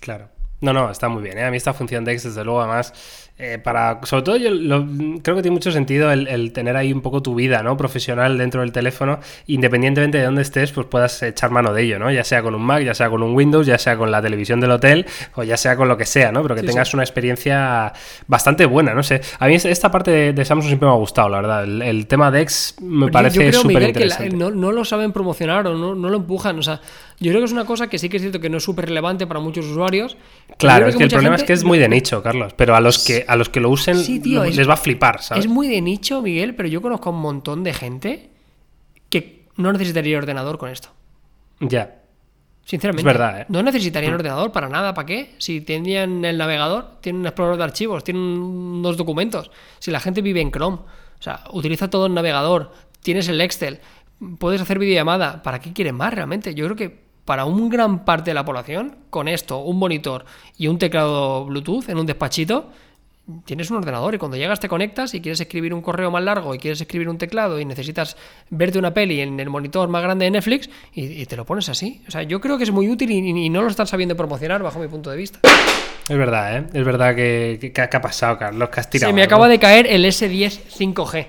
Claro. 0.00 0.28
No, 0.62 0.72
no, 0.72 0.90
está 0.90 1.08
muy 1.08 1.22
bien. 1.22 1.38
¿eh? 1.38 1.44
A 1.44 1.50
mí 1.50 1.56
esta 1.56 1.74
función 1.74 2.04
de 2.04 2.12
X, 2.12 2.22
desde 2.22 2.44
luego, 2.44 2.60
además, 2.60 2.94
eh, 3.38 3.58
para, 3.58 3.98
sobre 4.04 4.22
todo 4.22 4.36
yo 4.36 4.50
creo 5.22 5.34
que 5.36 5.42
tiene 5.42 5.54
mucho 5.54 5.72
sentido 5.72 6.12
el, 6.12 6.52
tener 6.52 6.76
ahí 6.76 6.92
un 6.92 7.00
poco 7.00 7.22
tu 7.22 7.34
vida 7.34 7.62
¿no? 7.62 7.76
profesional 7.76 8.36
dentro 8.36 8.60
del 8.60 8.72
teléfono, 8.72 9.20
independientemente 9.46 10.18
de 10.18 10.24
dónde 10.24 10.42
estés, 10.42 10.70
pues 10.70 10.86
puedas 10.86 11.22
echar 11.22 11.50
mano 11.50 11.72
de 11.72 11.82
ello, 11.82 11.98
¿no? 11.98 12.12
ya 12.12 12.24
sea 12.24 12.42
con 12.42 12.54
un 12.54 12.62
Mac, 12.62 12.82
ya 12.82 12.94
sea 12.94 13.08
con 13.08 13.22
un 13.22 13.34
Windows, 13.34 13.66
ya 13.66 13.78
sea 13.78 13.96
con 13.96 14.10
la 14.10 14.20
televisión 14.20 14.60
del 14.60 14.70
hotel 14.70 15.06
o 15.34 15.42
ya 15.42 15.56
sea 15.56 15.76
con 15.76 15.88
lo 15.88 15.96
que 15.96 16.04
sea, 16.04 16.30
¿no? 16.30 16.42
pero 16.42 16.54
que 16.54 16.62
tengas 16.62 16.92
una 16.94 17.02
experiencia 17.02 17.92
bastante 18.26 18.66
buena. 18.66 18.94
No 18.94 19.02
sé, 19.02 19.22
a 19.38 19.46
mí 19.46 19.54
esta 19.54 19.90
parte 19.90 20.32
de, 20.32 20.44
Samsung 20.44 20.68
siempre 20.68 20.86
me 20.86 20.94
ha 20.94 20.98
gustado, 20.98 21.28
la 21.30 21.40
verdad. 21.40 21.64
El, 21.64 22.06
tema 22.06 22.30
de 22.30 22.42
X 22.42 22.76
me 22.80 23.10
parece 23.10 23.52
súper 23.52 23.82
interesante. 23.82 24.36
no, 24.36 24.50
no, 24.50 24.72
lo 24.72 24.84
saben 24.84 25.12
promocionar 25.12 25.66
o 25.66 25.74
no, 25.74 25.94
no 25.94 26.10
lo 26.10 26.16
empujan, 26.18 26.58
o 26.58 26.62
sea, 26.62 26.80
yo 27.22 27.30
creo 27.30 27.40
que 27.40 27.46
es 27.46 27.52
una 27.52 27.64
cosa 27.64 27.88
que 27.88 27.98
sí 27.98 28.08
que 28.08 28.16
es 28.16 28.22
cierto 28.22 28.40
que 28.40 28.50
no 28.50 28.58
es 28.58 28.64
súper 28.64 28.86
relevante 28.86 29.26
para 29.28 29.38
muchos 29.38 29.66
usuarios. 29.66 30.16
Claro, 30.58 30.88
es 30.88 30.96
que, 30.96 31.04
el 31.04 31.10
problema 31.10 31.36
es 31.36 31.44
que 31.44 31.52
es 31.52 31.62
muy 31.62 31.78
de 31.78 31.88
nicho, 31.88 32.22
Carlos, 32.22 32.52
pero 32.56 32.74
a 32.74 32.80
los 32.80 32.98
que, 32.98 33.21
a 33.26 33.36
los 33.36 33.48
que 33.48 33.60
lo 33.60 33.70
usen 33.70 33.96
les 33.96 34.68
va 34.68 34.74
a 34.74 34.76
flipar, 34.76 35.22
¿sabes? 35.22 35.44
Es 35.44 35.50
muy 35.50 35.68
de 35.68 35.80
nicho, 35.80 36.22
Miguel, 36.22 36.54
pero 36.54 36.68
yo 36.68 36.80
conozco 36.82 37.10
a 37.10 37.12
un 37.12 37.20
montón 37.20 37.64
de 37.64 37.72
gente 37.72 38.30
que 39.08 39.46
no 39.56 39.72
necesitaría 39.72 40.18
ordenador 40.18 40.58
con 40.58 40.70
esto. 40.70 40.88
Ya. 41.60 41.98
Sinceramente. 42.64 43.00
Es 43.00 43.04
verdad, 43.04 43.40
¿eh? 43.40 43.46
No 43.48 43.62
necesitarían 43.62 44.14
ordenador 44.14 44.52
para 44.52 44.68
nada. 44.68 44.94
¿Para 44.94 45.06
qué? 45.06 45.34
Si 45.38 45.60
tenían 45.60 46.24
el 46.24 46.38
navegador, 46.38 46.98
tienen 47.00 47.20
un 47.20 47.26
explorador 47.26 47.58
de 47.58 47.64
archivos, 47.64 48.04
tienen 48.04 48.22
unos 48.22 48.96
documentos. 48.96 49.50
Si 49.78 49.90
la 49.90 50.00
gente 50.00 50.22
vive 50.22 50.40
en 50.40 50.50
Chrome, 50.50 50.76
o 50.76 51.22
sea, 51.22 51.44
utiliza 51.52 51.90
todo 51.90 52.06
el 52.06 52.14
navegador, 52.14 52.72
tienes 53.00 53.28
el 53.28 53.40
Excel, 53.40 53.80
puedes 54.38 54.60
hacer 54.60 54.78
videollamada. 54.78 55.42
¿Para 55.42 55.60
qué 55.60 55.72
quieren 55.72 55.96
más 55.96 56.14
realmente? 56.14 56.54
Yo 56.54 56.64
creo 56.66 56.76
que 56.76 57.02
para 57.24 57.44
un 57.44 57.68
gran 57.68 58.04
parte 58.04 58.30
de 58.30 58.34
la 58.34 58.44
población, 58.44 58.96
con 59.10 59.28
esto, 59.28 59.58
un 59.58 59.78
monitor 59.78 60.24
y 60.56 60.68
un 60.68 60.78
teclado 60.78 61.44
Bluetooth 61.44 61.88
en 61.88 61.98
un 61.98 62.06
despachito, 62.06 62.70
tienes 63.44 63.70
un 63.70 63.76
ordenador 63.78 64.14
y 64.14 64.18
cuando 64.18 64.36
llegas 64.36 64.60
te 64.60 64.68
conectas 64.68 65.14
y 65.14 65.20
quieres 65.20 65.40
escribir 65.40 65.72
un 65.72 65.80
correo 65.80 66.10
más 66.10 66.22
largo 66.22 66.54
y 66.54 66.58
quieres 66.58 66.80
escribir 66.80 67.08
un 67.08 67.18
teclado 67.18 67.60
y 67.60 67.64
necesitas 67.64 68.16
verte 68.50 68.78
una 68.78 68.92
peli 68.92 69.20
en 69.20 69.38
el 69.38 69.48
monitor 69.48 69.88
más 69.88 70.02
grande 70.02 70.24
de 70.24 70.32
Netflix 70.32 70.68
y, 70.92 71.24
te 71.26 71.36
lo 71.36 71.44
pones 71.44 71.68
así. 71.68 72.02
O 72.08 72.10
sea, 72.10 72.22
yo 72.22 72.40
creo 72.40 72.58
que 72.58 72.64
es 72.64 72.70
muy 72.70 72.88
útil 72.88 73.10
y, 73.10 73.48
no 73.50 73.62
lo 73.62 73.68
están 73.68 73.86
sabiendo 73.86 74.16
promocionar 74.16 74.62
bajo 74.62 74.78
mi 74.78 74.88
punto 74.88 75.10
de 75.10 75.16
vista. 75.16 75.38
Es 76.08 76.16
verdad, 76.16 76.56
¿eh? 76.56 76.64
Es 76.72 76.84
verdad 76.84 77.14
que, 77.14 77.72
ha 77.76 78.00
pasado, 78.00 78.38
Carlos, 78.38 78.68
que 78.70 78.80
has 78.80 78.90
tirado. 78.90 79.10
Se 79.10 79.14
me 79.14 79.22
acaba 79.22 79.48
de 79.48 79.58
caer 79.58 79.86
el 79.86 80.04
S10 80.04 80.60
5G. 80.76 81.26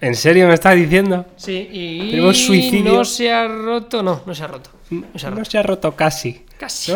¿En 0.00 0.14
serio 0.14 0.48
me 0.48 0.54
estás 0.54 0.74
diciendo? 0.74 1.24
Sí, 1.36 1.68
y 1.72 2.10
Tenemos 2.10 2.36
suicidio. 2.36 2.92
No 2.92 3.04
se 3.04 3.32
ha 3.32 3.46
roto, 3.46 4.02
no, 4.02 4.22
no 4.26 4.34
se 4.34 4.42
ha 4.42 4.46
roto. 4.48 4.70
No 4.90 5.18
se 5.18 5.26
ha 5.26 5.30
roto, 5.30 5.38
no 5.38 5.44
se 5.44 5.58
ha 5.58 5.62
roto 5.62 5.92
casi. 5.92 6.44
Casi. 6.58 6.92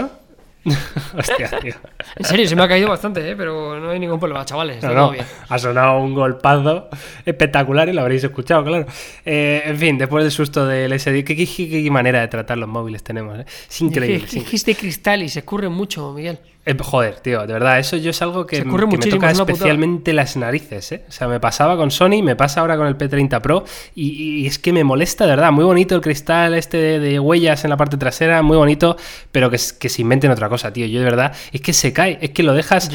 Hostia, 1.16 1.50
tío. 1.60 1.74
En 2.16 2.24
serio, 2.24 2.46
se 2.46 2.54
me 2.54 2.62
ha 2.62 2.68
caído 2.68 2.88
bastante, 2.88 3.30
¿eh? 3.30 3.34
pero 3.34 3.80
no 3.80 3.90
hay 3.90 3.98
ningún 3.98 4.18
problema, 4.18 4.44
chavales. 4.44 4.82
no, 4.82 5.12
Ha 5.48 5.58
sonado 5.58 6.00
un 6.00 6.14
golpazo 6.14 6.88
espectacular 7.24 7.88
y 7.88 7.92
lo 7.92 8.02
habréis 8.02 8.24
escuchado, 8.24 8.64
claro. 8.64 8.86
Eh, 9.24 9.62
en 9.64 9.78
fin, 9.78 9.98
después 9.98 10.24
del 10.24 10.32
susto 10.32 10.66
del 10.66 10.98
SD, 10.98 11.24
¿qué, 11.24 11.34
qué, 11.34 11.90
manera 11.90 12.20
de 12.20 12.28
tratar 12.28 12.58
los 12.58 12.68
móviles 12.68 13.02
tenemos? 13.02 13.38
Eh? 13.38 13.46
Es 13.68 13.80
increíble. 13.80 14.26
Es, 14.26 14.64
de 14.64 14.74
cristal 14.74 15.22
y 15.22 15.28
se 15.28 15.40
escurre 15.40 15.68
mucho, 15.68 16.12
Miguel. 16.12 16.38
Eh, 16.66 16.76
joder, 16.78 17.20
tío, 17.20 17.46
de 17.46 17.54
verdad, 17.54 17.78
eso 17.78 17.96
yo 17.96 18.10
es 18.10 18.20
algo 18.20 18.46
que, 18.46 18.62
me 18.64 18.98
toca 18.98 19.30
especialmente 19.30 20.12
las 20.12 20.36
narices, 20.36 20.92
¿eh? 20.92 21.04
O 21.08 21.12
sea, 21.12 21.26
me 21.26 21.40
pasaba 21.40 21.76
con 21.76 21.90
Sony, 21.90 22.22
me 22.22 22.36
pasa 22.36 22.60
ahora 22.60 22.76
con 22.76 22.86
el 22.86 22.98
P30 22.98 23.40
Pro 23.40 23.64
y, 23.94 24.46
es 24.46 24.58
que 24.58 24.72
me 24.72 24.84
molesta, 24.84 25.24
de 25.24 25.30
verdad. 25.30 25.52
Muy 25.52 25.64
bonito 25.64 25.94
el 25.94 26.02
cristal 26.02 26.54
este 26.54 27.00
de, 27.00 27.18
huellas 27.18 27.64
en 27.64 27.70
la 27.70 27.78
parte 27.78 27.96
trasera, 27.96 28.42
muy 28.42 28.58
bonito, 28.58 28.96
pero 29.32 29.50
que, 29.50 29.58
que, 29.78 29.88
se 29.88 30.02
inventen 30.02 30.30
otra 30.30 30.50
cosa, 30.50 30.70
tío. 30.70 30.84
Yo 30.86 30.98
de 30.98 31.04
verdad, 31.06 31.34
es 31.50 31.62
que 31.62 31.72
se 31.72 31.94
cae, 31.94 32.18
es 32.20 32.30
que 32.30 32.42
lo 32.42 32.52
dejas, 32.52 32.90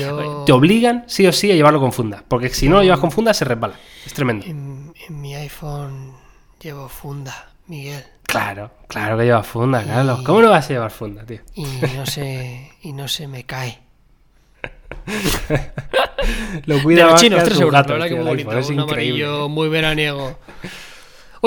te 0.46 0.52
obligan 0.52 1.04
sí 1.08 1.26
o 1.26 1.32
sí 1.32 1.52
a 1.52 1.56
llevarlo 1.56 1.80
con 1.80 1.92
funda, 1.92 2.24
porque 2.28 2.50
si 2.50 2.70
no 2.70 2.76
lo 2.76 2.84
llevas 2.84 3.00
con 3.00 3.12
funda 3.12 3.34
se 3.34 3.46
resbala. 3.46 3.76
Es 4.06 4.14
tremendo. 4.14 4.46
En, 4.46 4.94
mi 5.10 5.36
iPhone 5.36 6.14
Llevo 6.66 6.90
funda, 6.90 7.54
Miguel. 7.68 8.04
Claro, 8.24 8.72
claro 8.88 9.18
que 9.18 9.24
lleva 9.26 9.44
funda, 9.44 9.84
Carlos. 9.84 10.22
¿Cómo 10.24 10.42
no 10.42 10.50
vas 10.50 10.66
a 10.66 10.70
llevar 10.74 10.92
funda, 10.92 11.26
tío? 11.26 11.40
Y 11.54 11.66
no 11.96 12.06
se, 12.06 12.72
y 12.82 12.92
no 12.94 13.08
se 13.08 13.28
me 13.28 13.44
cae. 13.46 13.80
Lo 16.66 16.82
cuida 16.82 17.06
de 17.06 17.12
los 17.12 17.22
chinos, 17.22 17.38
que 17.38 17.42
a 17.42 17.46
3 17.46 17.58
su 17.58 17.64
euros. 17.64 17.74
gato, 17.74 17.90
la 17.98 18.06
verdad 18.06 18.08
que 18.10 18.16
muy 18.16 18.26
bonito. 18.26 18.50
un 18.50 18.80
increíble. 18.80 19.24
amarillo 19.26 19.50
muy 19.50 19.70
veraniego. 19.70 20.40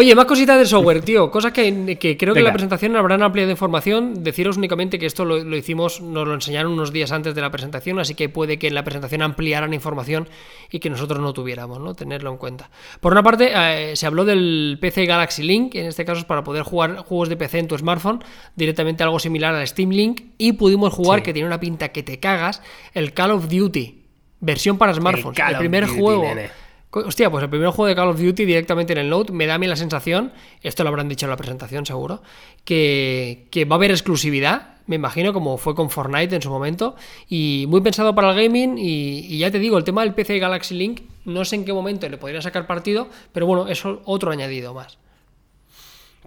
Oye, 0.00 0.14
más 0.14 0.26
cositas 0.26 0.56
de 0.56 0.64
software, 0.64 1.02
tío. 1.02 1.28
Cosas 1.28 1.50
que, 1.50 1.98
que 1.98 2.16
creo 2.16 2.32
que 2.32 2.38
en 2.38 2.44
la 2.44 2.52
presentación 2.52 2.94
habrán 2.94 3.20
ampliado 3.20 3.50
información. 3.50 4.22
Deciros 4.22 4.56
únicamente 4.56 4.96
que 4.96 5.06
esto 5.06 5.24
lo, 5.24 5.42
lo 5.42 5.56
hicimos, 5.56 6.00
nos 6.00 6.24
lo 6.24 6.34
enseñaron 6.34 6.70
unos 6.70 6.92
días 6.92 7.10
antes 7.10 7.34
de 7.34 7.40
la 7.40 7.50
presentación, 7.50 7.98
así 7.98 8.14
que 8.14 8.28
puede 8.28 8.60
que 8.60 8.68
en 8.68 8.76
la 8.76 8.84
presentación 8.84 9.22
ampliaran 9.22 9.74
información 9.74 10.28
y 10.70 10.78
que 10.78 10.88
nosotros 10.88 11.18
no 11.18 11.32
tuviéramos, 11.32 11.80
¿no? 11.80 11.96
Tenerlo 11.96 12.30
en 12.30 12.36
cuenta. 12.36 12.70
Por 13.00 13.10
una 13.10 13.24
parte, 13.24 13.50
eh, 13.52 13.96
se 13.96 14.06
habló 14.06 14.24
del 14.24 14.78
PC 14.80 15.04
Galaxy 15.04 15.42
Link, 15.42 15.74
en 15.74 15.86
este 15.86 16.04
caso 16.04 16.20
es 16.20 16.26
para 16.26 16.44
poder 16.44 16.62
jugar 16.62 16.98
juegos 16.98 17.28
de 17.28 17.36
PC 17.36 17.58
en 17.58 17.66
tu 17.66 17.76
smartphone, 17.76 18.22
directamente 18.54 19.02
algo 19.02 19.18
similar 19.18 19.52
al 19.56 19.66
Steam 19.66 19.90
Link, 19.90 20.20
y 20.38 20.52
pudimos 20.52 20.94
jugar, 20.94 21.18
Sí. 21.18 21.24
que 21.24 21.32
tiene 21.32 21.48
una 21.48 21.58
pinta 21.58 21.88
que 21.88 22.04
te 22.04 22.20
cagas, 22.20 22.62
el 22.94 23.14
Call 23.14 23.32
of 23.32 23.48
Duty, 23.48 24.04
versión 24.38 24.78
para 24.78 24.94
smartphones. 24.94 25.40
El, 25.40 25.56
primer 25.58 25.88
Duty, 25.88 26.00
juego. 26.00 26.22
nene. 26.22 26.67
Hostia, 26.90 27.30
pues 27.30 27.44
el 27.44 27.50
primer 27.50 27.68
juego 27.68 27.86
de 27.86 27.94
Call 27.94 28.08
of 28.08 28.20
Duty 28.20 28.46
directamente 28.46 28.94
en 28.94 28.98
el 28.98 29.10
Note 29.10 29.32
me 29.32 29.46
da 29.46 29.54
a 29.54 29.58
mí 29.58 29.66
la 29.66 29.76
sensación, 29.76 30.32
esto 30.62 30.84
lo 30.84 30.88
habrán 30.88 31.08
dicho 31.08 31.26
en 31.26 31.30
la 31.30 31.36
presentación 31.36 31.84
seguro, 31.84 32.22
que, 32.64 33.46
que 33.50 33.66
va 33.66 33.76
a 33.76 33.78
haber 33.78 33.90
exclusividad, 33.90 34.78
me 34.86 34.96
imagino, 34.96 35.34
como 35.34 35.58
fue 35.58 35.74
con 35.74 35.90
Fortnite 35.90 36.34
en 36.34 36.40
su 36.40 36.48
momento, 36.48 36.96
y 37.28 37.66
muy 37.68 37.82
pensado 37.82 38.14
para 38.14 38.30
el 38.30 38.36
gaming, 38.36 38.76
y, 38.78 39.36
ya 39.36 39.50
te 39.50 39.58
digo, 39.58 39.76
el 39.76 39.84
tema 39.84 40.00
del 40.02 40.14
PC 40.14 40.38
Galaxy 40.38 40.74
Link, 40.74 41.02
no 41.26 41.44
sé 41.44 41.56
en 41.56 41.66
qué 41.66 41.74
momento 41.74 42.08
le 42.08 42.16
podrían 42.16 42.42
sacar 42.42 42.66
partido, 42.66 43.08
pero 43.32 43.44
bueno, 43.44 43.68
eso 43.68 44.00
otro 44.06 44.30
añadido 44.30 44.72
más. 44.72 44.98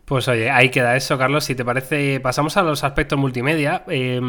Pues 0.06 0.28
oye, 0.28 0.52
ahí 0.52 0.70
queda 0.70 0.96
eso, 0.96 1.18
Carlos. 1.18 1.46
Si 1.46 1.56
te 1.56 1.66
parece, 1.66 2.20
pasamos 2.20 2.56
a 2.58 2.64
los 2.64 2.84
aspectos 2.84 3.18
multimedia. 3.18 3.84
Eh, 3.88 4.20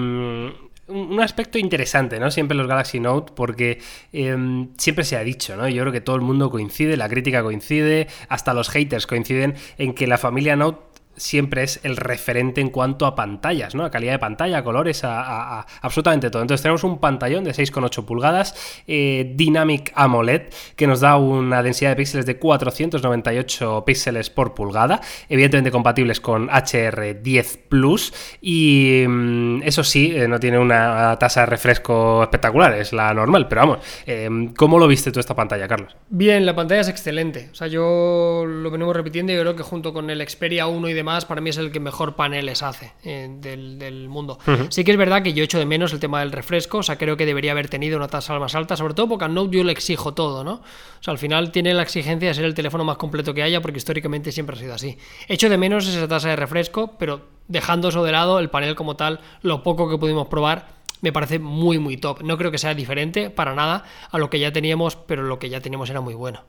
un 0.88 1.20
aspecto 1.20 1.58
interesante, 1.58 2.18
¿no? 2.18 2.30
Siempre 2.30 2.56
los 2.56 2.66
Galaxy 2.66 3.00
Note, 3.00 3.32
porque 3.34 3.80
eh, 4.12 4.66
siempre 4.76 5.04
se 5.04 5.16
ha 5.16 5.24
dicho, 5.24 5.56
¿no? 5.56 5.68
Yo 5.68 5.82
creo 5.82 5.92
que 5.92 6.00
todo 6.00 6.16
el 6.16 6.22
mundo 6.22 6.50
coincide, 6.50 6.96
la 6.96 7.08
crítica 7.08 7.42
coincide, 7.42 8.08
hasta 8.28 8.52
los 8.52 8.68
haters 8.68 9.06
coinciden 9.06 9.54
en 9.78 9.94
que 9.94 10.06
la 10.06 10.18
familia 10.18 10.56
Note 10.56 10.91
siempre 11.16 11.62
es 11.62 11.80
el 11.82 11.96
referente 11.96 12.60
en 12.60 12.70
cuanto 12.70 13.06
a 13.06 13.14
pantallas, 13.14 13.74
¿no? 13.74 13.84
A 13.84 13.90
calidad 13.90 14.12
de 14.12 14.18
pantalla, 14.18 14.58
a 14.58 14.64
colores, 14.64 15.02
a, 15.04 15.66
absolutamente 15.80 16.30
todo. 16.30 16.42
Entonces 16.42 16.62
tenemos 16.62 16.84
un 16.84 16.98
pantallón 16.98 17.44
de 17.44 17.52
6,8 17.52 18.04
pulgadas, 18.04 18.82
eh, 18.86 19.32
Dynamic 19.34 19.92
AMOLED, 19.94 20.42
que 20.76 20.86
nos 20.86 21.00
da 21.00 21.16
una 21.16 21.62
densidad 21.62 21.90
de 21.90 21.96
píxeles 21.96 22.26
de 22.26 22.38
498 22.38 23.84
píxeles 23.86 24.30
por 24.30 24.54
pulgada, 24.54 25.00
evidentemente 25.28 25.70
compatibles 25.70 26.20
con 26.20 26.48
HR10 26.48 27.58
Plus 27.68 28.12
y 28.40 29.04
mm, 29.06 29.62
eso 29.64 29.84
sí, 29.84 30.12
eh, 30.14 30.28
no 30.28 30.38
tiene 30.40 30.58
una 30.58 31.16
tasa 31.18 31.40
de 31.40 31.46
refresco 31.46 32.22
espectacular, 32.22 32.74
es 32.74 32.92
la 32.92 33.12
normal, 33.14 33.48
pero 33.48 33.62
vamos, 33.62 33.78
eh, 34.06 34.28
¿cómo 34.56 34.78
lo 34.78 34.86
viste 34.86 35.12
tú 35.12 35.20
esta 35.20 35.34
pantalla, 35.34 35.68
Carlos? 35.68 35.96
Bien, 36.08 36.44
la 36.46 36.54
pantalla 36.54 36.80
es 36.80 36.88
excelente. 36.88 37.48
O 37.52 37.54
sea, 37.54 37.66
yo 37.66 38.44
lo 38.46 38.70
venimos 38.70 38.94
repitiendo 38.94 39.32
yo 39.32 39.40
creo 39.40 39.56
que 39.56 39.62
junto 39.62 39.92
con 39.92 40.10
el 40.10 40.26
Xperia 40.26 40.66
1 40.66 40.88
y 40.88 40.94
demás, 41.02 41.24
para 41.24 41.40
mí 41.40 41.50
es 41.50 41.58
el 41.58 41.70
que 41.70 41.80
mejor 41.80 42.16
paneles 42.16 42.62
hace 42.62 42.92
eh, 43.04 43.28
del, 43.40 43.78
del 43.78 44.08
mundo. 44.08 44.38
Sí 44.70 44.84
que 44.84 44.92
es 44.92 44.96
verdad 44.96 45.22
que 45.22 45.32
yo 45.32 45.44
echo 45.44 45.58
de 45.58 45.66
menos 45.66 45.92
el 45.92 46.00
tema 46.00 46.20
del 46.20 46.32
refresco, 46.32 46.78
o 46.78 46.82
sea, 46.82 46.96
creo 46.96 47.16
que 47.16 47.26
debería 47.26 47.52
haber 47.52 47.68
tenido 47.68 47.96
una 47.96 48.08
tasa 48.08 48.38
más 48.38 48.54
alta, 48.54 48.76
sobre 48.76 48.94
todo 48.94 49.08
porque 49.08 49.24
al 49.24 49.34
Note 49.34 49.56
yo 49.56 49.64
le 49.64 49.72
exijo 49.72 50.14
todo, 50.14 50.44
¿no? 50.44 50.54
O 50.54 51.02
sea, 51.02 51.12
al 51.12 51.18
final 51.18 51.52
tiene 51.52 51.74
la 51.74 51.82
exigencia 51.82 52.28
de 52.28 52.34
ser 52.34 52.44
el 52.44 52.54
teléfono 52.54 52.84
más 52.84 52.96
completo 52.96 53.34
que 53.34 53.42
haya, 53.42 53.60
porque 53.60 53.78
históricamente 53.78 54.32
siempre 54.32 54.56
ha 54.56 54.58
sido 54.58 54.74
así. 54.74 54.98
Echo 55.28 55.48
de 55.48 55.58
menos 55.58 55.86
esa 55.88 56.08
tasa 56.08 56.28
de 56.28 56.36
refresco, 56.36 56.94
pero 56.98 57.22
dejando 57.48 57.88
eso 57.88 58.04
de 58.04 58.12
lado, 58.12 58.38
el 58.38 58.50
panel 58.50 58.74
como 58.74 58.96
tal, 58.96 59.20
lo 59.42 59.62
poco 59.62 59.90
que 59.90 59.98
pudimos 59.98 60.28
probar, 60.28 60.82
me 61.00 61.12
parece 61.12 61.38
muy, 61.38 61.78
muy 61.78 61.96
top. 61.96 62.22
No 62.22 62.38
creo 62.38 62.50
que 62.50 62.58
sea 62.58 62.74
diferente 62.74 63.28
para 63.28 63.54
nada 63.54 63.84
a 64.10 64.18
lo 64.18 64.30
que 64.30 64.38
ya 64.38 64.52
teníamos, 64.52 64.96
pero 64.96 65.24
lo 65.24 65.38
que 65.38 65.50
ya 65.50 65.60
teníamos 65.60 65.90
era 65.90 66.00
muy 66.00 66.14
bueno. 66.14 66.44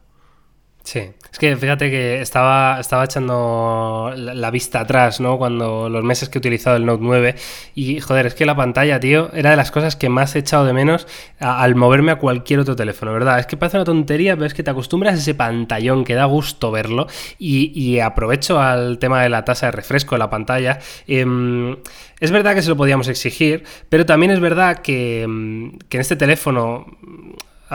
Sí, 0.83 0.99
es 0.99 1.39
que 1.39 1.55
fíjate 1.55 1.89
que 1.89 2.21
estaba, 2.21 2.77
estaba 2.77 3.05
echando 3.05 4.11
la, 4.17 4.51
vista 4.51 4.81
atrás, 4.81 5.21
¿no? 5.21 5.37
Cuando 5.37 5.87
los 5.87 6.03
meses 6.03 6.27
que 6.27 6.37
he 6.37 6.39
utilizado 6.39 6.75
el 6.75 6.85
Note 6.85 7.01
9 7.01 7.35
y, 7.73 8.01
joder, 8.01 8.25
es 8.25 8.35
que 8.35 8.45
la 8.45 8.57
pantalla, 8.57 8.99
tío, 8.99 9.31
era 9.33 9.51
de 9.51 9.55
las 9.55 9.71
cosas 9.71 9.95
que 9.95 10.09
más 10.09 10.35
he 10.35 10.39
echado 10.39 10.65
de 10.65 10.73
menos 10.73 11.07
al 11.39 11.75
moverme 11.75 12.11
a 12.11 12.17
cualquier 12.17 12.59
otro 12.59 12.75
teléfono, 12.75 13.13
¿verdad? 13.13 13.39
Es 13.39 13.45
que 13.45 13.55
parece 13.55 13.77
una 13.77 13.85
tontería, 13.85 14.35
pero 14.35 14.45
es 14.45 14.53
que 14.53 14.61
te 14.61 14.71
acostumbras 14.71 15.13
a 15.15 15.17
ese 15.19 15.33
pantallón 15.33 16.03
que 16.03 16.15
da 16.15 16.25
gusto 16.25 16.69
verlo 16.69 17.07
y, 17.39 17.71
y 17.73 18.01
aprovecho 18.01 18.59
al 18.59 18.99
tema 18.99 19.23
de 19.23 19.29
la 19.29 19.45
tasa 19.45 19.67
de 19.67 19.71
refresco 19.71 20.15
de 20.15 20.19
la 20.19 20.29
pantalla. 20.29 20.79
Em, 21.07 21.77
es 22.19 22.31
verdad 22.31 22.55
que 22.55 22.61
se 22.61 22.69
lo 22.69 22.75
podíamos 22.75 23.07
exigir, 23.07 23.63
pero 23.87 24.05
también 24.05 24.33
es 24.33 24.41
verdad 24.41 24.79
que, 24.79 25.21
em, 25.23 25.77
que 25.87 25.95
en 25.95 26.01
este 26.01 26.17
teléfono 26.17 26.85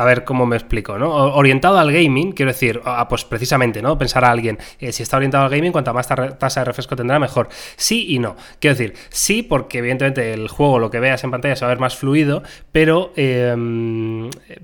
a 0.00 0.04
ver 0.04 0.24
cómo 0.24 0.46
me 0.46 0.56
explico, 0.56 0.98
¿no? 0.98 1.10
Orientado 1.34 1.78
al 1.78 1.92
gaming, 1.92 2.32
quiero 2.32 2.52
decir, 2.52 2.80
ah, 2.84 3.06
pues 3.08 3.24
precisamente, 3.24 3.82
¿no? 3.82 3.98
Pensar 3.98 4.24
a 4.24 4.30
alguien, 4.30 4.58
eh, 4.78 4.92
si 4.92 5.02
está 5.02 5.16
orientado 5.16 5.44
al 5.44 5.50
gaming, 5.50 5.72
cuanta 5.72 5.92
más 5.92 6.06
tasa 6.06 6.60
de 6.60 6.64
refresco 6.64 6.96
tendrá, 6.96 7.18
mejor. 7.18 7.48
Sí 7.76 8.06
y 8.08 8.18
no. 8.18 8.36
Quiero 8.60 8.76
decir, 8.76 8.94
sí, 9.10 9.42
porque 9.42 9.78
evidentemente 9.78 10.32
el 10.32 10.48
juego, 10.48 10.78
lo 10.78 10.90
que 10.90 11.00
veas 11.00 11.22
en 11.24 11.30
pantalla, 11.30 11.56
se 11.56 11.64
va 11.64 11.70
a 11.70 11.74
ver 11.74 11.80
más 11.80 11.96
fluido, 11.96 12.42
pero 12.72 13.12
eh, 13.16 13.54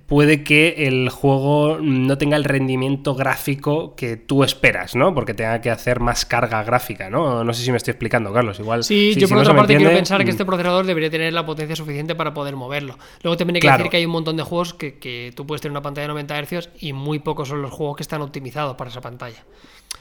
puede 0.06 0.42
que 0.44 0.86
el 0.86 1.08
juego 1.08 1.78
no 1.80 2.18
tenga 2.18 2.36
el 2.36 2.44
rendimiento 2.44 3.14
gráfico 3.14 3.94
que 3.96 4.16
tú 4.16 4.44
esperas, 4.44 4.94
¿no? 4.94 5.14
Porque 5.14 5.34
tenga 5.34 5.60
que 5.60 5.70
hacer 5.70 6.00
más 6.00 6.24
carga 6.26 6.62
gráfica, 6.62 7.10
¿no? 7.10 7.44
No 7.44 7.52
sé 7.52 7.62
si 7.64 7.70
me 7.70 7.76
estoy 7.76 7.92
explicando, 7.92 8.32
Carlos. 8.32 8.58
Igual. 8.58 8.84
Sí, 8.84 9.12
si- 9.14 9.20
yo 9.20 9.26
si 9.26 9.32
por 9.32 9.36
no 9.38 9.42
otra 9.42 9.56
parte 9.56 9.76
quiero 9.76 9.90
pensar 9.92 10.18
que 10.20 10.26
mm, 10.26 10.28
este 10.30 10.44
procesador 10.44 10.86
debería 10.86 11.10
tener 11.10 11.32
la 11.32 11.44
potencia 11.46 11.76
suficiente 11.76 12.14
para 12.14 12.34
poder 12.34 12.56
moverlo. 12.56 12.98
Luego 13.22 13.36
también 13.36 13.56
hay 13.56 13.60
que 13.60 13.66
Claro. 13.66 13.78
decir 13.78 13.90
que 13.90 13.96
hay 13.98 14.06
un 14.06 14.12
montón 14.12 14.36
de 14.36 14.42
juegos 14.42 14.74
que, 14.74 14.98
que 14.98 15.23
tú 15.32 15.46
puedes 15.46 15.60
tener 15.60 15.72
una 15.72 15.82
pantalla 15.82 16.04
de 16.04 16.08
90 16.08 16.42
Hz 16.42 16.68
y 16.80 16.92
muy 16.92 17.18
pocos 17.18 17.48
son 17.48 17.62
los 17.62 17.72
juegos 17.72 17.96
que 17.96 18.02
están 18.02 18.22
optimizados 18.22 18.76
para 18.76 18.90
esa 18.90 19.00
pantalla. 19.00 19.44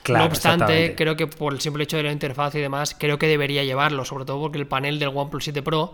Claro, 0.04 0.26
no 0.26 0.30
obstante, 0.30 0.96
creo 0.96 1.16
que 1.16 1.28
por 1.28 1.54
el 1.54 1.62
simple 1.62 1.86
hecho 1.86 1.98
de 1.98 2.04
la 2.04 2.12
interfaz 2.12 2.56
y 2.56 2.60
demás, 2.60 2.96
creo 2.98 3.18
que 3.18 3.28
debería 3.28 3.64
llevarlo, 3.64 4.04
sobre 4.04 4.26
todo 4.26 4.42
porque 4.42 4.58
el 4.58 4.68
panel 4.68 5.00
del 5.00 5.10
OnePlus 5.10 5.46
7 5.46 5.62
Pro 5.62 5.94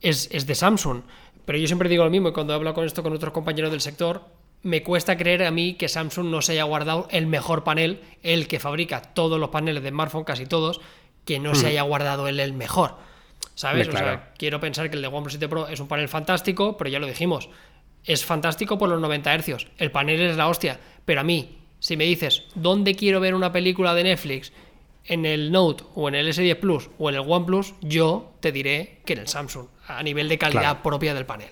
es, 0.00 0.28
es 0.30 0.46
de 0.46 0.54
Samsung. 0.54 1.02
Pero 1.44 1.58
yo 1.58 1.66
siempre 1.66 1.88
digo 1.88 2.04
lo 2.04 2.10
mismo 2.10 2.28
y 2.28 2.32
cuando 2.32 2.54
hablo 2.54 2.72
con 2.74 2.84
esto 2.84 3.02
con 3.02 3.12
otros 3.12 3.32
compañeros 3.32 3.70
del 3.70 3.80
sector, 3.80 4.22
me 4.62 4.82
cuesta 4.82 5.16
creer 5.16 5.44
a 5.44 5.50
mí 5.50 5.74
que 5.74 5.88
Samsung 5.88 6.26
no 6.26 6.42
se 6.42 6.52
haya 6.52 6.64
guardado 6.64 7.06
el 7.10 7.26
mejor 7.26 7.64
panel, 7.64 8.00
el 8.22 8.48
que 8.48 8.58
fabrica 8.58 9.02
todos 9.02 9.38
los 9.38 9.50
paneles 9.50 9.82
de 9.82 9.90
smartphone, 9.90 10.24
casi 10.24 10.46
todos, 10.46 10.80
que 11.24 11.38
no 11.38 11.54
se 11.54 11.68
haya 11.68 11.82
guardado 11.82 12.28
él 12.28 12.40
el 12.40 12.54
mejor. 12.54 12.96
¿Sabes? 13.54 13.88
O 13.88 13.92
sea, 13.92 14.32
quiero 14.36 14.58
pensar 14.60 14.90
que 14.90 14.96
el 14.96 15.02
de 15.02 15.08
OnePlus 15.08 15.34
7 15.34 15.48
Pro 15.48 15.68
es 15.68 15.78
un 15.80 15.86
panel 15.86 16.08
fantástico, 16.08 16.76
pero 16.76 16.90
ya 16.90 16.98
lo 16.98 17.06
dijimos. 17.06 17.50
Es 18.04 18.24
fantástico 18.24 18.76
por 18.78 18.88
los 18.88 19.00
90 19.00 19.38
Hz. 19.38 19.66
El 19.78 19.90
panel 19.90 20.20
es 20.20 20.36
la 20.36 20.48
hostia. 20.48 20.78
Pero 21.04 21.20
a 21.20 21.24
mí, 21.24 21.58
si 21.78 21.96
me 21.96 22.04
dices, 22.04 22.44
¿dónde 22.54 22.94
quiero 22.94 23.20
ver 23.20 23.34
una 23.34 23.52
película 23.52 23.94
de 23.94 24.04
Netflix? 24.04 24.52
¿En 25.06 25.26
el 25.26 25.52
Note 25.52 25.84
o 25.94 26.08
en 26.08 26.14
el 26.14 26.28
S10 26.28 26.56
Plus 26.60 26.90
o 26.98 27.08
en 27.10 27.16
el 27.16 27.22
OnePlus? 27.26 27.74
Yo 27.82 28.32
te 28.40 28.52
diré 28.52 29.00
que 29.04 29.12
en 29.14 29.18
el 29.20 29.28
Samsung, 29.28 29.66
a 29.86 30.02
nivel 30.02 30.28
de 30.28 30.38
calidad 30.38 30.60
Claro. 30.62 30.82
propia 30.82 31.14
del 31.14 31.26
panel. 31.26 31.50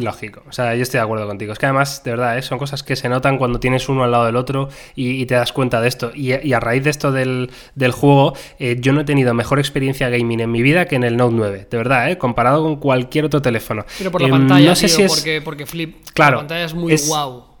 Lógico, 0.00 0.42
o 0.48 0.52
sea, 0.52 0.74
yo 0.74 0.82
estoy 0.82 0.98
de 0.98 1.04
acuerdo 1.04 1.26
contigo. 1.26 1.52
Es 1.52 1.58
que 1.58 1.66
además, 1.66 2.02
de 2.04 2.10
verdad, 2.10 2.38
¿eh? 2.38 2.42
son 2.42 2.58
cosas 2.58 2.82
que 2.82 2.96
se 2.96 3.08
notan 3.08 3.38
cuando 3.38 3.58
tienes 3.60 3.88
uno 3.88 4.04
al 4.04 4.10
lado 4.10 4.26
del 4.26 4.36
otro 4.36 4.68
y, 4.94 5.20
y 5.22 5.26
te 5.26 5.34
das 5.34 5.52
cuenta 5.52 5.80
de 5.80 5.88
esto. 5.88 6.10
Y, 6.14 6.34
y 6.46 6.52
a 6.52 6.60
raíz 6.60 6.84
de 6.84 6.90
esto 6.90 7.12
del, 7.12 7.50
del 7.74 7.92
juego, 7.92 8.34
eh, 8.58 8.76
yo 8.80 8.92
no 8.92 9.00
he 9.00 9.04
tenido 9.04 9.32
mejor 9.34 9.58
experiencia 9.58 10.08
gaming 10.08 10.40
en 10.40 10.50
mi 10.50 10.62
vida 10.62 10.86
que 10.86 10.96
en 10.96 11.04
el 11.04 11.16
Note 11.16 11.34
9, 11.36 11.66
de 11.70 11.76
verdad, 11.76 12.10
¿eh? 12.10 12.18
comparado 12.18 12.62
con 12.62 12.76
cualquier 12.76 13.24
otro 13.24 13.42
teléfono. 13.42 13.84
Pero 13.98 14.10
por 14.10 14.20
la 14.22 14.28
Em, 14.28 14.32
pantalla, 14.32 14.68
no 14.70 14.76
sé 14.76 14.86
tío, 14.86 14.96
si 14.96 15.02
es... 15.02 15.14
porque, 15.14 15.40
porque 15.42 15.66
flip. 15.66 15.96
Claro, 16.14 16.36
la 16.36 16.40
pantalla 16.42 16.64
es 16.64 16.74
muy 16.74 16.92
es- 16.92 17.08
guau. 17.08 17.55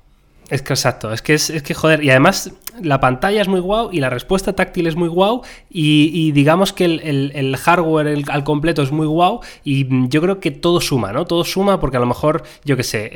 Es 0.48 0.62
que 0.62 0.74
exacto, 0.74 1.12
es 1.12 1.22
que 1.22 1.34
es, 1.34 1.50
es 1.50 1.62
que 1.64 1.74
joder, 1.74 2.04
y 2.04 2.10
además 2.10 2.52
la 2.80 3.00
pantalla 3.00 3.42
es 3.42 3.48
muy 3.48 3.58
guau 3.58 3.90
y 3.90 3.98
la 3.98 4.10
respuesta 4.10 4.52
táctil 4.52 4.86
es 4.86 4.94
muy 4.94 5.08
guau 5.08 5.42
y, 5.68 6.30
digamos 6.32 6.72
que 6.72 6.84
el, 6.84 7.56
hardware 7.56 8.22
al 8.28 8.44
completo 8.44 8.82
es 8.82 8.92
muy 8.92 9.06
guau 9.06 9.40
y 9.64 10.08
yo 10.08 10.20
creo 10.20 10.38
que 10.38 10.52
todo 10.52 10.80
suma, 10.80 11.12
¿no? 11.12 11.24
Todo 11.24 11.44
suma 11.44 11.80
porque 11.80 11.96
a 11.96 12.00
lo 12.00 12.06
mejor, 12.06 12.44
yo 12.64 12.76
qué 12.76 12.84
sé, 12.84 13.10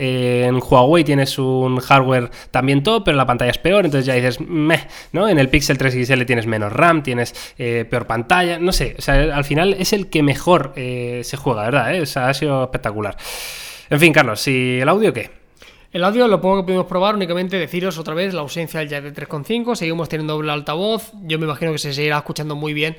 en 0.44 0.56
Huawei 0.56 1.04
tienes 1.04 1.38
un 1.38 1.78
hardware 1.78 2.30
también 2.50 2.82
top, 2.82 3.04
pero 3.04 3.16
la 3.16 3.26
pantalla 3.26 3.52
es 3.52 3.58
peor, 3.58 3.84
entonces 3.84 4.06
ya 4.06 4.14
dices, 4.14 4.40
meh, 4.40 4.88
¿no? 5.12 5.28
En 5.28 5.38
el 5.38 5.48
Pixel 5.48 5.78
3 5.78 6.06
XL 6.06 6.22
tienes 6.24 6.46
menos 6.46 6.72
RAM, 6.72 7.02
tienes 7.02 7.34
eh, 7.58 7.86
peor 7.88 8.06
pantalla, 8.06 8.58
no 8.58 8.72
sé, 8.72 8.96
o 8.98 9.02
sea, 9.02 9.36
al 9.36 9.44
final 9.44 9.76
es 9.78 9.92
el 9.92 10.08
que 10.08 10.24
mejor 10.24 10.72
eh, 10.74 11.20
se 11.24 11.36
juega, 11.36 11.62
¿verdad? 11.62 11.94
¿eh? 11.94 12.00
O 12.00 12.06
sea, 12.06 12.28
ha 12.28 12.34
sido 12.34 12.64
espectacular. 12.64 13.16
En 13.88 14.00
fin, 14.00 14.12
Carlos, 14.12 14.46
¿y 14.48 14.80
el 14.80 14.88
audio 14.88 15.12
qué? 15.12 15.39
El 15.92 16.04
audio, 16.04 16.28
lo 16.28 16.40
poco 16.40 16.58
que 16.58 16.66
pudimos 16.66 16.86
probar, 16.86 17.16
únicamente 17.16 17.58
deciros 17.58 17.98
otra 17.98 18.14
vez 18.14 18.32
la 18.32 18.42
ausencia 18.42 18.78
del 18.78 18.88
jack 18.88 19.02
de 19.02 19.12
3.5. 19.12 19.74
Seguimos 19.74 20.08
teniendo 20.08 20.34
doble 20.34 20.52
altavoz. 20.52 21.12
Yo 21.22 21.38
me 21.38 21.46
imagino 21.46 21.72
que 21.72 21.78
se 21.78 21.92
seguirá 21.92 22.18
escuchando 22.18 22.54
muy 22.54 22.72
bien 22.74 22.96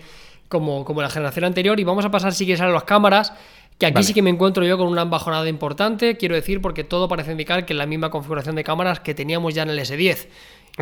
como, 0.49 0.83
como 0.83 1.01
la 1.01 1.09
generación 1.09 1.45
anterior. 1.45 1.79
Y 1.79 1.85
vamos 1.85 2.03
a 2.03 2.11
pasar, 2.11 2.33
si 2.33 2.45
quieres, 2.45 2.59
a 2.59 2.67
las 2.67 2.83
cámaras. 2.83 3.31
Que 3.77 3.85
aquí 3.85 3.95
Vale. 3.95 4.05
sí 4.05 4.13
que 4.13 4.21
me 4.21 4.29
encuentro 4.29 4.65
yo 4.65 4.77
con 4.77 4.87
una 4.89 5.03
embajonada 5.03 5.47
importante, 5.49 6.15
quiero 6.17 6.35
decir, 6.35 6.61
porque 6.61 6.83
todo 6.83 7.07
parece 7.07 7.31
indicar 7.31 7.65
que 7.65 7.73
es 7.73 7.77
la 7.77 7.87
misma 7.87 8.11
configuración 8.11 8.55
de 8.55 8.63
cámaras 8.63 8.99
que 8.99 9.15
teníamos 9.15 9.55
ya 9.55 9.63
en 9.63 9.69
el 9.69 9.79
S10. 9.79 10.27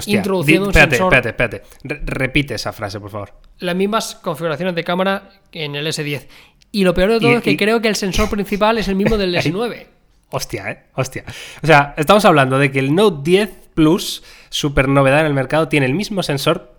introduciendo 0.08 0.66
un 0.66 0.70
espérate, 0.72 0.98
sensor. 0.98 1.14
Espérate, 1.14 1.62
espérate, 1.62 2.06
repite 2.06 2.56
esa 2.56 2.74
frase, 2.74 3.00
por 3.00 3.10
favor. 3.10 3.34
Las 3.60 3.76
mismas 3.76 4.16
configuraciones 4.16 4.76
de 4.76 4.84
cámara 4.84 5.30
en 5.54 5.76
el 5.76 5.88
S10. 5.88 6.28
Y 6.74 6.84
lo 6.84 6.94
peor 6.94 7.12
de 7.12 7.20
todo 7.22 7.38
es 7.38 7.44
que 7.44 7.56
creo 7.56 7.80
que 7.82 7.88
el 7.88 7.96
sensor 7.96 8.30
principal 8.30 8.78
es 8.80 8.90
el 8.90 8.96
mismo 8.96 9.18
del 9.18 9.34
S9. 9.36 9.86
Hostia, 10.30 10.70
eh. 10.70 10.84
Hostia. 10.94 11.24
O 11.64 11.68
sea, 11.68 11.94
estamos 11.98 12.24
hablando 12.26 12.60
de 12.60 12.72
que 12.72 12.80
el 12.80 12.94
Note 12.94 13.22
10 13.24 13.50
Plus, 13.74 14.24
super 14.50 14.88
novedad 14.88 15.22
en 15.22 15.26
el 15.26 15.34
mercado, 15.34 15.68
tiene 15.68 15.86
el 15.86 15.94
mismo 15.94 16.22
sensor, 16.22 16.76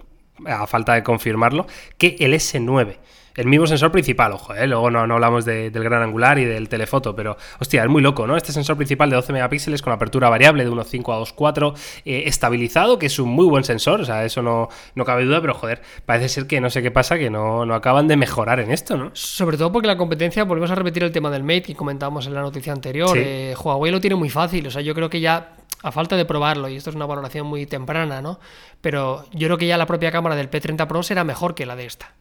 a 0.47 0.67
falta 0.67 0.95
de 0.95 1.03
confirmarlo, 1.03 1.67
que 1.99 2.17
el 2.21 2.35
S9 2.35 2.99
el 3.40 3.46
mismo 3.46 3.66
sensor 3.66 3.90
principal, 3.90 4.33
ojo, 4.33 4.55
¿eh? 4.55 4.66
luego 4.66 4.90
no, 4.90 5.07
no 5.07 5.14
hablamos 5.14 5.46
del 5.46 5.72
gran 5.72 6.03
angular 6.03 6.38
y 6.38 6.45
del 6.45 6.68
telefoto, 6.68 7.16
pero 7.16 7.38
hostia, 7.59 7.82
es 7.82 7.88
muy 7.88 8.03
loco, 8.03 8.26
¿no? 8.26 8.36
Este 8.36 8.53
sensor 8.53 8.76
principal 8.76 9.09
de 9.09 9.16
12 9.16 9.32
megapíxeles 9.32 9.80
con 9.80 9.95
apertura 9.95 10.28
variable 10.28 10.62
de 10.62 10.70
1.5 10.70 11.14
a 11.14 11.20
2.4, 11.20 11.74
eh, 12.05 12.24
estabilizado, 12.26 12.99
que 12.99 13.07
es 13.07 13.18
un 13.18 13.30
muy 13.30 13.47
buen 13.47 13.64
sensor, 13.64 14.03
o 14.03 14.05
sea, 14.05 14.26
eso 14.26 14.43
no, 14.43 14.68
no 14.95 15.05
cabe 15.07 15.24
duda, 15.24 15.41
pero 15.41 15.55
joder, 15.55 15.80
parece 16.05 16.28
ser 16.28 16.47
que 16.47 16.61
no 16.61 16.68
sé 16.68 16.82
qué 16.82 16.91
pasa, 16.91 17.18
que 17.18 17.30
no, 17.30 17.64
no 17.64 17.74
acaban 17.74 18.09
de 18.09 18.18
mejorar 18.18 18.61
en 18.61 18.72
esto, 18.72 18.99
¿no? 18.99 19.11
Sobre 19.14 19.57
todo 19.57 19.72
porque 19.72 19.88
la 19.88 19.97
competencia, 19.97 20.45
volvemos 20.45 20.70
a 20.70 20.74
repetir 20.74 21.03
el 21.03 21.11
tema 21.11 21.30
del 21.30 21.43
Mate 21.43 21.62
que 21.62 21.74
comentábamos 21.74 22.26
en 22.26 22.34
la 22.34 22.43
noticia 22.43 22.74
anterior, 22.74 23.16
eh, 23.16 23.55
Huawei 23.59 23.91
lo 23.91 24.03
tiene 24.03 24.16
muy 24.16 24.28
fácil, 24.28 24.66
o 24.66 24.70
sea, 24.70 24.82
yo 24.82 24.95
creo 24.95 25.09
que 25.09 25.18
ya 25.18 25.55
a 25.82 25.93
falta 25.93 26.14
de 26.14 26.26
probarlo, 26.26 26.68
y 26.68 26.76
esto 26.76 26.91
es 26.91 26.97
una 26.97 27.07
valoración 27.07 27.47
muy 27.47 27.64
temprana, 27.64 28.20
¿no? 28.20 28.38
Pero 28.82 29.24
yo 29.32 29.49
creo 29.49 29.57
que 29.57 29.66
ya 29.66 29.78
la 29.78 29.86
propia 29.86 30.11
cámara 30.11 30.36
del 30.36 30.51
P30 30.51 30.86
Pro 30.86 31.03
será 31.03 31.24
mejor 31.24 31.55
que 31.55 31.64
la 31.64 31.74
de 31.74 31.86
esta. 31.86 32.12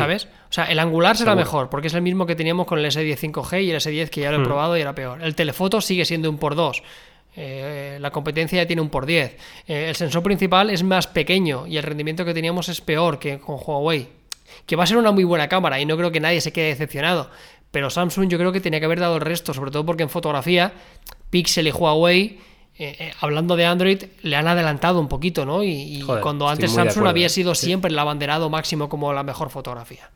¿Sabes? 0.00 0.24
O 0.24 0.52
sea, 0.52 0.64
el 0.64 0.78
angular 0.78 1.16
será 1.16 1.34
mejor, 1.34 1.68
porque 1.68 1.88
es 1.88 1.94
el 1.94 2.02
mismo 2.02 2.26
que 2.26 2.34
teníamos 2.34 2.66
con 2.66 2.78
el 2.78 2.86
S10 2.86 3.18
5G 3.18 3.64
y 3.64 3.70
el 3.70 3.76
S10 3.76 4.08
que 4.08 4.22
ya 4.22 4.30
lo 4.30 4.38
he 4.38 4.40
hmm. 4.40 4.44
probado 4.44 4.76
y 4.76 4.80
era 4.80 4.94
peor. 4.94 5.22
El 5.22 5.34
telefoto 5.34 5.80
sigue 5.80 6.04
siendo 6.04 6.30
un 6.30 6.38
por 6.38 6.54
2. 6.54 6.82
Eh, 7.34 7.98
la 8.00 8.10
competencia 8.10 8.62
ya 8.62 8.66
tiene 8.66 8.82
un 8.82 8.90
por 8.90 9.06
10. 9.06 9.36
Eh, 9.66 9.88
el 9.88 9.96
sensor 9.96 10.22
principal 10.22 10.70
es 10.70 10.82
más 10.82 11.06
pequeño 11.06 11.66
y 11.66 11.76
el 11.76 11.82
rendimiento 11.82 12.24
que 12.24 12.34
teníamos 12.34 12.68
es 12.68 12.80
peor 12.80 13.18
que 13.18 13.38
con 13.38 13.56
Huawei. 13.64 14.08
Que 14.66 14.76
va 14.76 14.84
a 14.84 14.86
ser 14.86 14.98
una 14.98 15.12
muy 15.12 15.24
buena 15.24 15.48
cámara 15.48 15.80
y 15.80 15.86
no 15.86 15.96
creo 15.96 16.12
que 16.12 16.20
nadie 16.20 16.40
se 16.40 16.52
quede 16.52 16.68
decepcionado. 16.68 17.30
Pero 17.70 17.88
Samsung 17.88 18.28
yo 18.28 18.38
creo 18.38 18.52
que 18.52 18.60
tenía 18.60 18.80
que 18.80 18.86
haber 18.86 19.00
dado 19.00 19.14
el 19.16 19.22
resto, 19.22 19.54
sobre 19.54 19.70
todo 19.70 19.86
porque 19.86 20.02
en 20.02 20.10
fotografía 20.10 20.72
Pixel 21.30 21.68
y 21.68 21.72
Huawei 21.72 22.38
eh, 22.78 22.96
eh, 22.98 23.12
hablando 23.20 23.54
de 23.56 23.66
Android, 23.66 24.04
le 24.22 24.36
han 24.36 24.48
adelantado 24.48 24.98
un 24.98 25.08
poquito, 25.08 25.44
¿no? 25.44 25.62
Y, 25.62 26.04
cuando 26.22 26.48
antes 26.48 26.72
Samsung 26.72 27.06
había 27.06 27.28
sido 27.28 27.54
siempre 27.54 27.90
el 27.90 27.98
abanderado 27.98 28.48
máximo 28.48 28.88
como 28.88 29.12
la 29.12 29.22
mejor 29.22 29.50
fotografía. 29.50 30.10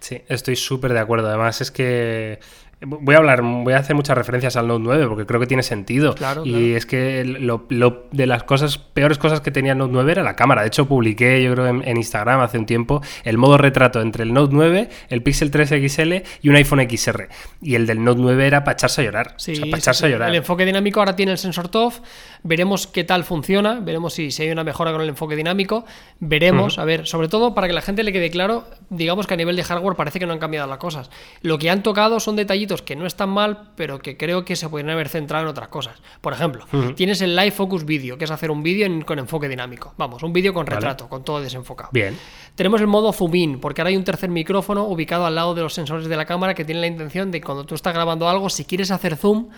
Sí, 0.00 0.22
estoy 0.28 0.56
súper 0.56 0.92
de 0.92 1.00
acuerdo. 1.00 1.28
Además, 1.28 1.60
es 1.60 1.70
que 1.70 2.40
Voy 2.80 3.16
a 3.16 3.18
hablar, 3.18 3.42
voy 3.42 3.72
a 3.72 3.78
hacer 3.78 3.96
muchas 3.96 4.16
referencias 4.16 4.54
al 4.56 4.68
Note 4.68 4.82
9 4.84 5.08
porque 5.08 5.26
creo 5.26 5.40
que 5.40 5.48
tiene 5.48 5.64
sentido. 5.64 6.14
y 6.44 6.74
es 6.74 6.86
que 6.86 7.24
lo, 7.24 7.66
de 8.12 8.26
las 8.26 8.44
cosas, 8.44 8.78
peores 8.78 9.18
cosas 9.18 9.40
que 9.40 9.50
tenía 9.50 9.72
el 9.72 9.78
Note 9.78 9.90
9 9.92 10.12
era 10.12 10.22
la 10.22 10.36
cámara. 10.36 10.62
De 10.62 10.68
hecho, 10.68 10.86
publiqué, 10.86 11.42
yo 11.42 11.54
creo, 11.54 11.66
en, 11.66 11.96
Instagram 11.96 12.40
hace 12.40 12.56
un 12.56 12.66
tiempo 12.66 13.02
el 13.24 13.36
modo 13.36 13.58
retrato 13.58 14.00
entre 14.00 14.22
el 14.22 14.32
Note 14.32 14.54
9, 14.54 14.88
el 15.08 15.22
Pixel 15.24 15.50
3 15.50 15.70
XL 15.70 16.12
y 16.40 16.48
un 16.50 16.54
iPhone 16.54 16.86
XR. 16.88 17.28
Y 17.60 17.74
el 17.74 17.84
del 17.84 18.04
Note 18.04 18.20
9 18.20 18.46
era 18.46 18.62
para 18.62 18.74
echarse 18.74 19.00
a 19.00 19.04
llorar. 19.04 19.34
Sí, 19.38 19.58
para 19.58 19.78
echarse 19.78 20.06
a 20.06 20.08
llorar. 20.08 20.28
El 20.28 20.36
enfoque 20.36 20.64
dinámico 20.64 21.00
ahora 21.00 21.16
tiene 21.16 21.32
el 21.32 21.38
sensor 21.38 21.68
TOF. 21.68 21.98
Veremos 22.44 22.86
qué 22.86 23.02
tal 23.02 23.24
funciona. 23.24 23.80
Veremos 23.80 24.14
si, 24.14 24.30
si 24.30 24.44
hay 24.44 24.50
una 24.50 24.62
mejora 24.62 24.92
con 24.92 25.00
el 25.00 25.08
enfoque 25.08 25.34
dinámico. 25.34 25.84
Veremos, 26.20 26.78
a 26.78 26.84
ver, 26.84 27.08
sobre 27.08 27.26
todo 27.26 27.56
para 27.56 27.66
que 27.66 27.72
la 27.72 27.82
gente 27.82 28.04
le 28.04 28.12
quede 28.12 28.30
claro, 28.30 28.68
digamos 28.88 29.26
que 29.26 29.34
a 29.34 29.36
nivel 29.36 29.56
de 29.56 29.64
hardware 29.64 29.96
parece 29.96 30.20
que 30.20 30.26
no 30.26 30.32
han 30.32 30.38
cambiado 30.38 30.68
las 30.68 30.78
cosas. 30.78 31.10
Lo 31.42 31.58
que 31.58 31.70
han 31.70 31.82
tocado 31.82 32.20
son 32.20 32.36
detallitos 32.36 32.67
que 32.76 32.96
no 32.96 33.06
están 33.06 33.30
mal, 33.30 33.72
pero 33.76 33.98
que 33.98 34.16
creo 34.16 34.44
que 34.44 34.56
se 34.56 34.68
podrían 34.68 34.90
haber 34.90 35.08
centrado 35.08 35.44
en 35.44 35.50
otras 35.50 35.68
cosas. 35.68 35.96
Por 36.20 36.32
ejemplo, 36.32 36.66
tienes 36.94 37.20
el 37.22 37.34
Live 37.34 37.52
Focus 37.52 37.84
Video, 37.84 38.18
que 38.18 38.24
es 38.24 38.30
hacer 38.30 38.50
un 38.50 38.62
vídeo 38.62 38.88
con 39.04 39.18
enfoque 39.18 39.48
dinámico. 39.48 39.94
Vamos, 39.96 40.22
un 40.22 40.32
vídeo 40.32 40.54
con 40.54 40.66
retrato, 40.66 41.08
con 41.08 41.24
todo 41.24 41.40
desenfocado. 41.40 41.90
Bien. 41.92 42.16
Tenemos 42.54 42.80
el 42.80 42.86
modo 42.86 43.12
zoom 43.12 43.34
in, 43.34 43.60
porque 43.60 43.80
ahora 43.80 43.90
hay 43.90 43.96
un 43.96 44.04
tercer 44.04 44.30
micrófono 44.30 44.84
ubicado 44.84 45.26
al 45.26 45.34
lado 45.34 45.54
de 45.54 45.62
los 45.62 45.74
sensores 45.74 46.06
de 46.06 46.16
la 46.16 46.26
cámara 46.26 46.54
que 46.54 46.64
tiene 46.64 46.80
la 46.80 46.86
intención 46.86 47.30
de 47.30 47.40
cuando 47.40 47.64
tú 47.64 47.74
estás 47.74 47.94
grabando 47.94 48.28
algo, 48.28 48.50
si 48.50 48.64
quieres 48.64 48.90
hacer 48.90 49.16
zoom, 49.16 49.48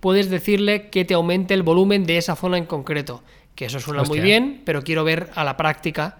puedes 0.00 0.30
decirle 0.30 0.90
que 0.90 1.04
te 1.04 1.14
aumente 1.14 1.54
el 1.54 1.62
volumen 1.62 2.04
de 2.04 2.18
esa 2.18 2.36
zona 2.36 2.58
en 2.58 2.66
concreto. 2.66 3.22
Que 3.54 3.66
eso 3.66 3.80
suena 3.80 4.04
muy 4.04 4.20
bien, 4.20 4.62
pero 4.64 4.82
quiero 4.82 5.04
ver 5.04 5.30
a 5.34 5.44
la 5.44 5.56
práctica 5.56 6.18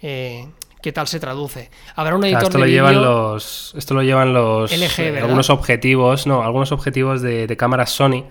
eh, 0.00 0.48
qué 0.82 0.92
tal 0.92 1.06
se 1.08 1.20
traduce. 1.20 1.70
Habrá 1.94 2.16
un 2.16 2.24
editor 2.24 2.44
esto 2.44 2.58
lo 2.58 2.66
llevan 2.66 3.02
los 3.02 3.74
Esto 3.76 3.94
lo 3.94 4.02
llevan 4.02 4.32
los 4.32 4.72
LG, 4.72 5.00
eh, 5.00 5.20
algunos 5.20 5.50
objetivos, 5.50 6.26
no, 6.26 6.42
algunos 6.42 6.72
objetivos 6.72 7.22
de, 7.22 7.46
de 7.46 7.56
cámaras 7.56 7.90
Sony 7.90 8.24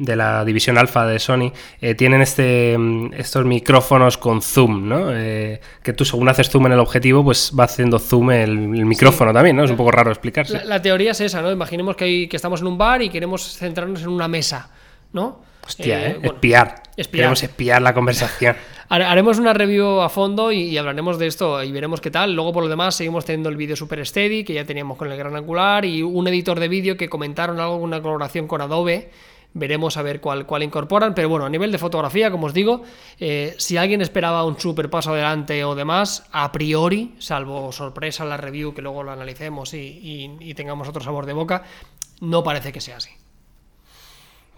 de 0.00 0.16
la 0.16 0.46
división 0.46 0.78
alfa 0.78 1.06
de 1.06 1.18
Sony 1.18 1.52
eh, 1.80 1.94
tienen 1.94 2.22
este 2.22 2.76
mm, 2.76 3.12
estos 3.18 3.44
micrófonos 3.44 4.16
con 4.16 4.40
zoom, 4.40 4.88
¿no? 4.88 5.14
Eh, 5.14 5.60
que 5.82 5.92
tú 5.92 6.06
según 6.06 6.26
haces 6.30 6.48
zoom 6.48 6.66
en 6.66 6.72
el 6.72 6.78
objetivo, 6.78 7.22
pues 7.22 7.52
va 7.56 7.64
haciendo 7.64 7.98
zoom 7.98 8.30
el, 8.30 8.56
micrófono 8.56 9.32
también, 9.34 9.56
¿no? 9.56 9.64
Es 9.64 9.70
un 9.70 9.76
poco 9.76 9.90
raro 9.90 10.10
explicarse. 10.10 10.64
La, 10.64 10.80
teoría 10.80 11.10
es 11.10 11.20
esa, 11.20 11.42
¿no? 11.42 11.52
Imaginemos 11.52 11.96
que, 11.96 12.04
hay, 12.04 12.28
que 12.28 12.36
estamos 12.36 12.62
en 12.62 12.68
un 12.68 12.78
bar 12.78 13.02
y 13.02 13.10
queremos 13.10 13.58
centrarnos 13.58 14.00
en 14.00 14.08
una 14.08 14.26
mesa, 14.26 14.70
¿no? 15.12 15.42
Hostia, 15.70 16.08
¿eh? 16.08 16.20
espiar. 16.20 16.82
Queremos 16.96 17.42
espiar 17.44 17.80
la 17.80 17.94
conversación. 17.94 18.56
Haremos 18.88 19.38
una 19.38 19.52
review 19.52 20.00
a 20.00 20.08
fondo 20.08 20.50
y, 20.50 20.76
hablaremos 20.76 21.16
de 21.16 21.28
esto 21.28 21.62
y 21.62 21.70
veremos 21.70 22.00
qué 22.00 22.10
tal. 22.10 22.34
Luego, 22.34 22.52
por 22.52 22.64
lo 22.64 22.68
demás, 22.68 22.96
seguimos 22.96 23.24
teniendo 23.24 23.48
el 23.48 23.56
vídeo 23.56 23.76
Super 23.76 24.04
Steady, 24.04 24.42
que 24.42 24.52
ya 24.52 24.64
teníamos 24.64 24.98
con 24.98 25.12
el 25.12 25.16
gran 25.16 25.36
angular, 25.36 25.84
y 25.84 26.02
un 26.02 26.26
editor 26.26 26.58
de 26.58 26.66
vídeo 26.66 26.96
que 26.96 27.08
comentaron 27.08 27.60
algo, 27.60 27.76
una 27.76 28.02
colaboración 28.02 28.48
con 28.48 28.60
Adobe. 28.60 29.10
Veremos 29.52 29.96
a 29.96 30.02
ver 30.02 30.20
cuál, 30.20 30.44
cuál 30.44 30.64
incorporan. 30.64 31.14
Pero 31.14 31.28
bueno, 31.28 31.46
a 31.46 31.48
nivel 31.48 31.70
de 31.70 31.78
fotografía, 31.78 32.32
como 32.32 32.46
os 32.46 32.52
digo, 32.52 32.82
eh, 33.20 33.54
si 33.58 33.76
alguien 33.76 34.00
esperaba 34.00 34.44
un 34.44 34.58
super 34.58 34.90
paso 34.90 35.12
adelante 35.12 35.62
o 35.62 35.76
demás, 35.76 36.24
a 36.32 36.50
priori, 36.50 37.14
salvo 37.20 37.70
sorpresa 37.70 38.24
en 38.24 38.30
la 38.30 38.38
review, 38.38 38.74
que 38.74 38.82
luego 38.82 39.04
lo 39.04 39.12
analicemos 39.12 39.72
y 39.72 40.52
tengamos 40.56 40.88
otro 40.88 41.02
sabor 41.02 41.26
de 41.26 41.32
boca, 41.32 41.62
no 42.20 42.42
parece 42.42 42.72
que 42.72 42.80
sea 42.80 42.96
así. 42.96 43.10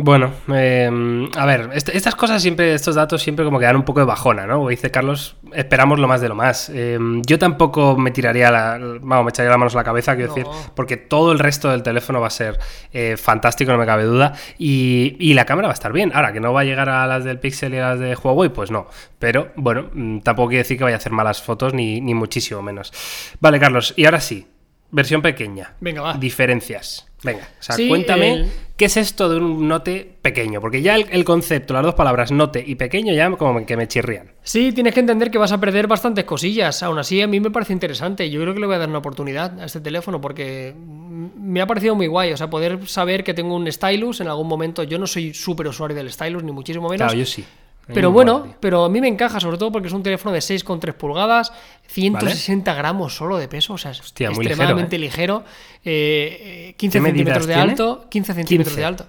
Bueno, 0.05 0.33
em, 0.49 1.31
a 1.37 1.47
ver, 1.47 1.71
estas 1.75 2.17
cosas 2.17 2.43
siempre, 2.43 2.75
estos 2.75 2.97
datos 2.97 3.23
siempre 3.23 3.45
como 3.45 3.61
que 3.61 3.67
dan 3.67 3.77
un 3.77 3.85
poco 3.85 4.01
de 4.01 4.07
bajona, 4.07 4.49
¿no? 4.49 4.57
Como 4.57 4.69
dice 4.69 4.91
Carlos, 4.91 5.37
esperamos 5.55 6.01
lo 6.01 6.09
más 6.09 6.21
de 6.21 6.29
lo 6.29 6.35
más. 6.35 6.69
Em, 6.71 7.23
yo 7.23 7.39
tampoco 7.39 7.97
me 7.97 8.11
tiraría 8.11 8.51
la, 8.51 8.81
vamos, 9.01 9.27
me 9.27 9.29
echaría 9.29 9.51
las 9.51 9.61
manos 9.61 9.77
a 9.77 9.79
la 9.79 9.85
cabeza, 9.85 10.17
quiero 10.17 10.35
decir, 10.35 10.51
porque 10.75 10.97
todo 10.97 11.31
el 11.31 11.39
resto 11.39 11.71
del 11.71 11.85
teléfono 11.85 12.21
va 12.21 12.27
a 12.27 12.31
ser 12.31 12.59
eh, 12.93 13.17
fantástico, 13.17 13.71
no 13.71 13.79
me 13.79 13.87
cabe 13.87 14.03
duda, 14.03 14.33
y, 14.59 15.33
la 15.35 15.45
cámara 15.45 15.69
va 15.69 15.73
a 15.73 15.75
estar 15.75 15.93
bien. 15.93 16.11
Ahora, 16.13 16.33
que 16.33 16.41
no 16.41 16.53
va 16.53 16.63
a 16.63 16.65
llegar 16.65 16.89
a 16.89 17.07
las 17.07 17.23
del 17.23 17.39
Pixel 17.39 17.73
y 17.73 17.79
a 17.79 17.91
las 17.91 18.01
de 18.01 18.17
Huawei, 18.17 18.49
pues 18.49 18.73
no. 18.73 18.89
Pero, 19.21 19.53
bueno, 19.55 19.89
mm, 19.93 20.19
tampoco 20.19 20.49
quiere 20.49 20.65
decir 20.65 20.79
que 20.79 20.85
vaya 20.85 20.97
a 20.97 20.99
hacer 20.99 21.13
malas 21.13 21.41
fotos, 21.41 21.75
ni, 21.75 22.01
ni 22.01 22.13
muchísimo 22.13 22.61
menos. 22.61 22.93
Vale, 23.39 23.61
Carlos, 23.61 23.95
y 23.97 24.05
ahora 24.05 24.21
sí, 24.21 24.49
versión 24.91 25.23
pequeña. 25.23 25.75
Venga, 25.79 26.03
va. 26.03 26.15
Diferencias. 26.15 27.07
Venga, 27.23 27.49
o 27.61 27.63
sea, 27.63 27.77
cuéntame 27.87 28.49
qué 28.83 28.87
es 28.87 28.97
esto 28.97 29.29
de 29.29 29.37
un 29.37 29.69
note 29.69 30.17
pequeño, 30.23 30.61
porque 30.61 30.83
ya 30.83 30.97
el, 30.97 31.25
concepto, 31.25 31.73
las 31.73 31.85
dos 31.85 31.95
palabras 31.95 32.33
note 32.33 32.65
y 32.67 32.75
pequeño 32.75 33.15
ya 33.15 33.31
como 33.31 33.65
que 33.65 33.77
me 33.77 33.87
chirrían. 33.87 34.33
Sí, 34.43 34.73
tienes 34.73 34.93
que 34.93 34.99
entender 34.99 35.31
que 35.31 35.39
vas 35.39 35.53
a 35.53 35.61
perder 35.61 35.87
bastantes 35.87 36.25
cosillas. 36.25 36.83
Aún 36.83 36.99
así, 36.99 37.23
a 37.23 37.29
mí 37.29 37.39
me 37.39 37.53
parece 37.53 37.73
interesante. 37.73 38.29
Yo 38.29 38.41
creo 38.41 38.55
que 38.55 38.59
le 38.59 38.67
voy 38.67 38.75
a 38.75 38.79
dar 38.81 38.89
una 38.89 38.99
oportunidad 38.99 39.61
a 39.61 39.67
este 39.67 39.81
teléfono 39.81 40.21
porque 40.21 40.75
me 40.77 41.61
ha 41.61 41.67
parecido 41.69 41.95
muy 41.95 42.09
guay. 42.09 42.33
O 42.33 42.37
sea, 42.37 42.51
poder 42.51 42.89
saber 42.89 43.23
que 43.23 43.35
tengo 43.35 43.55
un 43.55 43.71
stylus 43.71 44.21
en 44.21 44.27
algún 44.27 44.49
momento. 44.49 44.83
Yo 44.83 44.99
no 44.99 45.07
soy 45.07 45.33
súper 45.33 45.69
usuario 45.69 45.97
del 45.97 46.11
stylus, 46.11 46.43
ni 46.43 46.51
muchísimo 46.51 46.89
menos. 46.89 47.07
Claro, 47.07 47.17
yo 47.17 47.25
sí. 47.25 47.45
Pero 47.87 48.13
bueno, 48.13 48.55
pero 48.61 48.85
a 48.85 48.89
mí 48.89 49.01
me 49.01 49.09
encaja, 49.09 49.41
sobre 49.41 49.59
todo 49.59 49.73
porque 49.73 49.89
es 49.89 49.95
un 49.95 50.03
teléfono 50.03 50.33
de 50.33 50.39
6,3 50.39 50.95
pulgadas, 50.95 51.53
160 51.89 52.75
gramos 52.75 53.17
solo 53.17 53.39
de 53.39 53.49
peso, 53.49 53.75
o 53.75 53.79
sea, 53.79 53.91
es 53.91 54.01
extremadamente 54.01 54.99
ligero, 54.99 55.41
15 55.41 55.51
eh, 55.85 56.75
eh, 56.79 56.91
centímetros 56.91 57.47
de 57.47 57.55
alto, 57.55 58.07
15 58.09 58.35
centímetros 58.35 58.77
de 58.77 58.85
alto. 58.85 59.07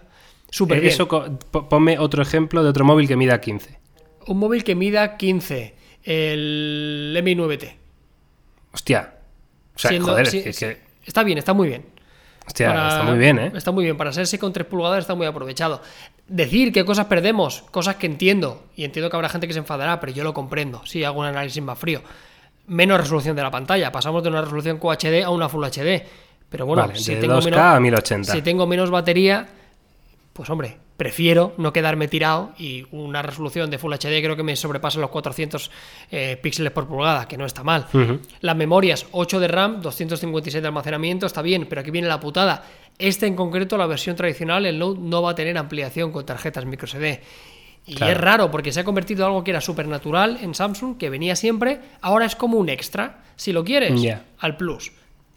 Súper 0.49 0.77
eh, 0.77 0.81
bien. 0.81 0.93
Eso, 0.93 1.07
ponme 1.07 1.99
otro 1.99 2.21
ejemplo 2.21 2.63
de 2.63 2.69
otro 2.69 2.85
móvil 2.85 3.07
que 3.07 3.15
mida 3.15 3.39
15. 3.39 3.79
Un 4.27 4.39
móvil 4.39 4.63
que 4.63 4.75
mida 4.75 5.17
15, 5.17 5.75
el 6.03 7.19
Mi 7.23 7.35
9T. 7.35 7.73
Hostia. 8.73 9.13
O 9.75 9.79
sea, 9.79 9.99
joder, 10.01 10.27
es 10.35 10.59
que... 10.59 10.81
Está 11.05 11.23
bien, 11.23 11.37
está 11.37 11.53
muy 11.53 11.67
bien. 11.67 11.85
Hostia, 12.45 12.89
está 12.89 13.03
muy 13.03 13.17
bien, 13.17 13.39
¿eh? 13.39 13.51
Está 13.55 13.71
muy 13.71 13.83
bien. 13.83 13.97
Para 13.97 14.11
ser 14.11 14.39
con 14.39 14.53
3 14.53 14.67
pulgadas 14.67 14.99
está 14.99 15.15
muy 15.15 15.25
aprovechado. 15.25 15.81
Decir 16.27 16.71
qué 16.71 16.85
cosas 16.85 17.05
perdemos, 17.05 17.63
cosas 17.71 17.95
que 17.95 18.05
entiendo, 18.05 18.63
y 18.75 18.83
entiendo 18.83 19.09
que 19.09 19.15
habrá 19.15 19.29
gente 19.29 19.47
que 19.47 19.53
se 19.53 19.59
enfadará, 19.59 19.99
pero 19.99 20.11
yo 20.11 20.23
lo 20.23 20.33
comprendo. 20.33 20.85
Sí, 20.85 21.03
hago 21.03 21.19
un 21.19 21.25
análisis 21.25 21.63
más 21.63 21.77
frío. 21.77 22.01
Menos 22.67 22.99
resolución 22.99 23.35
de 23.35 23.43
la 23.43 23.51
pantalla. 23.51 23.91
Pasamos 23.91 24.23
de 24.23 24.29
una 24.29 24.41
resolución 24.41 24.77
QHD 24.77 25.23
a 25.23 25.29
una 25.29 25.49
Full 25.49 25.65
HD. 25.65 26.03
Pero 26.49 26.65
bueno, 26.65 26.87
si, 26.93 27.15
tengo 27.15 27.41
menos, 27.41 28.03
si 28.27 28.41
tengo 28.43 28.67
menos 28.67 28.91
batería, 28.91 29.47
pues 30.33 30.49
hombre, 30.51 30.77
prefiero 30.97 31.53
no 31.57 31.73
quedarme 31.73 32.07
tirado 32.07 32.53
y 32.57 32.85
una 32.91 33.21
resolución 33.21 33.69
de 33.69 33.77
Full 33.77 33.93
HD 33.93 34.21
creo 34.21 34.35
que 34.35 34.43
me 34.43 34.55
sobrepasa 34.55 34.99
los 34.99 35.09
400 35.09 35.71
eh, 36.11 36.37
píxeles 36.41 36.71
por 36.71 36.87
pulgada, 36.87 37.27
que 37.27 37.37
no 37.37 37.45
está 37.45 37.63
mal. 37.63 37.87
Las 38.41 38.55
memorias, 38.55 39.05
8 39.11 39.39
de 39.39 39.47
RAM, 39.47 39.81
256 39.81 40.61
de 40.61 40.67
almacenamiento, 40.67 41.25
está 41.25 41.41
bien, 41.41 41.65
pero 41.67 41.81
aquí 41.81 41.91
viene 41.91 42.07
la 42.07 42.19
putada. 42.19 42.63
Este 42.99 43.25
en 43.25 43.35
concreto, 43.35 43.77
la 43.77 43.87
versión 43.87 44.15
tradicional, 44.15 44.65
el 44.65 44.77
Note 44.77 44.99
no 45.01 45.21
va 45.21 45.31
a 45.31 45.35
tener 45.35 45.57
ampliación 45.57 46.11
con 46.11 46.25
tarjetas 46.25 46.65
microSD. 46.65 47.19
Y 47.85 48.01
es 48.01 48.17
raro 48.17 48.49
porque 48.49 48.71
se 48.71 48.79
ha 48.79 48.83
convertido 48.83 49.23
en 49.23 49.27
algo 49.27 49.43
que 49.43 49.51
era 49.51 49.59
súper 49.59 49.87
natural 49.87 50.37
en 50.41 50.53
Samsung, 50.53 50.97
que 50.97 51.09
venía 51.09 51.35
siempre, 51.35 51.81
ahora 52.01 52.25
es 52.25 52.35
como 52.35 52.57
un 52.57 52.69
extra, 52.69 53.23
si 53.35 53.51
lo 53.51 53.63
quieres, 53.63 54.01
al 54.39 54.55
Plus. 54.55 54.91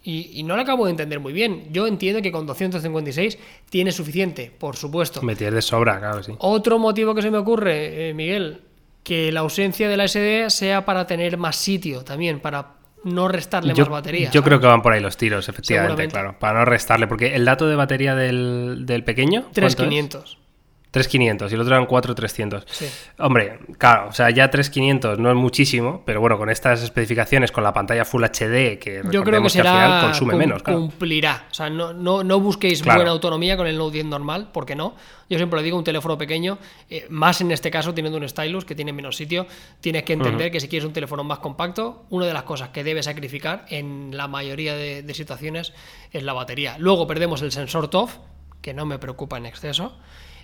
Y, 0.09 0.43
no 0.43 0.55
lo 0.55 0.61
acabo 0.61 0.85
de 0.85 0.91
entender 0.91 1.19
muy 1.19 1.33
bien. 1.33 1.67
Yo 1.69 1.85
entiendo 1.85 2.21
que 2.21 2.31
con 2.31 2.45
256 2.45 3.37
tiene 3.69 3.91
suficiente, 3.91 4.49
por 4.57 4.77
supuesto. 4.77 5.21
Meter 5.21 5.53
de 5.53 5.61
sobra, 5.61 5.99
claro, 5.99 6.23
sí. 6.23 6.31
Otro 6.37 6.79
motivo 6.79 7.13
que 7.13 7.21
se 7.21 7.29
me 7.29 7.37
ocurre, 7.37 8.09
eh, 8.09 8.13
Miguel, 8.13 8.61
que 9.03 9.33
la 9.33 9.41
ausencia 9.41 9.89
de 9.89 9.97
la 9.97 10.07
SD 10.07 10.49
sea 10.49 10.85
para 10.85 11.05
tener 11.07 11.37
más 11.37 11.57
sitio 11.57 12.05
también, 12.05 12.39
para 12.39 12.75
no 13.03 13.27
restarle 13.27 13.73
más 13.73 13.89
batería. 13.89 14.31
Yo 14.31 14.43
creo 14.43 14.61
que 14.61 14.67
van 14.67 14.81
por 14.81 14.93
ahí 14.93 15.01
los 15.01 15.17
tiros, 15.17 15.49
efectivamente, 15.49 16.07
claro. 16.07 16.39
Para 16.39 16.59
no 16.59 16.65
restarle, 16.65 17.07
porque 17.07 17.35
el 17.35 17.43
dato 17.43 17.67
de 17.67 17.75
batería 17.75 18.15
del, 18.15 18.85
del 18.85 19.03
pequeño. 19.03 19.47
3500. 19.51 20.37
3.500 20.93 21.51
y 21.51 21.53
el 21.53 21.61
otro 21.61 21.75
eran 21.75 21.87
4.300. 21.87 22.63
Sí. 22.67 22.85
Hombre, 23.19 23.59
claro, 23.77 24.09
o 24.09 24.13
sea, 24.13 24.29
ya 24.29 24.49
3.500 24.49 25.17
no 25.17 25.29
es 25.29 25.35
muchísimo, 25.35 26.01
pero 26.05 26.21
bueno, 26.21 26.37
con 26.37 26.49
estas 26.49 26.81
especificaciones, 26.81 27.51
con 27.51 27.63
la 27.63 27.73
pantalla 27.73 28.05
Full 28.05 28.23
HD, 28.23 28.79
que 28.79 29.01
yo 29.11 29.23
creo 29.23 29.41
que, 29.41 29.49
será, 29.49 29.71
al 29.71 29.77
final 29.77 30.01
consume 30.05 30.35
menos. 30.35 30.63
Claro. 30.63 30.79
Cumplirá. 30.79 31.47
O 31.51 31.53
sea, 31.53 31.69
no, 31.69 31.93
no, 31.93 32.23
no 32.23 32.39
busquéis 32.39 32.83
buena 32.83 33.11
autonomía 33.11 33.57
con 33.57 33.67
el 33.67 33.77
Note 33.77 33.93
10 33.93 34.05
normal, 34.05 34.49
porque 34.53 34.75
no. 34.75 34.95
Yo 35.29 35.37
siempre 35.37 35.59
lo 35.59 35.63
digo, 35.63 35.77
un 35.77 35.83
teléfono 35.83 36.17
pequeño, 36.17 36.57
eh, 36.89 37.05
más 37.09 37.41
en 37.41 37.51
este 37.51 37.69
caso 37.69 37.93
teniendo 37.93 38.17
un 38.17 38.27
stylus 38.27 38.63
que 38.63 38.75
tiene 38.75 38.93
menos 38.93 39.17
sitio, 39.17 39.45
tienes 39.81 40.03
que 40.03 40.13
entender 40.13 40.51
que 40.51 40.61
si 40.61 40.69
quieres 40.69 40.85
un 40.85 40.93
teléfono 40.93 41.23
más 41.25 41.39
compacto, 41.39 42.05
una 42.09 42.25
de 42.25 42.33
las 42.33 42.43
cosas 42.43 42.69
que 42.69 42.83
debes 42.85 43.05
sacrificar 43.05 43.65
en 43.69 44.15
la 44.15 44.29
mayoría 44.29 44.75
de, 44.75 45.03
de 45.03 45.13
situaciones 45.13 45.73
es 46.11 46.23
la 46.23 46.31
batería. 46.31 46.77
Luego 46.79 47.07
perdemos 47.07 47.41
el 47.41 47.51
sensor 47.51 47.89
TOF, 47.89 48.15
que 48.61 48.73
no 48.73 48.85
me 48.85 48.99
preocupa 48.99 49.37
en 49.37 49.45
exceso. 49.45 49.97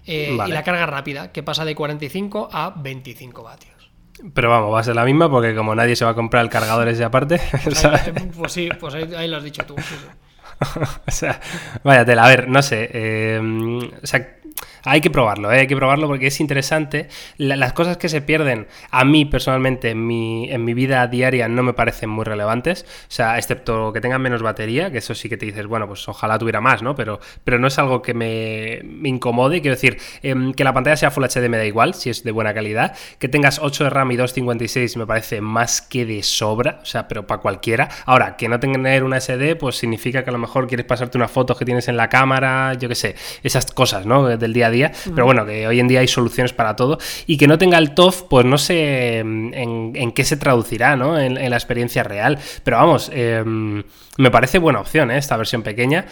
Eh, 0.05 0.37
y 0.47 0.51
la 0.51 0.63
carga 0.63 0.85
rápida, 0.85 1.31
que 1.31 1.43
pasa 1.43 1.65
de 1.65 1.75
45 1.75 2.49
a 2.51 2.73
25 2.75 3.43
vatios. 3.43 3.91
Pero 4.33 4.49
vamos, 4.49 4.73
va 4.73 4.79
a 4.79 4.83
ser 4.83 4.95
la 4.95 5.05
misma 5.05 5.29
porque 5.29 5.55
como 5.55 5.73
nadie 5.75 5.95
se 5.95 6.05
va 6.05 6.11
a 6.11 6.15
comprar 6.15 6.43
el 6.43 6.49
cargador 6.49 6.87
ese 6.87 7.03
aparte. 7.03 7.39
Pues, 7.63 7.83
eh, 7.85 8.31
pues 8.37 8.51
sí, 8.51 8.69
pues 8.79 8.93
ahí, 8.95 9.27
lo 9.27 9.37
has 9.37 9.43
dicho 9.43 9.63
tú. 9.65 9.75
o 11.07 11.11
sea, 11.11 11.39
vaya 11.83 12.05
tela. 12.05 12.25
A 12.25 12.27
ver, 12.27 12.47
no 12.47 12.61
sé. 12.61 12.89
Eh, 12.93 13.89
o 14.01 14.07
sea, 14.07 14.37
hay 14.85 15.01
que 15.01 15.09
probarlo, 15.09 15.51
¿eh? 15.51 15.61
hay 15.61 15.67
que 15.67 15.75
probarlo 15.75 16.07
porque 16.07 16.27
es 16.27 16.39
interesante. 16.39 17.07
las 17.37 17.73
cosas 17.73 17.97
que 17.97 18.09
se 18.09 18.21
pierden 18.21 18.67
a 18.91 19.05
mí 19.05 19.25
personalmente 19.25 19.91
en 19.91 20.05
mi, 20.05 20.51
en 20.51 20.65
mi 20.65 20.73
vida 20.73 21.05
diaria 21.07 21.47
no 21.47 21.63
me 21.63 21.73
parecen 21.73 22.09
muy 22.09 22.25
relevantes. 22.25 22.85
O 23.03 23.11
sea, 23.11 23.37
excepto 23.37 23.93
que 23.93 24.01
tengan 24.01 24.21
menos 24.21 24.41
batería, 24.41 24.91
que 24.91 24.97
eso 24.97 25.15
sí 25.15 25.29
que 25.29 25.37
te 25.37 25.45
dices, 25.45 25.67
bueno, 25.67 25.87
pues 25.87 26.07
ojalá 26.07 26.37
tuviera 26.37 26.61
más, 26.61 26.83
¿no? 26.83 26.95
Pero, 26.95 27.19
pero 27.43 27.59
no 27.59 27.67
es 27.67 27.79
algo 27.79 28.01
que 28.01 28.13
me, 28.13 28.81
incomode. 29.07 29.61
Quiero 29.61 29.75
decir, 29.75 29.97
em, 30.21 30.53
que 30.53 30.63
la 30.63 30.73
pantalla 30.73 30.97
sea 30.97 31.11
Full 31.11 31.23
HD 31.23 31.49
me 31.49 31.57
da 31.57 31.65
igual, 31.65 31.93
si 31.93 32.09
es 32.09 32.23
de 32.23 32.31
buena 32.31 32.53
calidad. 32.53 32.95
Que 33.19 33.29
tengas 33.29 33.59
8 33.59 33.85
de 33.85 33.89
RAM 33.89 34.11
y 34.11 34.17
256 34.17 34.97
me 34.97 35.07
parece 35.07 35.41
más 35.41 35.81
que 35.81 36.05
de 36.05 36.23
sobra, 36.23 36.79
o 36.81 36.85
sea, 36.85 37.07
pero 37.07 37.25
para 37.25 37.41
cualquiera. 37.41 37.89
Ahora, 38.05 38.35
que 38.35 38.49
no 38.49 38.59
tener 38.59 39.03
una 39.03 39.19
SD, 39.19 39.55
pues 39.55 39.77
significa 39.77 40.23
que 40.23 40.29
a 40.29 40.33
lo 40.33 40.39
mejor 40.39 40.67
quieres 40.67 40.85
pasarte 40.85 41.17
unas 41.17 41.31
fotos 41.31 41.57
que 41.57 41.65
tienes 41.65 41.87
en 41.87 41.97
la 41.97 42.09
cámara, 42.09 42.73
yo 42.73 42.89
qué 42.89 42.95
sé, 42.95 43.15
esas 43.43 43.71
cosas, 43.71 44.05
¿no? 44.05 44.27
Del 44.37 44.53
día 44.53 44.67
a 44.67 44.72
día. 44.73 44.91
Pero 45.15 45.25
bueno, 45.25 45.45
que 45.45 45.65
hoy 45.65 45.79
en 45.79 45.87
día 45.87 46.01
hay 46.01 46.07
soluciones 46.07 46.51
para 46.51 46.75
todo. 46.75 46.97
Y 47.25 47.37
que 47.37 47.47
no 47.47 47.57
tenga 47.57 47.77
el 47.77 47.93
TOF, 47.93 48.23
pues 48.23 48.45
no 48.45 48.57
sé 48.57 49.19
en, 49.19 50.11
qué 50.13 50.25
se 50.25 50.35
traducirá, 50.35 50.97
¿no? 50.97 51.17
En, 51.17 51.49
la 51.49 51.55
experiencia 51.55 52.03
real. 52.03 52.37
Pero 52.63 52.77
vamos, 52.77 53.09
em, 53.13 53.83
me 54.17 54.31
parece 54.31 54.59
buena 54.59 54.81
opción, 54.81 55.11
¿eh? 55.11 55.17
Esta 55.17 55.37
versión 55.37 55.61
pequeña. 55.61 56.05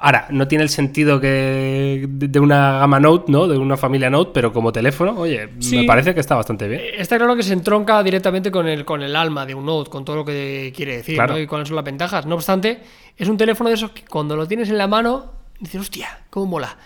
Ahora, 0.00 0.28
no 0.30 0.46
tiene 0.46 0.62
el 0.62 0.70
sentido 0.70 1.20
que 1.20 2.06
de 2.08 2.40
una 2.40 2.78
gama 2.78 3.00
Note, 3.00 3.32
¿no? 3.32 3.48
De 3.48 3.58
una 3.58 3.76
familia 3.76 4.08
Note, 4.08 4.30
pero 4.32 4.52
como 4.52 4.70
teléfono, 4.70 5.18
oye, 5.18 5.48
me 5.72 5.84
parece 5.84 6.14
que 6.14 6.20
está 6.20 6.36
bastante 6.36 6.68
bien. 6.68 6.80
Está 6.96 7.16
claro 7.16 7.34
que 7.34 7.42
se 7.42 7.52
entronca 7.52 8.00
directamente 8.02 8.50
con 8.50 8.68
el, 8.68 8.84
con 8.84 9.02
el 9.02 9.16
alma 9.16 9.44
de 9.44 9.54
un 9.54 9.66
Note, 9.66 9.90
con 9.90 10.04
todo 10.04 10.16
lo 10.16 10.24
que 10.24 10.72
quiere 10.74 10.98
decir, 10.98 11.18
¿no? 11.18 11.38
Y 11.38 11.46
cuáles 11.46 11.68
son 11.68 11.76
las 11.76 11.84
ventajas. 11.84 12.26
No 12.26 12.36
obstante, 12.36 12.80
es 13.16 13.28
un 13.28 13.36
teléfono 13.36 13.70
de 13.70 13.74
esos 13.74 13.90
que 13.90 14.04
cuando 14.04 14.36
lo 14.36 14.46
tienes 14.46 14.68
en 14.68 14.78
la 14.78 14.86
mano, 14.86 15.32
dices, 15.58 15.80
hostia, 15.80 16.20
cómo 16.30 16.46
mola. 16.46 16.76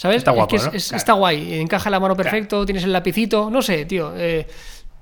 ¿Sabes? 0.00 0.16
Está 0.16 0.30
guapo, 0.30 0.56
Está 0.56 1.12
guay, 1.12 1.60
encaja 1.60 1.90
la 1.90 2.00
mano 2.00 2.16
perfecto, 2.16 2.64
tienes 2.64 2.84
el 2.84 2.92
lapicito, 2.92 3.50
no 3.50 3.60
sé, 3.60 3.84
tío. 3.84 4.14
Eh, 4.16 4.46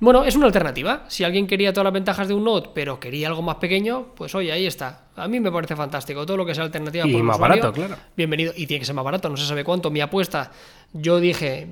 bueno, 0.00 0.24
es 0.24 0.34
una 0.34 0.46
alternativa. 0.46 1.04
Si 1.06 1.22
alguien 1.22 1.46
quería 1.46 1.72
todas 1.72 1.84
las 1.84 1.92
ventajas 1.92 2.26
de 2.26 2.34
un 2.34 2.42
Note, 2.42 2.70
pero 2.74 2.98
quería 2.98 3.28
algo 3.28 3.40
más 3.40 3.58
pequeño, 3.58 4.08
pues 4.16 4.34
oye, 4.34 4.50
ahí 4.50 4.66
está. 4.66 5.02
A 5.14 5.28
mí 5.28 5.38
me 5.38 5.52
parece 5.52 5.76
fantástico. 5.76 6.26
Todo 6.26 6.38
lo 6.38 6.44
que 6.44 6.52
sea 6.52 6.64
alternativa 6.64 7.06
y 7.06 7.22
más 7.22 7.38
barato, 7.38 7.72
claro. 7.72 7.94
Bienvenido. 8.16 8.52
Y 8.56 8.66
tiene 8.66 8.80
que 8.80 8.86
ser 8.86 8.96
más 8.96 9.04
barato, 9.04 9.28
no 9.28 9.36
se 9.36 9.46
sabe 9.46 9.62
cuánto. 9.62 9.88
Mi 9.88 10.00
apuesta, 10.00 10.50
yo 10.92 11.20
dije, 11.20 11.68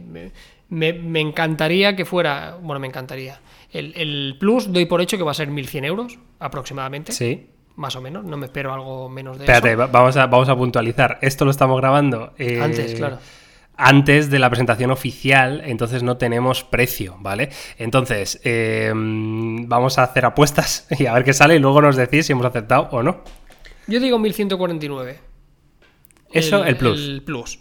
me, 0.68 1.20
encantaría 1.20 1.96
que 1.96 2.04
fuera. 2.04 2.56
Bueno, 2.62 2.78
me 2.78 2.86
encantaría. 2.86 3.40
El, 3.72 3.92
el, 3.96 4.36
Plus 4.38 4.72
doy 4.72 4.86
por 4.86 5.00
hecho 5.00 5.16
que 5.16 5.24
va 5.24 5.32
a 5.32 5.34
ser 5.34 5.50
1.100 5.50 5.84
euros 5.84 6.16
aproximadamente. 6.38 7.10
Sí 7.10 7.48
más 7.76 7.94
o 7.94 8.00
menos, 8.00 8.24
no 8.24 8.36
me 8.36 8.46
espero 8.46 8.72
algo 8.72 9.08
menos 9.08 9.38
de 9.38 9.44
Espérate, 9.44 9.72
eso. 9.72 9.88
vamos 9.92 10.16
a, 10.16 10.26
vamos 10.26 10.48
a 10.48 10.56
puntualizar. 10.56 11.18
Esto 11.20 11.44
lo 11.44 11.50
estamos 11.50 11.78
grabando. 11.78 12.32
Eh, 12.38 12.60
antes, 12.60 12.94
claro. 12.94 13.18
Antes 13.76 14.30
de 14.30 14.38
la 14.38 14.48
presentación 14.48 14.90
oficial, 14.90 15.62
entonces 15.66 16.02
no 16.02 16.16
tenemos 16.16 16.64
precio, 16.64 17.18
¿vale? 17.20 17.50
Entonces, 17.76 18.40
em, 18.42 19.68
vamos 19.68 19.98
a 19.98 20.04
hacer 20.04 20.24
apuestas 20.24 20.86
y 20.98 21.04
a 21.04 21.12
ver 21.12 21.24
qué 21.24 21.34
sale 21.34 21.56
y 21.56 21.58
luego 21.58 21.82
nos 21.82 21.96
decís 21.96 22.26
si 22.26 22.32
hemos 22.32 22.46
aceptado 22.46 22.88
o 22.92 23.02
no. 23.02 23.22
Yo 23.86 24.00
digo 24.00 24.18
1149. 24.18 25.20
Eso, 26.32 26.64
el, 26.64 26.76
Plus. 26.76 27.00
El 27.00 27.22
Plus. 27.22 27.60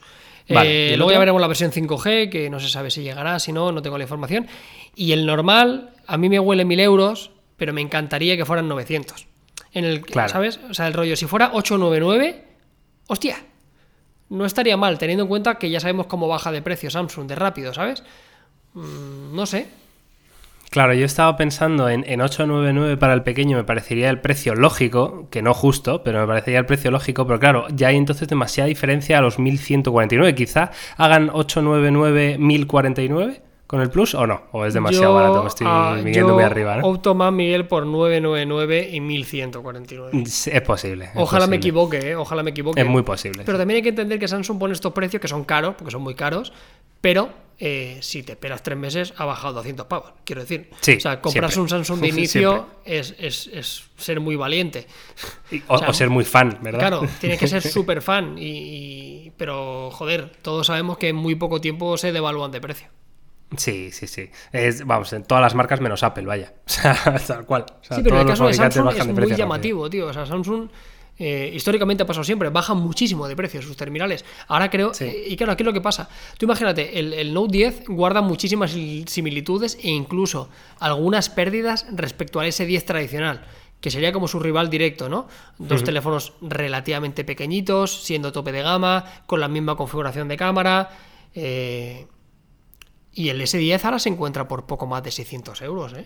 Vale, 0.49 0.93
eh, 0.93 0.97
luego 0.97 1.11
ya 1.11 1.19
veremos 1.19 1.41
la 1.41 1.47
versión 1.47 1.71
5G, 1.71 2.29
que 2.29 2.49
no 2.49 2.59
se 2.59 2.69
sabe 2.69 2.89
si 2.89 3.03
llegará, 3.03 3.39
si 3.39 3.51
no, 3.51 3.71
no 3.71 3.81
tengo 3.81 3.97
la 3.97 4.03
información. 4.05 4.47
Y 4.95 5.11
el 5.11 5.25
normal, 5.25 5.91
a 6.07 6.17
mí 6.17 6.29
me 6.29 6.39
huele 6.39 6.63
1000 6.65 6.79
euros, 6.79 7.31
pero 7.57 7.73
me 7.73 7.81
encantaría 7.81 8.37
que 8.37 8.45
fueran 8.45 8.67
900 8.67 9.27
en 9.75 9.85
el 9.85 10.03
¿sabes? 10.27 10.59
O 10.69 10.73
sea, 10.73 10.87
el 10.87 10.93
rollo, 10.93 11.15
si 11.15 11.27
fuera 11.27 11.51
899, 11.53 12.43
hostia, 13.07 13.37
no 14.29 14.45
estaría 14.45 14.77
mal, 14.77 14.97
teniendo 14.97 15.25
en 15.25 15.29
cuenta 15.29 15.55
que 15.55 15.69
ya 15.69 15.79
sabemos 15.79 16.07
cómo 16.07 16.27
baja 16.27 16.51
de 16.51 16.61
precio 16.61 16.89
Samsung 16.89 17.27
de 17.27 17.35
rápido, 17.35 17.73
¿sabes? 17.73 18.03
Mm, 18.73 19.35
no 19.35 19.45
sé. 19.45 19.67
Claro, 20.71 20.93
yo 20.93 21.05
estaba 21.05 21.37
pensando 21.37 21.89
en, 21.89 22.03
en, 22.07 22.21
899 22.21 22.97
para 22.97 23.13
el 23.13 23.23
pequeño, 23.23 23.57
me 23.57 23.63
parecería 23.65 24.09
el 24.09 24.19
precio 24.19 24.55
lógico, 24.55 25.27
que 25.29 25.41
no 25.41 25.53
justo, 25.53 26.03
pero 26.03 26.21
me 26.21 26.27
parecería 26.27 26.59
el 26.59 26.65
precio 26.65 26.89
lógico, 26.89 27.27
pero 27.27 27.39
claro, 27.39 27.67
ya 27.69 27.89
hay 27.89 27.97
entonces 27.97 28.27
demasiada 28.27 28.67
diferencia 28.67 29.17
a 29.17 29.21
los 29.21 29.39
1149. 29.39 30.35
Quizá 30.35 30.71
hagan 30.97 31.29
899 31.31 32.37
1049 32.39 33.41
con 33.67 33.81
el 33.81 33.89
Plus 33.89 34.13
o 34.13 34.27
no? 34.27 34.43
¿O 34.51 34.65
es 34.65 34.73
demasiado 34.73 35.13
barato? 35.13 35.41
Me 35.41 35.49
estoy 35.49 36.03
viniendo 36.03 36.33
muy 36.33 36.43
arriba. 36.43 36.77
¿no? 36.77 36.87
opto 36.87 37.15
más, 37.15 37.33
Miguel, 37.33 37.67
por 37.67 37.85
999 37.85 38.89
y 38.91 38.99
1149. 38.99 40.23
Es 40.23 40.61
posible. 40.61 41.09
Ojalá 41.15 41.47
me 41.47 41.57
equivoque, 41.57 42.11
¿eh? 42.11 42.15
Ojalá 42.15 42.43
me 42.43 42.51
equivoque. 42.51 42.81
Es 42.81 42.87
muy 42.87 43.03
posible. 43.03 43.43
Pero 43.45 43.57
también 43.57 43.77
hay 43.77 43.83
que 43.83 43.89
entender 43.89 44.19
que 44.19 44.27
Samsung 44.27 44.59
pone 44.59 44.73
estos 44.73 44.93
precios 44.93 45.21
que 45.21 45.27
son 45.27 45.43
caros, 45.43 45.75
porque 45.75 45.91
son 45.91 46.01
muy 46.01 46.15
caros, 46.15 46.53
pero 47.01 47.29
eh, 47.57 47.99
si 48.01 48.21
te 48.21 48.33
esperas 48.33 48.61
tres 48.63 48.77
meses 48.77 49.13
ha 49.17 49.25
bajado 49.25 49.55
200 49.55 49.85
pavos. 49.87 50.11
Quiero 50.25 50.41
decir, 50.41 50.69
sí, 50.81 50.95
o 50.95 50.99
sea, 50.99 51.21
comprarse 51.21 51.59
un 51.59 51.69
Samsung 51.69 52.01
de 52.01 52.07
inicio 52.09 52.67
es, 52.83 53.15
es, 53.17 53.47
es, 53.47 53.85
ser 53.97 54.19
muy 54.19 54.35
valiente. 54.35 54.87
o, 55.67 55.93
ser 55.93 56.09
muy 56.09 56.25
fan, 56.25 56.59
¿verdad? 56.61 56.79
Claro, 56.79 57.01
tienes 57.19 57.39
que 57.39 57.47
ser 57.47 57.61
súper 57.63 58.01
fan. 58.01 58.35
Y, 58.37 59.31
pero, 59.37 59.89
joder, 59.91 60.31
todos 60.41 60.67
sabemos 60.67 60.97
que 60.97 61.09
en 61.09 61.15
muy 61.15 61.35
poco 61.35 61.61
tiempo 61.61 61.97
se 61.97 62.11
devalúan 62.11 62.51
de 62.51 62.59
precio. 62.59 62.87
Sí, 63.57 63.91
sí, 63.91 64.07
sí. 64.07 64.29
Es, 64.51 64.85
vamos, 64.85 65.11
en 65.13 65.23
todas 65.23 65.41
las 65.41 65.55
marcas 65.55 65.81
menos 65.81 66.03
Apple, 66.03 66.25
vaya. 66.25 66.53
O 66.65 66.69
sea, 66.69 67.19
tal 67.27 67.45
cual. 67.45 67.65
sí, 67.81 68.01
pero 68.03 68.15
en 68.15 68.21
el 68.21 68.27
caso 68.27 68.47
de 68.47 68.53
Samsung 68.53 68.93
es 68.97 69.07
muy 69.07 69.35
llamativo, 69.35 69.89
tío. 69.89 70.07
O 70.07 70.13
sea, 70.13 70.25
Samsung 70.25 70.69
eh, 71.17 71.51
históricamente 71.53 72.03
ha 72.03 72.05
pasado 72.05 72.25
siempre, 72.25 72.49
baja 72.49 72.73
muchísimo 72.73 73.27
de 73.27 73.35
precio 73.35 73.61
sus 73.61 73.77
terminales. 73.77 74.25
Ahora 74.47 74.69
creo, 74.69 74.91
eh, 74.99 75.25
y 75.27 75.37
claro, 75.37 75.53
aquí 75.53 75.63
es 75.63 75.65
lo 75.65 75.73
que 75.73 75.81
pasa. 75.81 76.09
Tú 76.37 76.45
imagínate, 76.45 76.99
el, 76.99 77.33
Note 77.33 77.51
10 77.51 77.83
guarda 77.87 78.21
muchísimas 78.21 78.71
similitudes 78.71 79.77
e 79.81 79.89
incluso 79.89 80.49
algunas 80.79 81.29
pérdidas 81.29 81.85
respecto 81.93 82.39
al 82.39 82.47
S10 82.47 82.83
tradicional, 82.83 83.45
que 83.79 83.91
sería 83.91 84.11
como 84.11 84.27
su 84.27 84.39
rival 84.39 84.69
directo, 84.69 85.07
¿no? 85.07 85.27
Dos 85.57 85.83
teléfonos 85.83 86.33
relativamente 86.41 87.23
pequeñitos, 87.23 88.03
siendo 88.03 88.31
tope 88.31 88.51
de 88.51 88.61
gama, 88.61 89.05
con 89.25 89.39
la 89.39 89.47
misma 89.47 89.75
configuración 89.77 90.27
de 90.27 90.35
cámara. 90.35 90.89
Eh, 91.33 92.07
y 93.15 93.29
el 93.29 93.41
S10 93.41 93.83
ahora 93.85 93.97
se 93.97 94.09
encuentra 94.09 94.47
por 94.47 94.65
poco 94.65 94.85
más 94.85 95.01
de 95.01 95.11
600 95.11 95.61
euros, 95.61 95.93
¿eh? 95.93 96.05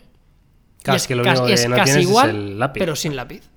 Casi, 0.84 0.95
es, 0.95 1.07
que 1.07 1.16
lo 1.16 1.24
es 1.26 1.66
casi 1.68 1.99
igual, 1.99 2.72
pero 2.74 2.95
sin 2.95 3.16
lápiz. 3.16 3.49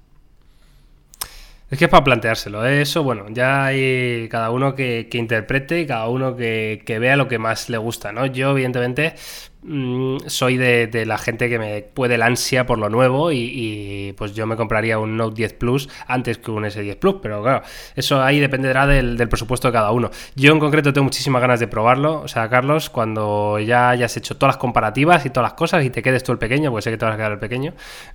Es 1.70 1.78
que 1.78 1.84
es 1.84 1.90
para 1.90 2.02
planteárselo. 2.02 2.66
¿eh? 2.66 2.82
Eso, 2.82 3.02
bueno, 3.04 3.26
ya 3.30 3.66
hay 3.66 4.28
cada 4.28 4.50
uno 4.50 4.74
que, 4.74 5.08
interprete 5.12 5.80
y 5.80 5.86
cada 5.86 6.08
uno 6.08 6.34
que, 6.36 6.82
vea 7.00 7.16
lo 7.16 7.28
que 7.28 7.38
más 7.38 7.68
le 7.68 7.78
gusta, 7.78 8.10
¿no? 8.10 8.26
Yo, 8.26 8.50
evidentemente, 8.50 9.14
mm, 9.62 10.18
soy 10.26 10.56
de, 10.56 11.04
la 11.06 11.18
gente 11.18 11.48
que 11.48 11.58
me 11.58 11.82
puede 11.82 12.16
el 12.16 12.22
ansia 12.22 12.66
por 12.66 12.78
lo 12.78 12.88
nuevo 12.88 13.32
y, 13.32 14.14
pues 14.16 14.34
yo 14.34 14.46
me 14.46 14.56
compraría 14.56 14.98
un 14.98 15.16
Note 15.16 15.34
10 15.36 15.54
Plus 15.54 15.88
antes 16.06 16.38
que 16.38 16.50
un 16.50 16.64
S10 16.64 16.96
Plus, 16.96 17.16
pero 17.22 17.42
claro, 17.42 17.62
eso 17.96 18.22
ahí 18.22 18.40
dependerá 18.40 18.86
del, 18.86 19.16
presupuesto 19.28 19.68
de 19.68 19.72
cada 19.72 19.92
uno. 19.92 20.10
Yo 20.34 20.52
en 20.52 20.60
concreto 20.60 20.92
tengo 20.92 21.04
muchísimas 21.04 21.40
ganas 21.40 21.60
de 21.60 21.68
probarlo, 21.68 22.20
o 22.20 22.28
sea, 22.28 22.48
Carlos, 22.48 22.90
cuando 22.90 23.58
ya 23.58 23.90
hayas 23.90 24.16
hecho 24.16 24.36
todas 24.36 24.54
las 24.54 24.60
comparativas 24.60 25.24
y 25.26 25.30
todas 25.30 25.50
las 25.50 25.54
cosas 25.54 25.84
y 25.84 25.90
te 25.90 26.02
quedes 26.02 26.22
tú 26.24 26.32
el 26.32 26.38
pequeño, 26.38 26.70
pues 26.70 26.84
sé 26.84 26.90
que 26.90 26.98
te 26.98 27.04
vas 27.04 27.14
a 27.14 27.16
quedar 27.16 27.32
el 27.32 27.38
pequeño, 27.38 27.74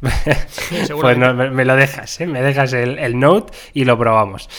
pues 1.01 1.17
me, 1.17 1.65
lo 1.65 1.75
dejas, 1.75 2.21
¿eh? 2.21 2.27
me 2.27 2.41
dejas 2.41 2.73
el, 2.73 2.99
el 2.99 3.19
Note 3.19 3.53
y 3.73 3.85
lo 3.85 3.97
probamos. 3.97 4.49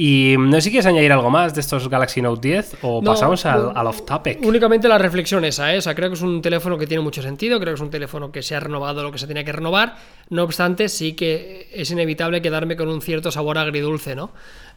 Y 0.00 0.36
no 0.38 0.52
sé 0.52 0.60
si 0.60 0.70
quieres 0.70 0.86
añadir 0.86 1.10
algo 1.10 1.28
más 1.28 1.56
de 1.56 1.60
estos 1.60 1.88
Galaxy 1.88 2.22
Note 2.22 2.46
10 2.46 2.76
o 2.82 3.02
pasamos 3.02 3.44
al, 3.44 3.84
off-topic. 3.84 4.38
Únicamente 4.44 4.86
la 4.86 4.96
reflexión 4.96 5.44
esa, 5.44 5.74
¿eh? 5.74 5.80
creo 5.96 6.08
que 6.08 6.14
es 6.14 6.22
un 6.22 6.40
teléfono 6.40 6.78
que 6.78 6.86
tiene 6.86 7.02
mucho 7.02 7.20
sentido, 7.20 7.58
creo 7.58 7.72
que 7.72 7.78
es 7.78 7.80
un 7.80 7.90
teléfono 7.90 8.30
que 8.30 8.40
se 8.40 8.54
ha 8.54 8.60
renovado 8.60 9.02
lo 9.02 9.10
que 9.10 9.18
se 9.18 9.26
tenía 9.26 9.42
que 9.42 9.50
renovar. 9.50 9.96
No 10.30 10.44
obstante, 10.44 10.88
sí 10.88 11.14
que 11.14 11.68
es 11.72 11.90
inevitable 11.90 12.40
quedarme 12.40 12.76
con 12.76 12.86
un 12.86 13.02
cierto 13.02 13.32
sabor 13.32 13.58
agridulce, 13.58 14.14
¿no? 14.14 14.30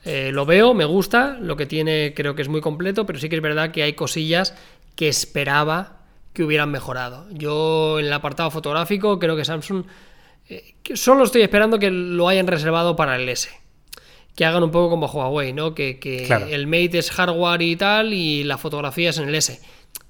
Eh, 0.05 0.31
lo 0.33 0.47
veo, 0.47 0.73
me 0.73 0.85
gusta, 0.85 1.37
lo 1.39 1.55
que 1.55 1.67
tiene 1.67 2.13
creo 2.15 2.33
que 2.33 2.41
es 2.41 2.49
muy 2.49 2.61
completo, 2.61 3.05
pero 3.05 3.19
sí 3.19 3.29
que 3.29 3.35
es 3.35 3.43
verdad 3.43 3.69
que 3.69 3.83
hay 3.83 3.93
cosillas 3.93 4.55
que 4.95 5.07
esperaba 5.07 5.99
que 6.33 6.43
hubieran 6.43 6.71
mejorado. 6.71 7.27
Yo 7.29 7.99
en 7.99 8.07
el 8.07 8.13
apartado 8.13 8.49
fotográfico 8.49 9.19
creo 9.19 9.35
que 9.35 9.45
Samsung 9.45 9.83
eh, 10.49 10.73
solo 10.95 11.25
estoy 11.25 11.43
esperando 11.43 11.77
que 11.77 11.91
lo 11.91 12.27
hayan 12.27 12.47
reservado 12.47 12.95
para 12.95 13.17
el 13.17 13.29
S 13.29 13.60
que 14.35 14.45
hagan 14.45 14.63
un 14.63 14.71
poco 14.71 14.89
como 14.89 15.07
Huawei, 15.07 15.53
¿no? 15.53 15.73
Que, 15.73 15.99
el 16.49 16.67
Mate 16.67 16.97
es 16.97 17.11
hardware 17.11 17.61
y 17.61 17.75
tal 17.75 18.13
y 18.13 18.43
la 18.43 18.57
fotografía 18.57 19.09
es 19.09 19.17
en 19.17 19.29
el 19.29 19.35
S. 19.35 19.59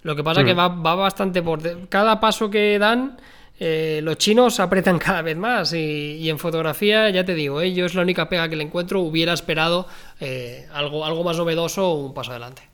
Lo 0.03 0.15
que 0.15 0.23
pasa 0.23 0.41
es 0.41 0.47
que 0.47 0.53
mm. 0.53 0.85
va, 0.85 0.95
bastante 0.95 1.41
por... 1.41 1.87
Cada 1.89 2.19
paso 2.19 2.49
que 2.49 2.77
dan, 2.79 3.17
eh, 3.59 3.99
los 4.03 4.17
chinos 4.17 4.59
apretan 4.59 4.99
cada 4.99 5.21
vez 5.21 5.37
más 5.37 5.73
y, 5.73 6.29
en 6.29 6.39
fotografía, 6.39 7.09
ya 7.09 7.25
te 7.25 7.35
digo, 7.35 7.61
¿eh? 7.61 7.73
yo 7.73 7.85
es 7.85 7.95
la 7.95 8.01
única 8.01 8.29
pega 8.29 8.49
que 8.49 8.55
le 8.55 8.63
encuentro, 8.63 9.01
hubiera 9.01 9.33
esperado 9.33 9.87
eh, 10.19 10.67
algo, 10.73 11.05
algo 11.05 11.23
más 11.23 11.37
novedoso 11.37 11.89
o 11.89 12.05
un 12.05 12.13
paso 12.13 12.31
adelante. 12.31 12.71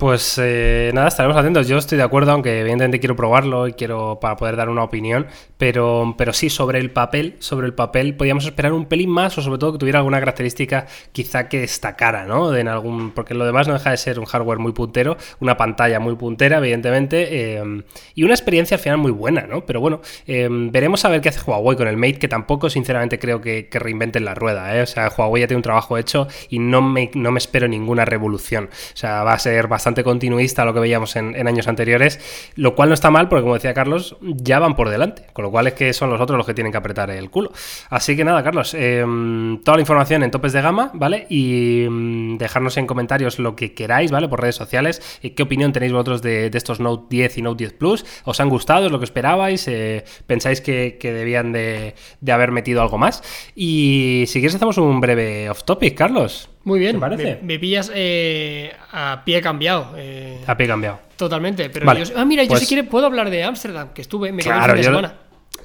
Pues 0.00 0.40
eh, 0.42 0.90
nada, 0.94 1.08
estaremos 1.08 1.36
atentos. 1.36 1.68
Yo 1.68 1.76
estoy 1.76 1.98
de 1.98 2.04
acuerdo, 2.04 2.32
aunque 2.32 2.60
evidentemente 2.60 3.00
quiero 3.00 3.16
probarlo 3.16 3.68
y 3.68 3.74
quiero 3.74 4.18
para 4.18 4.34
poder 4.34 4.56
dar 4.56 4.70
una 4.70 4.82
opinión, 4.82 5.26
pero, 5.60 6.14
pero 6.16 6.32
sí, 6.32 6.48
sobre 6.48 6.78
el 6.78 6.90
papel, 6.90 7.36
sobre 7.38 7.66
el 7.66 7.74
papel 7.74 8.16
podríamos 8.16 8.46
esperar 8.46 8.72
un 8.72 8.86
pelín 8.86 9.10
más 9.10 9.36
o 9.36 9.42
sobre 9.42 9.58
todo 9.58 9.72
que 9.72 9.78
tuviera 9.78 9.98
alguna 9.98 10.18
característica 10.18 10.86
quizá 11.12 11.50
que 11.50 11.60
destacara, 11.60 12.24
¿no? 12.24 12.56
en 12.56 12.66
algún, 12.66 13.10
porque 13.10 13.34
lo 13.34 13.44
demás 13.44 13.68
no 13.68 13.74
deja 13.74 13.90
de 13.90 13.98
ser 13.98 14.18
un 14.18 14.24
hardware 14.24 14.58
muy 14.58 14.72
puntero, 14.72 15.18
una 15.38 15.58
pantalla 15.58 16.00
muy 16.00 16.16
puntera, 16.16 16.56
evidentemente, 16.56 17.58
eh, 17.58 17.82
y 18.14 18.22
una 18.22 18.32
experiencia 18.32 18.78
al 18.78 18.82
final 18.82 18.96
muy 18.96 19.10
buena, 19.10 19.42
¿no? 19.42 19.66
Pero 19.66 19.80
bueno, 19.80 20.00
eh, 20.26 20.48
veremos 20.50 21.04
a 21.04 21.10
ver 21.10 21.20
qué 21.20 21.28
hace 21.28 21.42
Huawei 21.46 21.76
con 21.76 21.88
el 21.88 21.98
Mate, 21.98 22.18
que 22.18 22.28
tampoco 22.28 22.70
sinceramente 22.70 23.18
creo 23.18 23.42
que, 23.42 23.68
reinventen 23.70 24.24
la 24.24 24.34
rueda, 24.34 24.74
¿eh? 24.74 24.80
O 24.80 24.86
sea, 24.86 25.12
Huawei 25.14 25.42
ya 25.42 25.46
tiene 25.46 25.58
un 25.58 25.62
trabajo 25.62 25.98
hecho 25.98 26.26
y 26.48 26.58
no 26.58 26.80
me, 26.80 27.10
no 27.14 27.32
me 27.32 27.38
espero 27.38 27.68
ninguna 27.68 28.06
revolución. 28.06 28.70
O 28.72 28.96
sea, 28.96 29.24
va 29.24 29.34
a 29.34 29.38
ser 29.38 29.68
bastante 29.68 30.02
continuista 30.02 30.64
lo 30.64 30.72
que 30.72 30.80
veíamos 30.80 31.16
en, 31.16 31.46
años 31.46 31.68
anteriores, 31.68 32.50
lo 32.56 32.74
cual 32.74 32.88
no 32.88 32.94
está 32.94 33.10
mal 33.10 33.28
porque, 33.28 33.42
como 33.42 33.54
decía 33.54 33.74
Carlos, 33.74 34.16
ya 34.22 34.58
van 34.58 34.74
por 34.74 34.88
delante, 34.88 35.24
con 35.34 35.44
lo 35.44 35.49
cual 35.50 35.66
es 35.68 35.74
que 35.74 35.92
son 35.92 36.10
los 36.10 36.20
otros 36.20 36.36
los 36.36 36.46
que 36.46 36.54
tienen 36.54 36.72
que 36.72 36.78
apretar 36.78 37.10
el 37.10 37.30
culo. 37.30 37.52
Así 37.88 38.16
que 38.16 38.24
nada, 38.24 38.42
Carlos, 38.42 38.74
em, 38.74 39.60
toda 39.62 39.76
la 39.76 39.82
información 39.82 40.22
en 40.22 40.30
topes 40.30 40.52
de 40.52 40.60
gama, 40.60 40.90
¿vale? 40.94 41.26
Y 41.28 41.84
em, 41.84 42.38
dejarnos 42.38 42.76
en 42.76 42.86
comentarios 42.86 43.38
lo 43.38 43.56
que 43.56 43.74
queráis, 43.74 44.10
¿vale? 44.10 44.28
Por 44.28 44.40
redes 44.40 44.56
sociales, 44.56 45.20
y 45.22 45.30
qué 45.30 45.42
opinión 45.42 45.72
tenéis 45.72 45.92
vosotros 45.92 46.22
de, 46.22 46.50
estos 46.52 46.80
Note 46.80 47.06
10 47.08 47.38
y 47.38 47.42
Note 47.42 47.64
10 47.64 47.72
Plus. 47.74 48.04
¿Os 48.24 48.40
han 48.40 48.48
gustado? 48.48 48.86
¿Es 48.86 48.92
lo 48.92 48.98
que 48.98 49.04
esperabais? 49.04 49.66
Eh, 49.68 50.04
¿Pensáis 50.26 50.60
que, 50.60 50.98
debían 51.00 51.52
de, 51.52 51.94
de 52.20 52.32
haber 52.32 52.50
metido 52.52 52.82
algo 52.82 52.98
más? 52.98 53.22
Y 53.54 54.24
si 54.26 54.40
quieres 54.40 54.54
hacemos 54.54 54.78
un 54.78 55.00
breve 55.00 55.48
off 55.50 55.64
topic, 55.64 55.96
Carlos. 55.96 56.50
Muy 56.64 56.78
bien, 56.78 57.00
parece? 57.00 57.38
Me, 57.42 57.58
pillas 57.58 57.90
eh, 57.94 58.72
a 58.92 59.22
pie 59.24 59.40
cambiado. 59.40 59.94
Eh, 59.96 60.40
a 60.46 60.56
pie 60.56 60.66
cambiado. 60.66 61.00
Totalmente. 61.16 61.70
Pero 61.70 61.90
ah, 61.90 62.24
mira, 62.24 62.42
yo 62.42 62.50
si 62.50 62.54
pues 62.54 62.68
quiere 62.68 62.84
puedo 62.84 63.06
hablar 63.06 63.30
de 63.30 63.44
Ámsterdam, 63.44 63.92
que 63.94 64.02
estuve, 64.02 64.30
me 64.32 64.42
claro, 64.42 64.74
quedé 64.74 64.84
semana. 64.84 65.14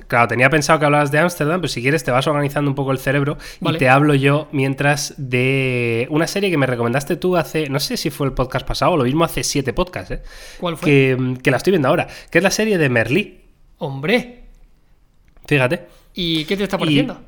Claro, 0.07 0.27
tenía 0.27 0.49
pensado 0.49 0.79
que 0.79 0.85
hablabas 0.85 1.11
de 1.11 1.19
Ámsterdam, 1.19 1.61
pero 1.61 1.67
si 1.67 1.81
quieres 1.81 2.03
te 2.03 2.11
vas 2.11 2.27
organizando 2.27 2.69
un 2.69 2.75
poco 2.75 2.91
el 2.91 2.99
cerebro 2.99 3.37
y 3.61 3.77
te 3.77 3.89
hablo 3.89 4.13
yo 4.13 4.47
mientras 4.51 5.15
de 5.17 6.07
una 6.11 6.27
serie 6.27 6.51
que 6.51 6.57
me 6.57 6.67
recomendaste 6.67 7.15
tú 7.15 7.37
hace, 7.37 7.69
no 7.69 7.79
sé 7.79 7.97
si 7.97 8.11
fue 8.11 8.27
el 8.27 8.33
podcast 8.33 8.67
pasado 8.67 8.91
o 8.91 8.97
lo 8.97 9.03
mismo 9.03 9.23
hace 9.23 9.43
siete 9.43 9.73
podcasts, 9.73 10.11
¿eh? 10.11 10.21
¿Cuál 10.59 10.77
fue? 10.77 11.17
Que, 11.41 11.51
la 11.51 11.57
estoy 11.57 11.71
viendo 11.71 11.87
ahora, 11.87 12.07
que 12.29 12.37
es 12.37 12.43
la 12.43 12.51
serie 12.51 12.77
de 12.77 12.89
Merlí. 12.89 13.41
Hombre. 13.77 14.43
Fíjate. 15.47 15.87
¿Y 16.13 16.45
qué 16.45 16.55
te 16.55 16.63
está 16.63 16.77
pareciendo? 16.77 17.19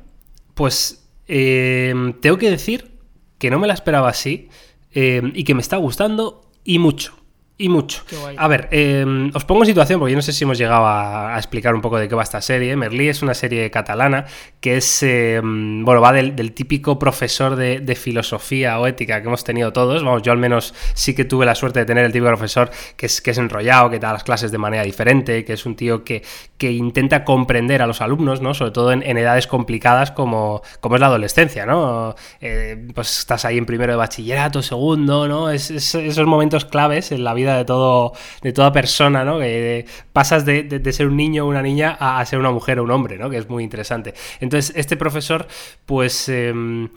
pues 0.58 1.08
eh, 1.28 1.94
tengo 2.20 2.36
que 2.36 2.50
decir 2.50 2.90
que 3.38 3.48
no 3.48 3.60
me 3.60 3.68
la 3.68 3.74
esperaba 3.74 4.08
así 4.08 4.48
eh, 4.92 5.22
y 5.34 5.44
que 5.44 5.54
me 5.54 5.60
está 5.60 5.76
gustando 5.76 6.50
y 6.64 6.80
mucho. 6.80 7.17
Y 7.60 7.68
mucho. 7.68 8.04
A 8.36 8.46
ver, 8.46 8.68
em, 8.70 9.32
os 9.34 9.44
pongo 9.44 9.62
en 9.62 9.66
situación, 9.66 9.98
porque 9.98 10.12
yo 10.12 10.16
no 10.16 10.22
sé 10.22 10.32
si 10.32 10.44
hemos 10.44 10.58
llegado 10.58 10.86
a, 10.86 11.34
explicar 11.36 11.74
un 11.74 11.80
poco 11.80 11.98
de 11.98 12.08
qué 12.08 12.14
va 12.14 12.22
esta 12.22 12.40
serie. 12.40 12.76
Merlí 12.76 13.08
es 13.08 13.20
una 13.20 13.34
serie 13.34 13.68
catalana 13.68 14.26
que 14.60 14.76
es, 14.76 15.02
em, 15.02 15.84
bueno, 15.84 16.00
va 16.00 16.12
del, 16.12 16.52
típico 16.52 17.00
profesor 17.00 17.56
de, 17.56 17.94
filosofía 17.96 18.78
o 18.78 18.86
ética 18.86 19.20
que 19.20 19.26
hemos 19.26 19.42
tenido 19.42 19.72
todos. 19.72 20.04
Vamos, 20.04 20.22
yo 20.22 20.30
al 20.30 20.38
menos 20.38 20.72
sí 20.94 21.16
que 21.16 21.24
tuve 21.24 21.46
la 21.46 21.56
suerte 21.56 21.80
de 21.80 21.84
tener 21.84 22.04
el 22.04 22.12
típico 22.12 22.28
profesor 22.28 22.70
que 22.96 23.06
es, 23.06 23.20
que 23.20 23.32
es 23.32 23.38
enrollado, 23.38 23.90
que 23.90 23.98
da 23.98 24.12
las 24.12 24.22
clases 24.22 24.52
de 24.52 24.58
manera 24.58 24.84
diferente, 24.84 25.44
que 25.44 25.54
es 25.54 25.66
un 25.66 25.74
tío 25.74 26.04
que, 26.04 26.22
que 26.58 26.70
intenta 26.70 27.24
comprender 27.24 27.82
a 27.82 27.88
los 27.88 28.00
alumnos, 28.00 28.40
¿no? 28.40 28.54
Sobre 28.54 28.70
todo 28.70 28.92
en, 28.92 29.02
edades 29.02 29.48
complicadas 29.48 30.12
como, 30.12 30.62
como 30.78 30.94
es 30.94 31.00
la 31.00 31.08
adolescencia, 31.08 31.66
¿no? 31.66 32.14
Eh, 32.40 32.86
pues 32.94 33.18
estás 33.18 33.44
ahí 33.44 33.58
en 33.58 33.66
primero 33.66 33.92
de 33.92 33.96
bachillerato, 33.96 34.62
segundo, 34.62 35.26
¿no? 35.26 35.50
Es, 35.50 35.72
esos 35.72 36.26
momentos 36.26 36.64
claves 36.64 37.10
en 37.10 37.24
la 37.24 37.34
vida 37.34 37.47
de 37.56 37.64
todo, 37.64 38.12
de 38.42 38.52
toda 38.52 38.72
persona, 38.72 39.24
¿no? 39.24 39.38
Que 39.38 39.86
pasas 40.12 40.44
de, 40.44 40.92
ser 40.92 41.06
un 41.06 41.16
niño 41.16 41.44
o 41.44 41.48
una 41.48 41.62
niña 41.62 41.96
a, 41.98 42.24
ser 42.26 42.38
una 42.38 42.50
mujer 42.50 42.78
o 42.78 42.84
un 42.84 42.90
hombre, 42.90 43.18
¿no? 43.18 43.30
Que 43.30 43.38
es 43.38 43.48
muy 43.48 43.64
interesante. 43.64 44.14
Entonces, 44.40 44.74
este 44.76 44.96
profesor, 44.96 45.46
pues, 45.86 46.28
em, 46.28 46.88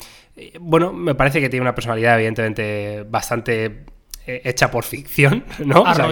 bueno, 0.60 0.94
me 0.94 1.16
parece 1.16 1.40
que 1.40 1.50
tiene 1.50 1.62
una 1.62 1.76
personalidad, 1.76 2.16
evidentemente, 2.16 3.06
bastante 3.10 3.86
eh, 4.26 4.42
hecha 4.46 4.70
por 4.70 4.84
ficción, 4.84 5.46
¿no? 5.66 5.82
O 5.82 5.94
sea, 5.94 6.08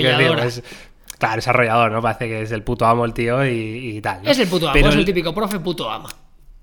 claro, 1.18 1.36
desarrollador, 1.36 1.92
¿no? 1.92 2.02
Parece 2.02 2.28
que 2.28 2.42
es 2.44 2.52
el 2.52 2.64
puto 2.64 2.86
amo 2.86 3.06
el 3.06 3.14
tío 3.14 3.46
y, 3.46 4.00
tal. 4.02 4.28
Es 4.28 4.40
el 4.40 4.48
puto 4.48 4.70
amo, 4.70 4.88
es 4.88 4.96
el 4.96 5.06
típico 5.06 5.34
profe 5.34 5.60
puto 5.60 5.90
amo. 5.90 6.08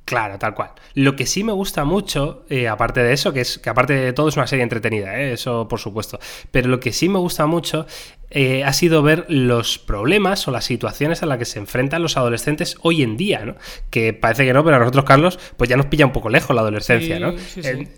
Claro, 0.06 0.38
tal 0.38 0.54
cual. 0.54 0.70
Lo 0.94 1.16
que 1.16 1.26
sí 1.26 1.42
me 1.42 1.52
gusta 1.52 1.84
mucho, 1.84 2.44
eh, 2.48 2.68
aparte 2.68 3.02
de 3.02 3.12
eso, 3.12 3.32
que 3.32 3.40
es 3.40 3.58
que 3.58 3.68
aparte 3.68 3.92
de 3.92 4.12
todo 4.12 4.28
es 4.28 4.36
una 4.36 4.46
serie 4.46 4.62
entretenida, 4.62 5.18
eh, 5.18 5.32
eso 5.32 5.66
por 5.66 5.80
supuesto, 5.80 6.20
pero 6.52 6.68
lo 6.68 6.78
que 6.78 6.92
sí 6.92 7.08
me 7.08 7.18
gusta 7.18 7.46
mucho 7.46 7.86
eh, 8.30 8.62
ha 8.62 8.72
sido 8.72 9.02
ver 9.02 9.26
los 9.28 9.78
problemas 9.78 10.46
o 10.46 10.52
las 10.52 10.64
situaciones 10.64 11.24
a 11.24 11.26
las 11.26 11.38
que 11.38 11.44
se 11.44 11.58
enfrentan 11.58 12.02
los 12.02 12.16
adolescentes 12.16 12.76
hoy 12.82 13.02
en 13.02 13.16
día, 13.16 13.44
¿no? 13.44 13.56
Que 13.90 14.12
parece 14.12 14.44
que 14.44 14.52
no, 14.52 14.62
pero 14.62 14.76
a 14.76 14.78
nosotros, 14.78 15.04
Carlos, 15.04 15.40
pues 15.56 15.68
ya 15.68 15.76
nos 15.76 15.86
pilla 15.86 16.06
un 16.06 16.12
poco 16.12 16.28
lejos 16.28 16.54
la 16.54 16.62
adolescencia, 16.62 17.18
¿no? 17.18 17.34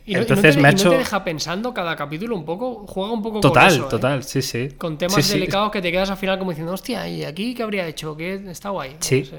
entonces 0.07 0.57
me 0.57 0.69
ha 0.69 0.71
hecho... 0.71 0.85
¿no 0.85 0.93
te 0.93 0.99
deja 0.99 1.23
pensando 1.23 1.75
cada 1.75 1.95
capítulo 1.95 2.37
un 2.37 2.47
poco? 2.47 2.87
Juega 2.87 3.13
un 3.13 3.23
poco 3.23 3.41
total, 3.41 3.69
con 3.69 3.79
eso, 3.81 3.89
Total, 3.89 4.25
sí, 4.25 4.41
sí. 4.41 4.71
Con 4.79 4.97
temas 4.97 5.29
delicados 5.29 5.71
que 5.71 5.83
te 5.83 5.93
quedas 5.93 6.09
al 6.09 6.17
final 6.17 6.39
como 6.39 6.53
diciendo, 6.53 6.73
hostia, 6.73 7.07
¿y 7.07 7.25
aquí 7.25 7.55
qué 7.55 7.63
habría 7.63 7.87
hecho? 7.87 8.17
¿Qué 8.17 8.43
está 8.49 8.71
guay? 8.71 8.97
Sí. 9.01 9.31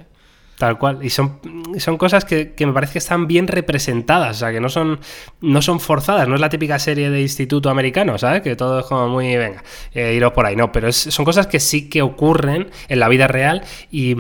Tal 0.60 0.78
cual. 0.78 1.00
Y 1.02 1.10
son, 1.10 1.40
son 1.78 1.98
cosas 1.98 2.26
que, 2.26 2.54
me 2.60 2.74
parece 2.74 2.92
que 2.92 3.00
están 3.00 3.28
bien 3.28 3.48
representadas, 3.48 4.36
o 4.36 4.40
sea, 4.42 4.52
que 4.52 4.60
no 4.60 4.68
son, 4.68 5.00
no 5.40 5.62
son 5.62 5.80
forzadas, 5.80 6.28
no 6.28 6.36
es 6.36 6.42
la 6.42 6.50
típica 6.50 6.78
serie 6.80 7.10
de 7.10 7.22
instituto 7.22 7.70
americano, 7.70 8.18
¿sabes? 8.18 8.42
Que 8.42 8.58
todo 8.58 8.82
es 8.82 8.86
como 8.86 9.08
muy, 9.08 9.38
venga, 9.38 9.64
eh, 9.94 10.16
iros 10.16 10.34
por 10.34 10.46
ahí, 10.46 10.58
no, 10.58 10.70
pero 10.70 10.92
son 10.92 11.24
cosas 11.24 11.48
que 11.48 11.62
sí 11.62 11.88
que 11.88 12.02
ocurren 12.02 12.68
en 12.90 13.00
la 13.00 13.08
vida 13.08 13.30
real 13.30 13.64
y, 13.90 14.18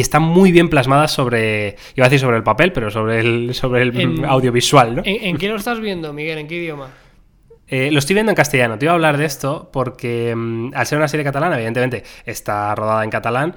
están 0.00 0.22
muy 0.22 0.52
bien 0.52 0.68
plasmadas 0.68 1.10
sobre, 1.10 1.74
iba 1.96 2.06
a 2.06 2.08
decir 2.08 2.20
sobre 2.20 2.36
el 2.36 2.44
papel, 2.44 2.72
pero 2.72 2.92
sobre 2.92 3.18
el, 3.18 3.52
sobre 3.52 3.82
el 3.82 4.24
audiovisual, 4.24 4.94
¿no? 4.94 5.02
¿en, 5.04 5.36
qué 5.38 5.48
lo 5.48 5.56
estás 5.56 5.80
viendo, 5.80 6.12
Miguel? 6.12 6.38
¿En 6.38 6.46
qué 6.46 6.54
idioma? 6.54 6.90
Eh, 7.66 7.90
lo 7.90 7.98
estoy 7.98 8.14
viendo 8.14 8.30
en 8.30 8.36
castellano. 8.36 8.78
Te 8.78 8.86
iba 8.86 8.92
a 8.92 8.94
hablar 8.94 9.16
de 9.16 9.24
esto 9.24 9.70
porque 9.72 10.34
mm, 10.36 10.72
al 10.74 10.86
ser 10.86 10.98
una 10.98 11.06
serie 11.06 11.22
catalana, 11.22 11.54
evidentemente 11.54 12.02
está 12.24 12.74
rodada 12.74 13.04
en 13.04 13.10
catalán 13.10 13.54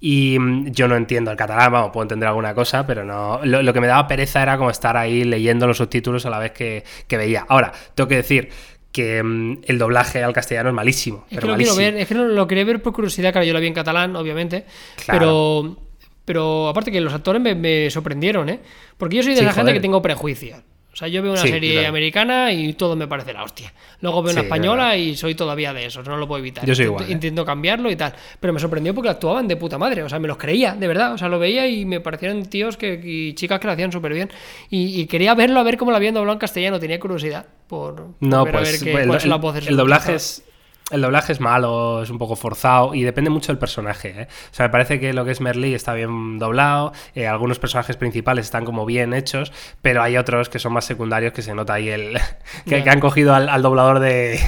y 0.00 0.38
mm, 0.38 0.70
yo 0.72 0.88
no 0.88 0.96
entiendo 0.96 1.30
el 1.30 1.36
catalán, 1.36 1.72
vamos, 1.72 1.90
puedo 1.92 2.02
entender 2.02 2.28
alguna 2.28 2.54
cosa, 2.54 2.86
pero 2.86 3.04
no. 3.04 3.40
Lo, 3.44 3.72
que 3.72 3.80
me 3.80 3.86
daba 3.86 4.06
pereza 4.06 4.42
era 4.42 4.58
como 4.58 4.70
estar 4.70 4.96
ahí 4.96 5.24
leyendo 5.24 5.66
los 5.66 5.78
subtítulos 5.78 6.26
a 6.26 6.30
la 6.30 6.38
vez 6.38 6.52
que, 6.52 6.84
veía. 7.10 7.46
Ahora, 7.48 7.72
tengo 7.94 8.08
que 8.08 8.16
decir 8.16 8.48
que 8.92 9.22
mm, 9.22 9.62
el 9.66 9.78
doblaje 9.78 10.22
al 10.22 10.32
castellano 10.32 10.68
es 10.68 10.74
malísimo. 10.74 11.26
Es 11.30 11.40
que 11.40 11.46
lo 11.46 11.56
quiero 11.56 11.76
ver, 11.76 11.96
es 11.96 12.08
que 12.08 12.14
lo 12.14 12.46
quería 12.46 12.64
ver 12.64 12.82
por 12.82 12.92
curiosidad, 12.92 13.32
claro, 13.32 13.46
yo 13.46 13.52
lo 13.52 13.60
vi 13.60 13.66
en 13.66 13.74
catalán, 13.74 14.14
obviamente. 14.16 14.64
Pero. 15.06 15.76
Pero 16.24 16.66
aparte 16.66 16.90
que 16.90 17.00
los 17.00 17.14
actores 17.14 17.40
me, 17.40 17.88
sorprendieron, 17.88 18.48
¿eh? 18.48 18.58
Porque 18.98 19.14
yo 19.14 19.22
soy 19.22 19.36
de 19.36 19.42
la 19.42 19.52
gente 19.52 19.72
que 19.72 19.78
tengo 19.78 20.02
prejuicios. 20.02 20.58
O 20.96 20.98
sea, 20.98 21.08
yo 21.08 21.20
veo 21.22 21.32
una 21.32 21.42
Sí, 21.42 21.48
serie 21.48 21.72
claro. 21.74 21.88
americana 21.90 22.52
y 22.54 22.72
todo 22.72 22.96
me 22.96 23.06
parece 23.06 23.34
la 23.34 23.42
hostia. 23.44 23.70
Luego 24.00 24.22
veo 24.22 24.32
una 24.32 24.40
Sí, 24.40 24.46
española 24.46 24.96
y 24.96 25.14
soy 25.14 25.34
todavía 25.34 25.74
de 25.74 25.84
esos, 25.84 26.08
no 26.08 26.16
lo 26.16 26.26
puedo 26.26 26.38
evitar. 26.38 26.64
Yo 26.64 26.74
soy 26.74 26.84
intento, 26.86 27.02
igual, 27.02 27.10
¿eh? 27.10 27.12
intento 27.12 27.44
cambiarlo 27.44 27.90
y 27.90 27.96
tal. 27.96 28.14
Pero 28.40 28.54
me 28.54 28.58
sorprendió 28.60 28.94
porque 28.94 29.10
actuaban 29.10 29.46
de 29.46 29.56
puta 29.56 29.76
madre. 29.76 30.02
O 30.04 30.08
sea, 30.08 30.18
me 30.18 30.26
los 30.26 30.38
creía, 30.38 30.74
de 30.74 30.88
verdad. 30.88 31.12
O 31.12 31.18
sea, 31.18 31.28
lo 31.28 31.38
veía 31.38 31.68
y 31.68 31.84
me 31.84 32.00
parecieron 32.00 32.46
tíos 32.46 32.78
que, 32.78 32.98
y 33.04 33.34
chicas 33.34 33.60
que 33.60 33.66
lo 33.66 33.74
hacían 33.74 33.92
súper 33.92 34.14
bien. 34.14 34.30
Y, 34.70 34.98
y 35.02 35.06
quería 35.06 35.34
verlo, 35.34 35.60
a 35.60 35.64
ver 35.64 35.76
cómo 35.76 35.90
lo 35.90 35.98
habían 35.98 36.14
doblado 36.14 36.32
en 36.32 36.38
castellano. 36.38 36.80
Tenía 36.80 36.98
curiosidad 36.98 37.44
por, 37.68 37.94
por 37.96 38.14
No, 38.20 38.44
ver 38.46 38.56
a 38.56 38.58
pues 38.60 38.70
ver 38.72 38.80
qué- 38.82 39.02
el, 39.02 39.06
son 39.08 39.20
el- 39.24 39.28
las 39.28 39.40
voces 39.42 39.66
el 39.66 39.76
doblaje 39.76 40.14
es. 40.14 40.42
El 40.90 41.00
doblaje 41.00 41.32
es 41.32 41.40
malo, 41.40 42.02
es 42.02 42.10
un 42.10 42.18
poco 42.18 42.36
forzado 42.36 42.94
y 42.94 43.02
depende 43.02 43.28
mucho 43.28 43.48
del 43.48 43.58
personaje. 43.58 44.14
¿eh? 44.16 44.28
O 44.52 44.54
sea, 44.54 44.66
me 44.66 44.70
parece 44.70 45.00
que 45.00 45.12
lo 45.12 45.24
que 45.24 45.32
es 45.32 45.40
Merly 45.40 45.74
está 45.74 45.94
bien 45.94 46.38
doblado, 46.38 46.92
eh, 47.14 47.26
algunos 47.26 47.58
personajes 47.58 47.96
principales 47.96 48.44
están 48.44 48.64
como 48.64 48.86
bien 48.86 49.12
hechos, 49.12 49.52
pero 49.82 50.00
hay 50.00 50.16
otros 50.16 50.48
que 50.48 50.60
son 50.60 50.72
más 50.72 50.84
secundarios 50.84 51.32
que 51.32 51.42
se 51.42 51.54
nota 51.54 51.74
ahí 51.74 51.88
el 51.88 52.18
que, 52.66 52.88
han 52.88 53.00
cogido 53.00 53.34
al, 53.34 53.48
al 53.48 53.62
doblador 53.62 53.98
de 53.98 54.38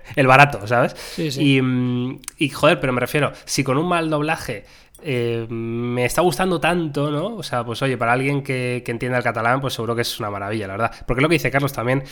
el 0.16 0.26
barato, 0.28 0.64
¿sabes? 0.68 0.94
Sí, 0.96 1.30
sí. 1.32 1.56
Y, 1.56 1.62
mm, 1.62 2.20
y, 2.38 2.48
joder, 2.50 2.78
pero 2.78 2.92
me 2.92 3.00
refiero, 3.00 3.32
si 3.44 3.64
con 3.64 3.76
un 3.76 3.88
mal 3.88 4.10
doblaje 4.10 4.64
eh, 5.02 5.46
me 5.48 6.04
está 6.04 6.20
gustando 6.22 6.60
tanto, 6.60 7.10
¿no? 7.10 7.36
O 7.36 7.42
sea, 7.42 7.64
pues 7.64 7.80
oye, 7.82 7.96
para 7.96 8.12
alguien 8.12 8.42
que, 8.42 8.82
que 8.84 8.92
entienda 8.92 9.18
el 9.18 9.24
catalán, 9.24 9.60
pues 9.60 9.74
seguro 9.74 9.96
que 9.96 10.02
es 10.02 10.20
una 10.20 10.30
maravilla, 10.30 10.66
la 10.66 10.74
verdad. 10.74 10.92
Porque 11.06 11.22
lo 11.22 11.28
que 11.28 11.34
dice 11.34 11.50
Carlos 11.50 11.72
también, 11.72 12.04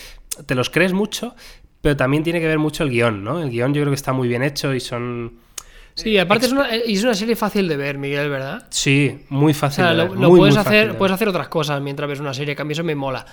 te 0.46 0.54
los 0.54 0.70
crees 0.70 0.92
mucho, 0.92 1.34
pero 1.80 1.96
también 1.96 2.22
tiene 2.22 2.40
que 2.40 2.46
ver 2.46 2.58
mucho 2.58 2.82
el 2.84 2.90
guion, 2.90 3.22
¿no? 3.24 3.40
El 3.40 3.50
guion 3.50 3.72
yo 3.74 3.82
creo 3.82 3.90
que 3.90 3.96
está 3.96 4.12
muy 4.12 4.28
bien 4.28 4.42
hecho 4.42 4.74
y 4.74 4.80
son... 4.80 5.38
Sí, 5.94 6.16
aparte 6.16 6.46
es 6.46 6.52
una, 6.52 6.68
es 6.70 7.02
una 7.02 7.14
serie 7.14 7.34
fácil 7.34 7.66
de 7.66 7.76
ver, 7.76 7.98
Miguel, 7.98 8.30
¿verdad? 8.30 8.66
Sí, 8.70 9.24
muy 9.30 9.50
O 9.50 9.54
fácil. 9.54 9.82
sea, 9.84 9.90
de 9.90 9.96
lo, 9.96 10.08
ver, 10.10 10.18
lo 10.20 10.28
muy, 10.30 10.38
puedes 10.38 10.54
muy 10.54 10.60
hacer, 10.60 10.96
puedes 10.96 11.12
hacer 11.12 11.28
otras 11.28 11.48
cosas 11.48 11.80
mientras 11.82 12.08
ves 12.08 12.20
una 12.20 12.32
serie, 12.34 12.54
que 12.54 12.62
a 12.62 12.64
mí 12.64 12.72
eso 12.72 12.84
me 12.84 12.94
mola. 12.94 13.24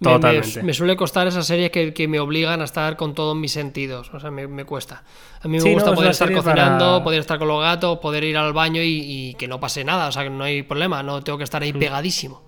Me- 0.00 0.08
Me, 0.08 0.14
Totalmente. 0.14 0.62
me 0.62 0.72
suele 0.74 0.96
costar 0.96 1.26
esas 1.28 1.46
series 1.46 1.70
que, 1.70 1.92
que 1.92 2.08
me 2.08 2.18
obligan 2.20 2.60
a 2.62 2.64
estar 2.64 2.96
con 2.96 3.14
todos 3.14 3.36
mis 3.36 3.52
sentidos. 3.52 4.10
O 4.14 4.18
sea, 4.20 4.30
me, 4.30 4.46
me 4.48 4.64
cuesta. 4.64 5.02
A 5.42 5.46
mí 5.48 5.56
me 5.58 5.60
Sí, 5.60 5.72
gusta 5.74 5.92
poder 5.94 6.10
estar 6.12 6.32
cocinando, 6.32 6.84
para- 6.92 7.04
poder 7.04 7.20
estar 7.20 7.38
con 7.38 7.48
los 7.48 7.60
gatos, 7.60 7.98
poder 7.98 8.24
ir 8.24 8.36
al 8.38 8.52
baño 8.54 8.82
y, 8.82 9.00
y 9.02 9.34
que 9.34 9.46
no 9.46 9.60
pase 9.60 9.84
nada. 9.84 10.08
O 10.08 10.12
sea, 10.12 10.22
que 10.24 10.30
no 10.30 10.44
hay 10.44 10.62
problema. 10.62 11.02
No 11.02 11.22
tengo 11.22 11.36
que 11.36 11.44
estar 11.44 11.60
Mm. 11.60 11.64
ahí 11.64 11.72
pegadísimo. 11.74 12.42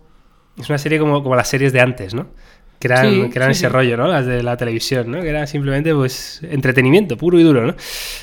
Es 0.59 0.69
una 0.71 0.79
serie 0.79 0.99
como, 0.99 1.23
como 1.23 1.35
las 1.37 1.49
series 1.49 1.73
de 1.75 1.81
antes, 1.81 2.15
¿no? 2.15 2.29
Que 2.83 2.89
eran, 2.89 3.09
Sí, 3.09 3.31
que 3.31 3.39
eran 3.39 3.55
sí, 3.55 3.59
ese 3.61 3.69
sí. 3.69 3.73
rollo, 3.73 3.97
¿no? 3.97 4.09
Las 4.09 4.27
de 4.27 4.43
la 4.43 4.57
televisión, 4.57 5.09
¿no? 5.09 5.21
Que 5.21 5.29
era 5.29 5.47
simplemente, 5.47 5.95
pues, 5.95 6.41
entretenimiento 6.43 7.17
puro 7.17 7.39
y 7.39 7.45
duro, 7.45 7.65
¿no? 7.65 7.77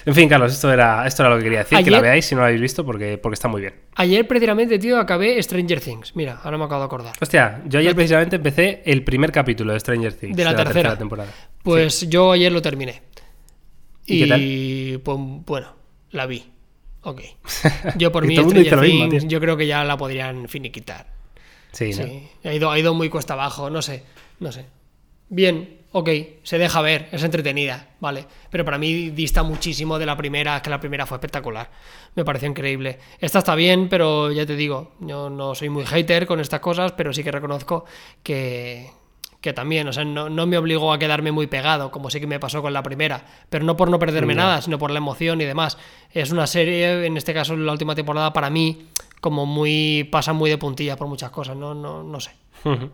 En 0.05 0.13
fin, 0.13 0.27
Carlos, 0.27 0.51
esto 0.51 0.69
era, 0.69 1.07
esto 1.07 1.23
era 1.23 1.29
lo 1.29 1.37
que 1.37 1.43
quería 1.45 1.59
decir. 1.59 1.81
Que 1.81 1.89
la 1.89 2.01
veáis 2.01 2.25
si 2.25 2.35
no 2.35 2.41
la 2.41 2.47
habéis 2.47 2.59
visto 2.59 2.85
porque, 2.85 3.17
porque 3.17 3.35
está 3.35 3.47
muy 3.47 3.61
bien. 3.61 3.73
Ayer, 3.95 4.27
precisamente, 4.27 4.77
tío, 4.77 4.99
acabé 4.99 5.41
Stranger 5.41 5.79
Things. 5.79 6.13
Mira, 6.13 6.41
ahora 6.43 6.57
me 6.57 6.65
acabo 6.65 6.81
de 6.81 6.85
acordar. 6.87 7.13
Hostia, 7.21 7.61
yo 7.67 7.79
ayer 7.79 7.95
precisamente 7.95 8.35
empecé 8.35 8.81
el 8.85 9.05
primer 9.05 9.31
capítulo 9.31 9.71
de 9.71 9.79
Stranger 9.79 10.13
Things. 10.13 10.35
De 10.35 10.43
la 10.43 10.53
tercera. 10.53 10.97
temporada. 10.97 11.31
Pues 11.63 12.09
yo 12.09 12.33
ayer 12.33 12.51
lo 12.51 12.61
terminé. 12.61 13.01
¿Y 14.05 14.23
Y, 14.25 14.27
qué 14.27 14.99
pues 14.99 15.17
bueno, 15.45 15.73
la 16.11 16.25
vi. 16.25 16.43
Ok. 17.03 17.21
Yo 17.95 18.11
por 18.11 18.25
mí, 18.25 18.35
Stranger 18.35 18.81
mismo, 18.81 19.07
Things, 19.07 19.27
yo 19.29 19.39
creo 19.39 19.55
que 19.55 19.65
ya 19.65 19.85
la 19.85 19.95
podrían 19.95 20.49
finiquitar. 20.49 21.07
Sí, 21.71 21.91
¿no? 21.91 22.03
Sí, 22.03 22.27
ha 22.43 22.53
ido, 22.53 22.69
ha 22.69 22.77
ido 22.77 22.93
muy 22.93 23.07
cuesta 23.09 23.35
abajo, 23.35 23.69
no 23.69 23.81
sé, 23.81 24.03
no 24.39 24.51
sé. 24.51 24.65
Bien, 25.29 25.79
ok, 25.91 26.09
se 26.43 26.57
deja 26.57 26.81
ver, 26.81 27.07
es 27.11 27.23
entretenida, 27.23 27.89
vale. 27.99 28.25
Pero 28.49 28.65
para 28.65 28.77
mí 28.77 29.11
dista 29.11 29.43
muchísimo 29.43 29.99
de 29.99 30.05
la 30.05 30.17
primera, 30.17 30.61
que 30.61 30.69
la 30.69 30.79
primera 30.79 31.05
fue 31.05 31.17
espectacular. 31.17 31.69
Me 32.15 32.25
pareció 32.25 32.49
increíble. 32.49 32.99
Esta 33.19 33.39
está 33.39 33.55
bien, 33.55 33.89
pero 33.89 34.31
ya 34.31 34.45
te 34.45 34.55
digo, 34.55 34.93
yo 34.99 35.29
no 35.29 35.53
soy 35.55 35.69
muy 35.69 35.85
hater 35.85 36.25
con 36.25 36.39
estas 36.39 36.59
cosas, 36.59 36.93
pero 36.93 37.13
sí 37.13 37.23
que 37.23 37.31
reconozco 37.31 37.85
que, 38.23 38.89
que 39.41 39.53
también, 39.53 39.87
o 39.87 39.93
sea, 39.93 40.03
no, 40.03 40.29
no 40.29 40.47
me 40.47 40.57
obligó 40.57 40.91
a 40.91 40.99
quedarme 40.99 41.31
muy 41.31 41.47
pegado, 41.47 41.91
como 41.91 42.09
sí 42.09 42.19
que 42.19 42.27
me 42.27 42.39
pasó 42.39 42.61
con 42.61 42.73
la 42.73 42.83
primera. 42.83 43.23
Pero 43.49 43.63
no 43.65 43.77
por 43.77 43.89
no 43.89 43.99
perderme 43.99 44.35
nada, 44.35 44.61
sino 44.61 44.77
por 44.79 44.91
la 44.91 44.97
emoción 44.97 45.41
y 45.41 45.45
demás. 45.45 45.77
Es 46.11 46.31
una 46.31 46.47
serie, 46.47 47.05
en 47.05 47.17
este 47.17 47.33
caso 47.33 47.55
la 47.55 47.71
última 47.71 47.95
temporada, 47.95 48.33
para 48.33 48.49
mí, 48.49 48.87
como 49.21 49.45
muy. 49.45 50.07
pasa 50.11 50.33
muy 50.33 50.49
de 50.49 50.57
puntillas 50.57 50.97
por 50.97 51.07
muchas 51.07 51.29
cosas, 51.29 51.55
no, 51.55 51.73
no, 51.73 52.03
no 52.03 52.19
sé. 52.19 52.31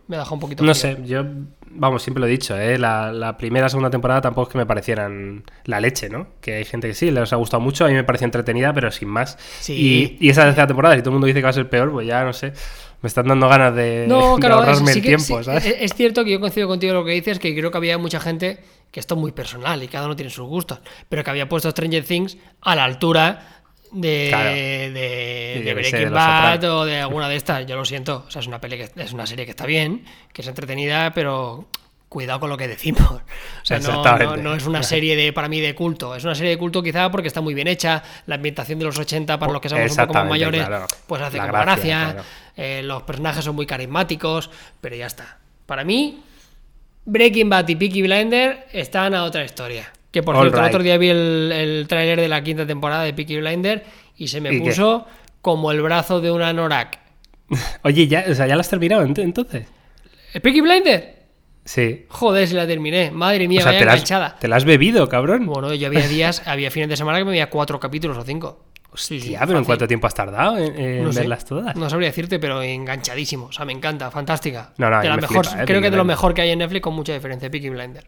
Me 0.08 0.18
dejó 0.18 0.34
un 0.36 0.40
poquito. 0.40 0.64
No 0.64 0.74
frío. 0.76 0.96
sé, 0.98 1.04
yo, 1.06 1.24
vamos, 1.72 2.04
siempre 2.04 2.22
lo 2.22 2.28
he 2.28 2.30
dicho, 2.30 2.58
¿eh? 2.58 2.78
la, 2.78 3.12
la 3.12 3.38
primera 3.38 3.68
segunda 3.70 3.90
temporada 3.90 4.22
tampoco 4.22 4.48
es 4.48 4.52
que 4.54 4.58
me 4.58 4.66
parecieran 4.66 5.44
la 5.66 5.80
leche, 5.80 6.10
¿no? 6.10 6.28
Que 6.42 6.56
hay 6.56 6.66
gente 6.66 6.88
que 6.88 6.94
sí, 6.94 7.12
les 7.12 7.32
ha 7.34 7.36
gustado 7.36 7.62
mucho, 7.62 7.86
a 7.86 7.88
mí 7.88 7.94
me 7.94 8.04
pareció 8.04 8.26
entretenida, 8.26 8.74
pero 8.74 8.92
sin 8.92 9.08
más. 9.10 9.38
Sí. 9.60 10.18
Y, 10.20 10.26
y 10.28 10.30
esa 10.30 10.44
tercera 10.44 10.68
temporada, 10.68 10.96
si 10.96 11.02
todo 11.02 11.10
el 11.10 11.14
mundo 11.16 11.28
dice 11.28 11.40
que 11.40 11.44
va 11.44 11.50
a 11.50 11.54
ser 11.54 11.70
peor, 11.70 11.92
pues 11.92 12.08
ya 12.08 12.24
no 12.24 12.34
sé, 12.34 12.54
me 13.02 13.08
están 13.08 13.28
dando 13.28 13.48
ganas 13.50 13.76
de, 13.76 14.06
No, 14.08 14.36
de 14.36 14.40
claro, 14.42 14.56
ahorrarme 14.56 14.92
sí 14.92 15.00
el 15.00 15.04
que- 15.04 15.10
tiempo, 15.10 15.38
sí, 15.40 15.44
¿sabes? 15.46 15.66
es, 15.66 15.76
es 15.80 15.94
cierto 15.94 16.24
que 16.24 16.32
yo 16.32 16.40
coincido 16.40 16.68
contigo 16.68 16.92
en 16.94 17.00
lo 17.00 17.06
que 17.06 17.12
dices, 17.12 17.40
que 17.40 17.56
creo 17.56 17.72
que 17.72 17.78
había 17.78 17.98
mucha 17.98 18.20
gente, 18.20 18.60
que 18.92 19.00
esto 19.00 19.16
es 19.16 19.22
muy 19.22 19.32
personal 19.32 19.82
y 19.84 19.88
cada 19.88 20.06
uno 20.06 20.16
tiene 20.16 20.30
sus 20.32 20.48
gustos, 20.48 20.80
pero 21.10 21.24
que 21.24 21.30
había 21.30 21.50
puesto 21.50 21.70
Stranger 21.70 22.04
Things 22.04 22.38
a 22.62 22.76
la 22.76 22.84
altura 22.86 23.64
de, 23.92 24.28
Claro. 24.30 24.50
de, 24.50 25.74
Breaking 25.76 26.12
Bad 26.12 26.64
o 26.64 26.86
de 26.86 27.00
alguna 27.00 27.30
de 27.30 27.36
estas. 27.36 27.66
Yo 27.66 27.76
lo 27.76 27.86
siento, 27.86 28.26
o 28.28 28.32
sea, 28.32 28.42
es 28.42 28.48
una, 28.48 28.60
peli 28.60 28.78
que, 28.78 28.92
es 28.96 29.14
una 29.14 29.26
serie 29.26 29.46
que 29.46 29.52
está 29.52 29.66
bien, 29.66 30.06
que 30.34 30.42
es 30.42 30.48
entretenida, 30.48 31.14
pero 31.14 31.68
cuidado 32.10 32.40
con 32.40 32.50
lo 32.50 32.58
que 32.58 32.68
decimos. 32.68 33.02
O 33.62 33.66
sea, 33.68 33.80
no, 33.80 33.92
no, 33.94 34.00
Exactamente. 34.02 34.44
no 34.44 34.54
es 34.54 34.66
una 34.68 34.84
serie 34.84 35.16
de 35.16 35.34
para 35.34 35.50
mí 35.50 35.60
de 35.60 35.74
culto, 35.74 36.16
es 36.16 36.24
una 36.24 36.36
serie 36.36 36.52
de 36.52 36.58
culto 36.60 36.84
quizá 36.84 37.10
porque 37.10 37.28
está 37.28 37.42
muy 37.42 37.56
bien 37.56 37.68
hecha, 37.68 38.04
la 38.28 38.36
ambientación 38.36 38.78
de 38.78 38.86
los 38.86 39.00
80 39.00 39.40
para 39.40 39.52
los 39.52 39.60
que 39.60 39.70
somos 39.70 39.90
un 39.90 39.98
poco 39.98 40.14
más 40.14 40.28
mayores, 40.28 40.68
claro. 40.68 40.86
pues 41.08 41.22
hace 41.24 41.38
La 41.38 41.48
como 41.48 41.64
gracia, 41.64 42.00
gracia, 42.00 42.14
claro. 42.14 42.28
eh, 42.58 42.82
los 42.84 43.02
personajes 43.04 43.44
son 43.44 43.56
muy 43.56 43.66
carismáticos, 43.66 44.52
pero 44.82 44.96
ya 44.96 45.08
está. 45.08 45.40
Para 45.66 45.84
mí, 45.84 46.22
Breaking 47.06 47.50
Bad 47.50 47.68
y 47.70 47.76
Peaky 47.76 48.04
Blinder 48.04 48.68
están 48.72 49.16
a 49.16 49.24
otra 49.24 49.44
historia. 49.44 49.92
Que 50.16 50.24
por 50.24 50.34
All 50.38 50.44
cierto, 50.44 50.62
el 50.62 50.66
otro 50.68 50.82
día 50.82 50.98
vi 50.98 51.10
el, 51.10 51.52
el 51.54 51.88
tráiler 51.90 52.22
de 52.22 52.30
la 52.30 52.42
quinta 52.42 52.66
temporada 52.66 53.04
de 53.04 53.14
Peaky 53.14 53.36
Blinder 53.42 53.84
y 54.16 54.30
se 54.30 54.40
me 54.40 54.50
¿Y 54.54 54.60
qué? 54.62 54.70
puso 54.70 55.06
como 55.42 55.74
el 55.74 55.82
brazo 55.82 56.22
de 56.22 56.32
una 56.32 56.54
Norak. 56.54 57.00
Oye, 57.84 58.08
ya, 58.08 58.24
o 58.30 58.34
sea, 58.34 58.48
¿ya 58.48 58.56
la 58.56 58.62
has 58.62 58.70
terminado 58.70 59.04
ent- 59.06 59.22
entonces? 59.22 59.68
¿El 60.34 60.40
Peaky 60.40 60.62
Blinder? 60.62 61.26
Sí. 61.66 62.06
Joder, 62.08 62.48
si 62.48 62.54
la 62.54 62.66
terminé. 62.66 63.12
Madre 63.12 63.46
mía, 63.50 63.60
o 63.60 63.64
sea, 63.64 63.72
vaya 63.74 63.80
te 63.80 63.86
la, 63.88 63.92
has, 63.92 63.98
enganchada. 63.98 64.38
te 64.40 64.48
la 64.48 64.56
has 64.56 64.64
bebido, 64.64 65.10
cabrón. 65.10 65.48
Bueno, 65.48 65.74
yo 65.74 65.88
había 65.88 66.08
días, 66.08 66.44
había 66.48 66.72
fines 66.72 66.88
de 66.88 66.96
semana 66.96 67.18
que 67.18 67.26
me 67.26 67.32
veía 67.32 67.50
cuatro 67.50 67.78
capítulos 67.78 68.18
o 68.18 68.22
cinco. 68.24 68.64
Sí, 68.94 69.20
sí, 69.20 69.34
Hostia, 69.34 69.46
pero 69.46 69.60
¿en 69.60 69.66
cuánto 69.66 69.86
tiempo 69.90 70.08
has 70.08 70.16
tardado 70.16 70.58
en, 70.58 70.80
en 70.80 71.04
No 71.04 71.12
sé. 71.12 71.20
verlas 71.20 71.44
todas? 71.44 71.76
No 71.76 71.90
sabría 71.90 72.08
decirte, 72.08 72.40
pero 72.40 72.62
enganchadísimo. 72.64 73.48
O 73.48 73.52
sea, 73.52 73.66
me 73.66 73.74
encanta, 73.74 74.10
fantástica. 74.12 74.72
No, 74.78 74.90
no, 74.90 75.02
de 75.02 75.10
la 75.10 75.16
me 75.18 75.22
mejor, 75.24 75.46
flipa, 75.46 75.64
eh, 75.64 75.66
creo 75.66 75.82
que 75.82 75.90
de 75.92 75.98
lo 75.98 76.06
mejor 76.06 76.34
que 76.34 76.42
hay 76.44 76.52
en 76.52 76.60
Netflix 76.60 76.82
con 76.82 76.94
mucha 76.94 77.12
diferencia, 77.12 77.52
Peaky 77.52 77.68
Blinder. 77.72 78.08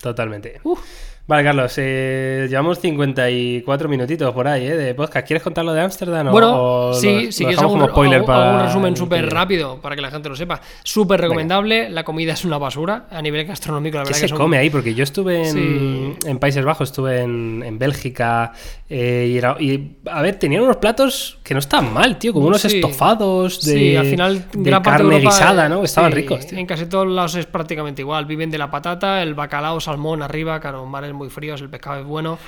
Totalmente. 0.00 0.60
Uf. 0.62 0.80
Vale, 1.26 1.42
Carlos, 1.42 1.72
eh, 1.78 2.46
llevamos 2.50 2.78
54 2.80 3.88
minutitos 3.88 4.30
por 4.34 4.46
ahí, 4.46 4.66
¿eh? 4.66 4.76
De 4.76 4.94
podcast. 4.94 5.26
¿Quieres 5.26 5.42
contar 5.42 5.64
lo 5.64 5.72
de 5.72 5.80
Ámsterdam? 5.80 6.30
Bueno, 6.30 6.88
o 6.90 6.92
sí, 6.92 7.24
lo 7.26 7.32
si 7.32 7.44
quieres 7.44 7.62
hago 7.62 7.72
un, 7.72 7.88
spoiler 7.88 8.18
hago- 8.18 8.26
para 8.26 8.48
hago 8.50 8.58
un 8.60 8.66
resumen 8.66 8.94
súper 8.94 9.30
rápido 9.30 9.80
para 9.80 9.96
que 9.96 10.02
la 10.02 10.10
gente 10.10 10.28
lo 10.28 10.36
sepa. 10.36 10.60
Súper 10.82 11.22
recomendable, 11.22 11.88
la 11.88 12.04
comida 12.04 12.34
es 12.34 12.44
una 12.44 12.58
basura 12.58 13.06
a 13.10 13.22
nivel 13.22 13.46
gastronómico, 13.46 13.96
la 13.96 14.02
¿Qué 14.02 14.08
verdad 14.08 14.18
se 14.18 14.24
que 14.26 14.28
son- 14.28 14.36
come 14.38 14.58
ahí? 14.58 14.68
Porque 14.68 14.92
yo 14.92 15.02
estuve 15.02 15.48
en, 15.48 15.54
Sí. 15.54 16.28
en 16.28 16.38
Países 16.38 16.62
Bajos, 16.62 16.90
estuve 16.90 17.22
en, 17.22 17.62
en 17.64 17.78
Bélgica 17.78 18.52
eh, 18.90 19.26
y, 19.32 19.38
era- 19.38 19.56
y, 19.58 19.96
a 20.10 20.20
ver, 20.20 20.36
tenían 20.38 20.62
unos 20.62 20.76
platos 20.76 21.38
que 21.42 21.54
no 21.54 21.60
estaban 21.60 21.90
mal, 21.90 22.18
tío, 22.18 22.34
como 22.34 22.48
unos 22.48 22.60
Sí. 22.60 22.66
estofados 22.76 23.64
de, 23.64 23.72
Sí, 23.72 23.96
al 23.96 24.04
final 24.06 24.44
de 24.52 24.70
gran 24.70 24.82
parte 24.82 25.02
de 25.04 25.08
carne 25.08 25.16
Europa, 25.24 25.30
guisada, 25.38 25.68
¿no? 25.70 25.80
eh, 25.80 25.84
Estaban 25.86 26.12
ricos, 26.12 26.46
tío. 26.46 26.58
En 26.58 26.66
casi 26.66 26.84
todos 26.84 27.08
lados 27.08 27.34
es 27.36 27.46
prácticamente 27.46 28.02
igual. 28.02 28.26
Viven 28.26 28.50
de 28.50 28.58
la 28.58 28.70
patata, 28.70 29.22
el 29.22 29.32
bacalao, 29.32 29.80
salmón 29.80 30.20
arriba, 30.22 30.60
claro, 30.60 30.84
mares 31.14 31.18
muy 31.18 31.30
fríos, 31.30 31.60
el 31.60 31.70
pescado 31.70 32.00
es 32.00 32.06
bueno, 32.06 32.38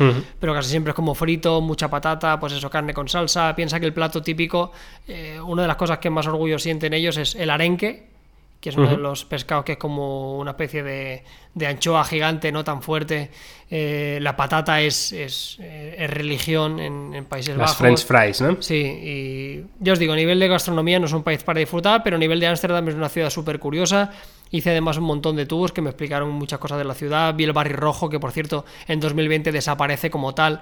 pero 0.40 0.52
casi 0.52 0.70
siempre 0.70 0.90
es 0.90 0.94
como 0.94 1.14
frito, 1.14 1.60
mucha 1.60 1.88
patata, 1.88 2.38
pues 2.38 2.52
eso, 2.52 2.68
carne 2.68 2.92
con 2.92 3.08
salsa. 3.08 3.54
Piensa 3.54 3.80
que 3.80 3.86
el 3.86 3.92
plato 3.92 4.22
típico, 4.22 4.72
eh, 5.08 5.38
una 5.44 5.62
de 5.62 5.68
las 5.68 5.76
cosas 5.76 5.98
que 5.98 6.10
más 6.10 6.26
orgullo 6.26 6.58
sienten 6.58 6.92
ellos 6.92 7.16
es 7.16 7.34
el 7.34 7.50
arenque, 7.50 8.15
que 8.66 8.70
es 8.70 8.76
uno 8.76 8.90
de 8.90 8.96
los 8.96 9.24
pescados 9.24 9.64
que 9.64 9.72
es 9.72 9.78
como 9.78 10.38
una 10.38 10.50
especie 10.50 10.82
de, 10.82 11.22
de 11.54 11.66
anchoa 11.68 12.04
gigante, 12.04 12.50
no 12.50 12.64
tan 12.64 12.82
fuerte. 12.82 13.30
Eh, 13.70 14.18
la 14.20 14.34
patata 14.34 14.80
es, 14.80 15.12
es, 15.12 15.56
eh, 15.60 15.94
es 15.96 16.10
religión 16.10 16.80
en, 16.80 17.14
en 17.14 17.26
Países 17.26 17.56
Las 17.56 17.78
Bajos. 17.78 18.04
French 18.04 18.04
fries, 18.04 18.40
¿no? 18.40 18.60
Sí, 18.60 18.74
y 18.74 19.64
ya 19.78 19.92
os 19.92 20.00
digo, 20.00 20.14
a 20.14 20.16
nivel 20.16 20.40
de 20.40 20.48
gastronomía 20.48 20.98
no 20.98 21.06
es 21.06 21.12
un 21.12 21.22
país 21.22 21.44
para 21.44 21.60
disfrutar, 21.60 22.02
pero 22.02 22.16
a 22.16 22.18
nivel 22.18 22.40
de 22.40 22.48
Ámsterdam 22.48 22.88
es 22.88 22.96
una 22.96 23.08
ciudad 23.08 23.30
súper 23.30 23.60
curiosa. 23.60 24.10
Hice 24.50 24.70
además 24.70 24.96
un 24.98 25.04
montón 25.04 25.36
de 25.36 25.46
tours 25.46 25.70
que 25.70 25.80
me 25.80 25.90
explicaron 25.90 26.30
muchas 26.30 26.58
cosas 26.58 26.78
de 26.78 26.84
la 26.84 26.94
ciudad. 26.94 27.36
Vi 27.36 27.44
el 27.44 27.52
barrio 27.52 27.76
rojo, 27.76 28.10
que 28.10 28.18
por 28.18 28.32
cierto 28.32 28.64
en 28.88 28.98
2020 28.98 29.52
desaparece 29.52 30.10
como 30.10 30.34
tal 30.34 30.60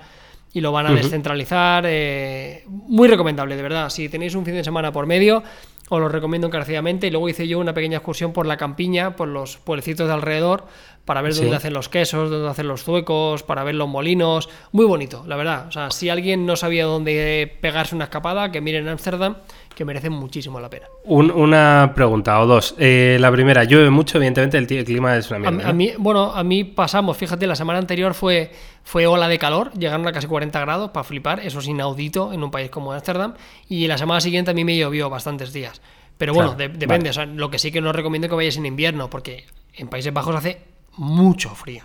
y 0.52 0.60
lo 0.60 0.70
van 0.72 0.86
a 0.86 0.92
descentralizar. 0.92 1.84
eh, 1.86 2.64
muy 2.66 3.08
recomendable, 3.08 3.56
de 3.56 3.62
verdad. 3.62 3.88
Si 3.88 4.08
tenéis 4.08 4.34
un 4.34 4.44
fin 4.44 4.54
de 4.54 4.62
semana 4.62 4.92
por 4.92 5.04
medio, 5.04 5.42
os 5.88 6.00
lo 6.00 6.08
recomiendo 6.08 6.46
encarecidamente. 6.46 7.06
Y 7.06 7.10
luego 7.10 7.28
hice 7.28 7.46
yo 7.46 7.58
una 7.58 7.74
pequeña 7.74 7.98
excursión 7.98 8.32
por 8.32 8.46
la 8.46 8.56
campiña, 8.56 9.16
por 9.16 9.28
los 9.28 9.58
pueblecitos 9.58 10.06
de 10.08 10.14
alrededor, 10.14 10.64
para 11.04 11.20
ver 11.20 11.34
dónde 11.34 11.56
hacen 11.56 11.74
los 11.74 11.88
quesos, 11.88 12.30
dónde 12.30 12.48
hacen 12.48 12.66
los 12.66 12.84
zuecos, 12.84 13.42
para 13.42 13.64
ver 13.64 13.74
los 13.74 13.88
molinos. 13.88 14.48
Muy 14.72 14.86
bonito, 14.86 15.24
la 15.26 15.36
verdad. 15.36 15.68
O 15.68 15.72
sea, 15.72 15.90
si 15.90 16.08
alguien 16.08 16.46
no 16.46 16.56
sabía 16.56 16.86
dónde 16.86 17.58
pegarse 17.60 17.94
una 17.94 18.04
escapada, 18.04 18.50
que 18.50 18.60
miren 18.60 18.88
Ámsterdam, 18.88 19.36
que 19.74 19.84
merecen 19.84 20.12
muchísimo 20.12 20.60
la 20.60 20.70
pena. 20.70 20.86
una 21.04 21.92
pregunta 21.94 22.40
o 22.40 22.46
dos. 22.46 22.74
Eh, 22.78 23.16
la 23.20 23.30
primera, 23.32 23.64
llueve 23.64 23.90
mucho, 23.90 24.18
evidentemente 24.18 24.56
el, 24.58 24.66
clima 24.84 25.16
es 25.16 25.30
una 25.30 25.38
mierda. 25.50 25.68
A, 25.68 25.72
mí, 25.72 25.92
bueno, 25.98 26.32
a 26.32 26.44
mí 26.44 26.64
pasamos, 26.64 27.16
fíjate, 27.16 27.46
la 27.46 27.56
semana 27.56 27.78
anterior 27.78 28.14
fue, 28.14 28.52
fue 28.84 29.06
ola 29.06 29.28
de 29.28 29.38
calor, 29.38 29.72
llegaron 29.72 30.06
a 30.06 30.12
casi 30.12 30.26
40 30.26 30.60
grados 30.60 30.90
para 30.90 31.04
flipar, 31.04 31.40
eso 31.40 31.58
es 31.58 31.68
inaudito 31.68 32.32
en 32.32 32.42
un 32.42 32.50
país 32.50 32.70
como 32.70 32.92
Ámsterdam, 32.92 33.34
y 33.68 33.86
la 33.86 33.98
semana 33.98 34.20
siguiente 34.20 34.52
a 34.52 34.54
mí 34.54 34.64
me 34.64 34.76
llovió 34.76 35.10
bastantes 35.10 35.52
días. 35.52 35.80
Pero 36.16 36.32
bueno, 36.32 36.54
depende, 36.54 37.10
lo 37.34 37.50
que 37.50 37.58
sí 37.58 37.72
que 37.72 37.80
no 37.80 37.92
recomiendo 37.92 38.28
que 38.28 38.36
vayáis 38.36 38.56
en 38.56 38.66
invierno, 38.66 39.10
porque 39.10 39.44
en 39.74 39.88
Países 39.88 40.12
Bajos 40.12 40.36
hace 40.36 40.62
mucho 40.96 41.50
frío. 41.50 41.82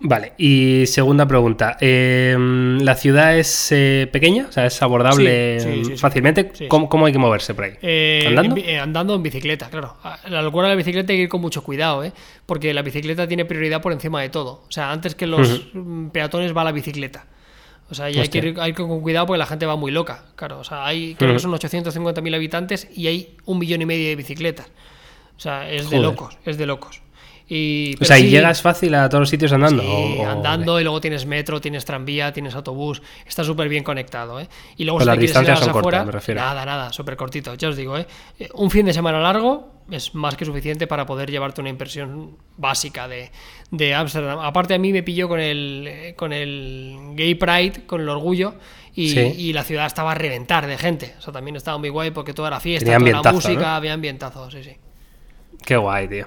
Vale, 0.00 0.34
y 0.38 0.86
segunda 0.86 1.26
pregunta. 1.26 1.76
Em, 1.80 2.78
¿La 2.78 2.94
ciudad 2.94 3.36
es 3.36 3.72
eh, 3.72 4.08
pequeña? 4.12 4.46
O 4.48 4.52
sea, 4.52 4.66
¿es 4.66 4.80
abordable 4.80 5.82
fácilmente? 5.96 6.52
¿Cómo, 6.68 7.06
hay 7.06 7.12
que 7.12 7.18
moverse 7.18 7.52
por 7.52 7.64
ahí? 7.64 7.72
Eh, 7.82 8.24
¿Andando? 8.28 8.56
En, 8.56 8.68
eh, 8.68 8.78
andando 8.78 9.14
en 9.16 9.22
bicicleta, 9.24 9.68
claro. 9.68 9.96
La 10.28 10.40
locura 10.40 10.68
de 10.68 10.74
la 10.74 10.76
bicicleta 10.76 11.12
hay 11.12 11.18
que 11.18 11.22
ir 11.24 11.28
con 11.28 11.40
mucho 11.40 11.64
cuidado, 11.64 12.04
¿eh? 12.04 12.12
porque 12.46 12.72
la 12.72 12.82
bicicleta 12.82 13.26
tiene 13.26 13.44
prioridad 13.44 13.82
por 13.82 13.92
encima 13.92 14.22
de 14.22 14.28
todo. 14.28 14.62
O 14.68 14.70
sea, 14.70 14.92
antes 14.92 15.16
que 15.16 15.26
los 15.26 15.66
peatones 16.12 16.56
va 16.56 16.62
la 16.62 16.72
bicicleta. 16.72 17.26
O 17.90 17.94
sea, 17.94 18.04
hay 18.04 18.28
que, 18.28 18.38
ir, 18.38 18.60
hay 18.60 18.74
que 18.74 18.82
ir 18.82 18.88
con 18.88 19.00
cuidado 19.00 19.26
porque 19.26 19.38
la 19.38 19.46
gente 19.46 19.66
va 19.66 19.74
muy 19.74 19.90
loca. 19.90 20.26
Claro, 20.36 20.60
o 20.60 20.64
sea, 20.64 20.86
hay, 20.86 21.16
creo 21.16 21.32
que 21.32 21.40
son 21.40 21.50
850.000 21.52 22.34
habitantes 22.36 22.86
y 22.94 23.08
hay 23.08 23.36
un 23.46 23.58
millón 23.58 23.82
y 23.82 23.86
medio 23.86 24.08
de 24.08 24.14
bicicletas. 24.14 24.66
O 25.36 25.40
sea, 25.40 25.68
es 25.68 25.90
de 25.90 25.98
locos, 25.98 26.36
es 26.44 26.56
de 26.56 26.66
locos. 26.66 27.00
Y, 27.50 27.94
o 27.98 28.04
sea, 28.04 28.18
¿y 28.18 28.28
llegas 28.28 28.60
fácil 28.60 28.94
a 28.94 29.08
todos 29.08 29.20
los 29.20 29.30
sitios 29.30 29.52
andando? 29.52 29.82
Sí, 29.82 30.20
andando 30.20 30.78
y 30.78 30.82
luego 30.82 31.00
tienes 31.00 31.24
metro, 31.24 31.60
tienes 31.60 31.84
tranvía, 31.84 32.30
tienes 32.32 32.54
autobús. 32.54 33.00
Está 33.26 33.42
súper 33.42 33.68
bien 33.70 33.82
conectado, 33.82 34.38
¿eh? 34.38 34.48
Y 34.76 34.84
luego 34.84 35.00
si 35.00 35.06
las 35.06 35.18
distancias 35.18 35.60
son 35.60 35.70
afuera, 35.70 36.04
me 36.04 36.12
refiero. 36.12 36.40
Nada, 36.40 36.66
nada, 36.66 36.92
súper 36.92 37.16
cortito. 37.16 37.54
Ya 37.54 37.70
os 37.70 37.76
digo, 37.76 37.96
¿eh? 37.96 38.06
Un 38.54 38.70
fin 38.70 38.84
de 38.84 38.92
semana 38.92 39.18
largo 39.18 39.78
es 39.90 40.14
más 40.14 40.36
que 40.36 40.44
suficiente 40.44 40.86
para 40.86 41.06
poder 41.06 41.30
llevarte 41.30 41.62
una 41.62 41.70
impresión 41.70 42.36
básica 42.58 43.08
de, 43.08 43.30
de 43.70 43.94
Amsterdam. 43.94 44.40
Aparte 44.40 44.74
a 44.74 44.78
mí 44.78 44.92
me 44.92 45.02
pilló 45.02 45.28
con 45.28 45.40
el, 45.40 46.12
con 46.16 46.34
el 46.34 47.12
Gay 47.14 47.34
Pride, 47.34 47.86
con 47.86 48.02
el 48.02 48.08
orgullo, 48.10 48.54
y, 48.94 49.18
y, 49.18 49.52
la 49.52 49.62
ciudad 49.62 49.86
estaba 49.86 50.12
a 50.12 50.14
reventar 50.14 50.66
de 50.66 50.76
gente. 50.76 51.14
O 51.18 51.22
sea, 51.22 51.32
también 51.32 51.56
estaba 51.56 51.78
muy 51.78 51.88
guay 51.88 52.10
porque 52.10 52.34
toda 52.34 52.50
la 52.50 52.60
fiesta, 52.60 52.98
toda 52.98 53.22
la 53.22 53.32
música, 53.32 53.76
había 53.76 53.94
ambientazo, 53.94 54.50
sí, 54.50 54.64
sí. 54.64 54.76
Qué 55.64 55.76
guay, 55.76 56.08
tío. 56.08 56.26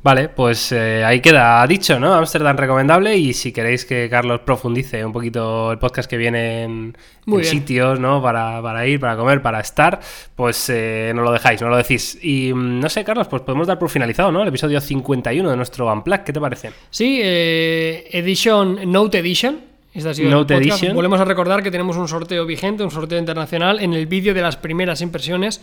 Vale, 0.00 0.28
pues 0.28 0.70
eh, 0.70 1.04
ahí 1.04 1.20
queda 1.20 1.66
dicho, 1.66 1.98
¿no? 1.98 2.14
Amsterdam 2.14 2.56
recomendable 2.56 3.16
y 3.16 3.32
si 3.32 3.50
queréis 3.50 3.84
que 3.84 4.08
Carlos 4.08 4.40
profundice 4.40 5.04
un 5.04 5.12
poquito 5.12 5.72
el 5.72 5.78
podcast 5.78 6.08
que 6.08 6.16
viene 6.16 6.62
en, 6.62 6.96
sitios, 7.42 7.98
¿no? 7.98 8.22
Para, 8.22 8.86
ir, 8.86 9.00
para 9.00 9.16
comer, 9.16 9.42
para 9.42 9.58
estar, 9.60 9.98
pues 10.36 10.70
eh, 10.70 11.12
no 11.14 11.22
lo 11.22 11.32
dejáis, 11.32 11.60
no 11.60 11.68
lo 11.68 11.76
decís. 11.76 12.16
Y 12.22 12.52
mm, 12.54 12.78
no 12.80 12.88
sé, 12.88 13.02
Carlos, 13.04 13.26
pues 13.26 13.42
podemos 13.42 13.66
dar 13.66 13.78
por 13.78 13.90
finalizado, 13.90 14.30
¿no? 14.30 14.42
El 14.42 14.48
episodio 14.48 14.80
51 14.80 15.50
de 15.50 15.56
nuestro 15.56 15.92
Unplugged, 15.92 16.22
¿qué 16.22 16.32
te 16.32 16.40
parece? 16.40 16.70
Sí, 16.90 17.20
eh, 17.22 18.08
Edition, 18.12 18.90
Note 18.90 19.18
Edition. 19.18 19.60
Esta 19.92 20.10
ha 20.10 20.14
sido 20.14 20.30
Note 20.30 20.54
Edition. 20.54 20.94
Volvemos 20.94 21.20
a 21.20 21.24
recordar 21.24 21.60
que 21.62 21.72
tenemos 21.72 21.96
un 21.96 22.06
sorteo 22.06 22.46
vigente, 22.46 22.84
un 22.84 22.92
sorteo 22.92 23.18
internacional 23.18 23.80
en 23.80 23.94
el 23.94 24.06
vídeo 24.06 24.32
de 24.32 24.42
las 24.42 24.56
primeras 24.56 25.00
impresiones 25.00 25.60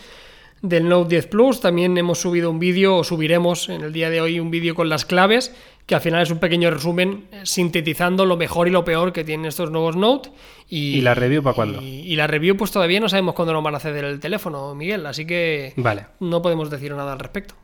del 0.62 0.88
Note 0.90 1.10
10 1.10 1.28
Plus. 1.28 1.62
También 1.62 1.98
hemos 1.98 2.20
subido 2.20 2.50
un 2.50 2.60
vídeo, 2.60 2.98
o 2.98 3.04
subiremos 3.04 3.70
en 3.70 3.82
el 3.82 3.94
día 3.94 4.10
de 4.10 4.22
hoy 4.22 4.40
un 4.40 4.52
vídeo 4.52 4.76
con 4.76 4.90
las 4.90 5.06
claves, 5.06 5.54
que 5.86 5.96
al 5.96 6.02
final 6.02 6.24
es 6.24 6.32
un 6.32 6.40
pequeño 6.40 6.72
resumen 6.72 7.26
eh, 7.32 7.42
sintetizando 7.44 8.26
lo 8.26 8.38
mejor 8.38 8.68
y 8.68 8.72
lo 8.72 8.84
peor 8.84 9.14
que 9.14 9.24
tienen 9.24 9.46
estos 9.46 9.72
nuevos 9.72 9.96
Note. 9.96 10.30
¿Y, 10.70 11.02
la 11.02 11.14
review 11.14 11.44
para 11.44 11.56
cuándo? 11.56 11.82
Y, 11.82 12.16
la 12.16 12.28
review, 12.28 12.58
pues 12.58 12.72
todavía 12.72 13.00
no 13.00 13.10
sabemos 13.10 13.36
cuándo 13.36 13.54
nos 13.54 13.64
van 13.64 13.76
a 13.76 13.80
ceder 13.80 14.06
el 14.06 14.20
teléfono, 14.20 14.74
Miguel, 14.74 15.06
así 15.06 15.26
que 15.26 15.74
vale. 15.78 16.08
no 16.20 16.42
podemos 16.42 16.70
decir 16.70 16.94
nada 16.94 17.14
al 17.14 17.20
respecto. 17.20 17.56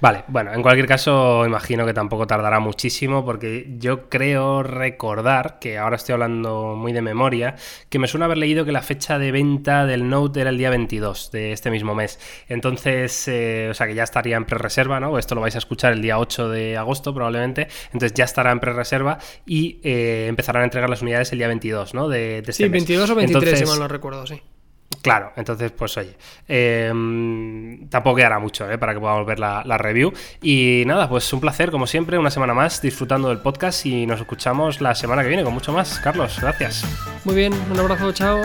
Vale, 0.00 0.24
bueno, 0.28 0.52
en 0.54 0.62
cualquier 0.62 0.86
caso 0.86 1.44
imagino 1.44 1.84
que 1.84 1.92
tampoco 1.92 2.26
tardará 2.26 2.58
muchísimo 2.58 3.24
porque 3.24 3.74
yo 3.78 4.08
creo 4.08 4.62
recordar, 4.62 5.58
que 5.58 5.76
ahora 5.76 5.96
estoy 5.96 6.14
hablando 6.14 6.74
muy 6.74 6.92
de 6.92 7.02
memoria, 7.02 7.56
que 7.90 7.98
me 7.98 8.08
suena 8.08 8.24
haber 8.24 8.38
leído 8.38 8.64
que 8.64 8.72
la 8.72 8.80
fecha 8.80 9.18
de 9.18 9.30
venta 9.30 9.84
del 9.84 10.08
Note 10.08 10.40
era 10.40 10.50
el 10.50 10.56
día 10.56 10.70
22 10.70 11.30
de 11.32 11.52
este 11.52 11.70
mismo 11.70 11.94
mes. 11.94 12.18
Entonces, 12.48 13.28
eh, 13.28 13.68
o 13.70 13.74
sea 13.74 13.86
que 13.86 13.94
ya 13.94 14.04
estaría 14.04 14.36
en 14.36 14.46
pre-reserva, 14.46 15.00
¿no? 15.00 15.18
Esto 15.18 15.34
lo 15.34 15.42
vais 15.42 15.54
a 15.54 15.58
escuchar 15.58 15.92
el 15.92 16.00
día 16.00 16.18
8 16.18 16.48
de 16.48 16.78
agosto 16.78 17.12
probablemente, 17.12 17.68
entonces 17.92 18.14
ya 18.14 18.24
estará 18.24 18.52
en 18.52 18.60
pre-reserva 18.60 19.18
y 19.44 19.80
eh, 19.82 20.26
empezarán 20.28 20.62
a 20.62 20.64
entregar 20.64 20.88
las 20.88 21.02
unidades 21.02 21.30
el 21.32 21.38
día 21.38 21.48
22, 21.48 21.92
¿no? 21.92 22.08
De, 22.08 22.38
este 22.38 22.52
sí, 22.52 22.68
22 22.68 23.10
o 23.10 23.14
23, 23.14 23.58
si 23.58 23.64
mal 23.66 23.78
no 23.78 23.88
recuerdo, 23.88 24.26
sí. 24.26 24.40
Claro, 25.02 25.32
entonces, 25.36 25.70
pues 25.72 25.96
oye, 25.96 26.14
em, 26.46 27.88
tampoco 27.88 28.16
quedará 28.16 28.38
mucho 28.38 28.70
¿eh? 28.70 28.76
para 28.76 28.92
que 28.92 29.00
podamos 29.00 29.24
ver 29.24 29.38
la, 29.38 29.62
la, 29.64 29.78
review. 29.78 30.12
Y 30.42 30.82
nada, 30.86 31.08
pues 31.08 31.32
un 31.32 31.40
placer, 31.40 31.70
como 31.70 31.86
siempre, 31.86 32.18
una 32.18 32.30
semana 32.30 32.52
más 32.52 32.82
disfrutando 32.82 33.28
del 33.28 33.38
podcast 33.38 33.86
y 33.86 34.04
nos 34.06 34.20
escuchamos 34.20 34.80
la 34.80 34.94
semana 34.94 35.22
que 35.22 35.28
viene 35.28 35.44
con 35.44 35.54
mucho 35.54 35.72
más. 35.72 35.98
Carlos, 36.00 36.38
gracias. 36.40 36.84
Muy 37.24 37.34
bien, 37.34 37.54
un 37.70 37.78
abrazo, 37.78 38.12
chao. 38.12 38.42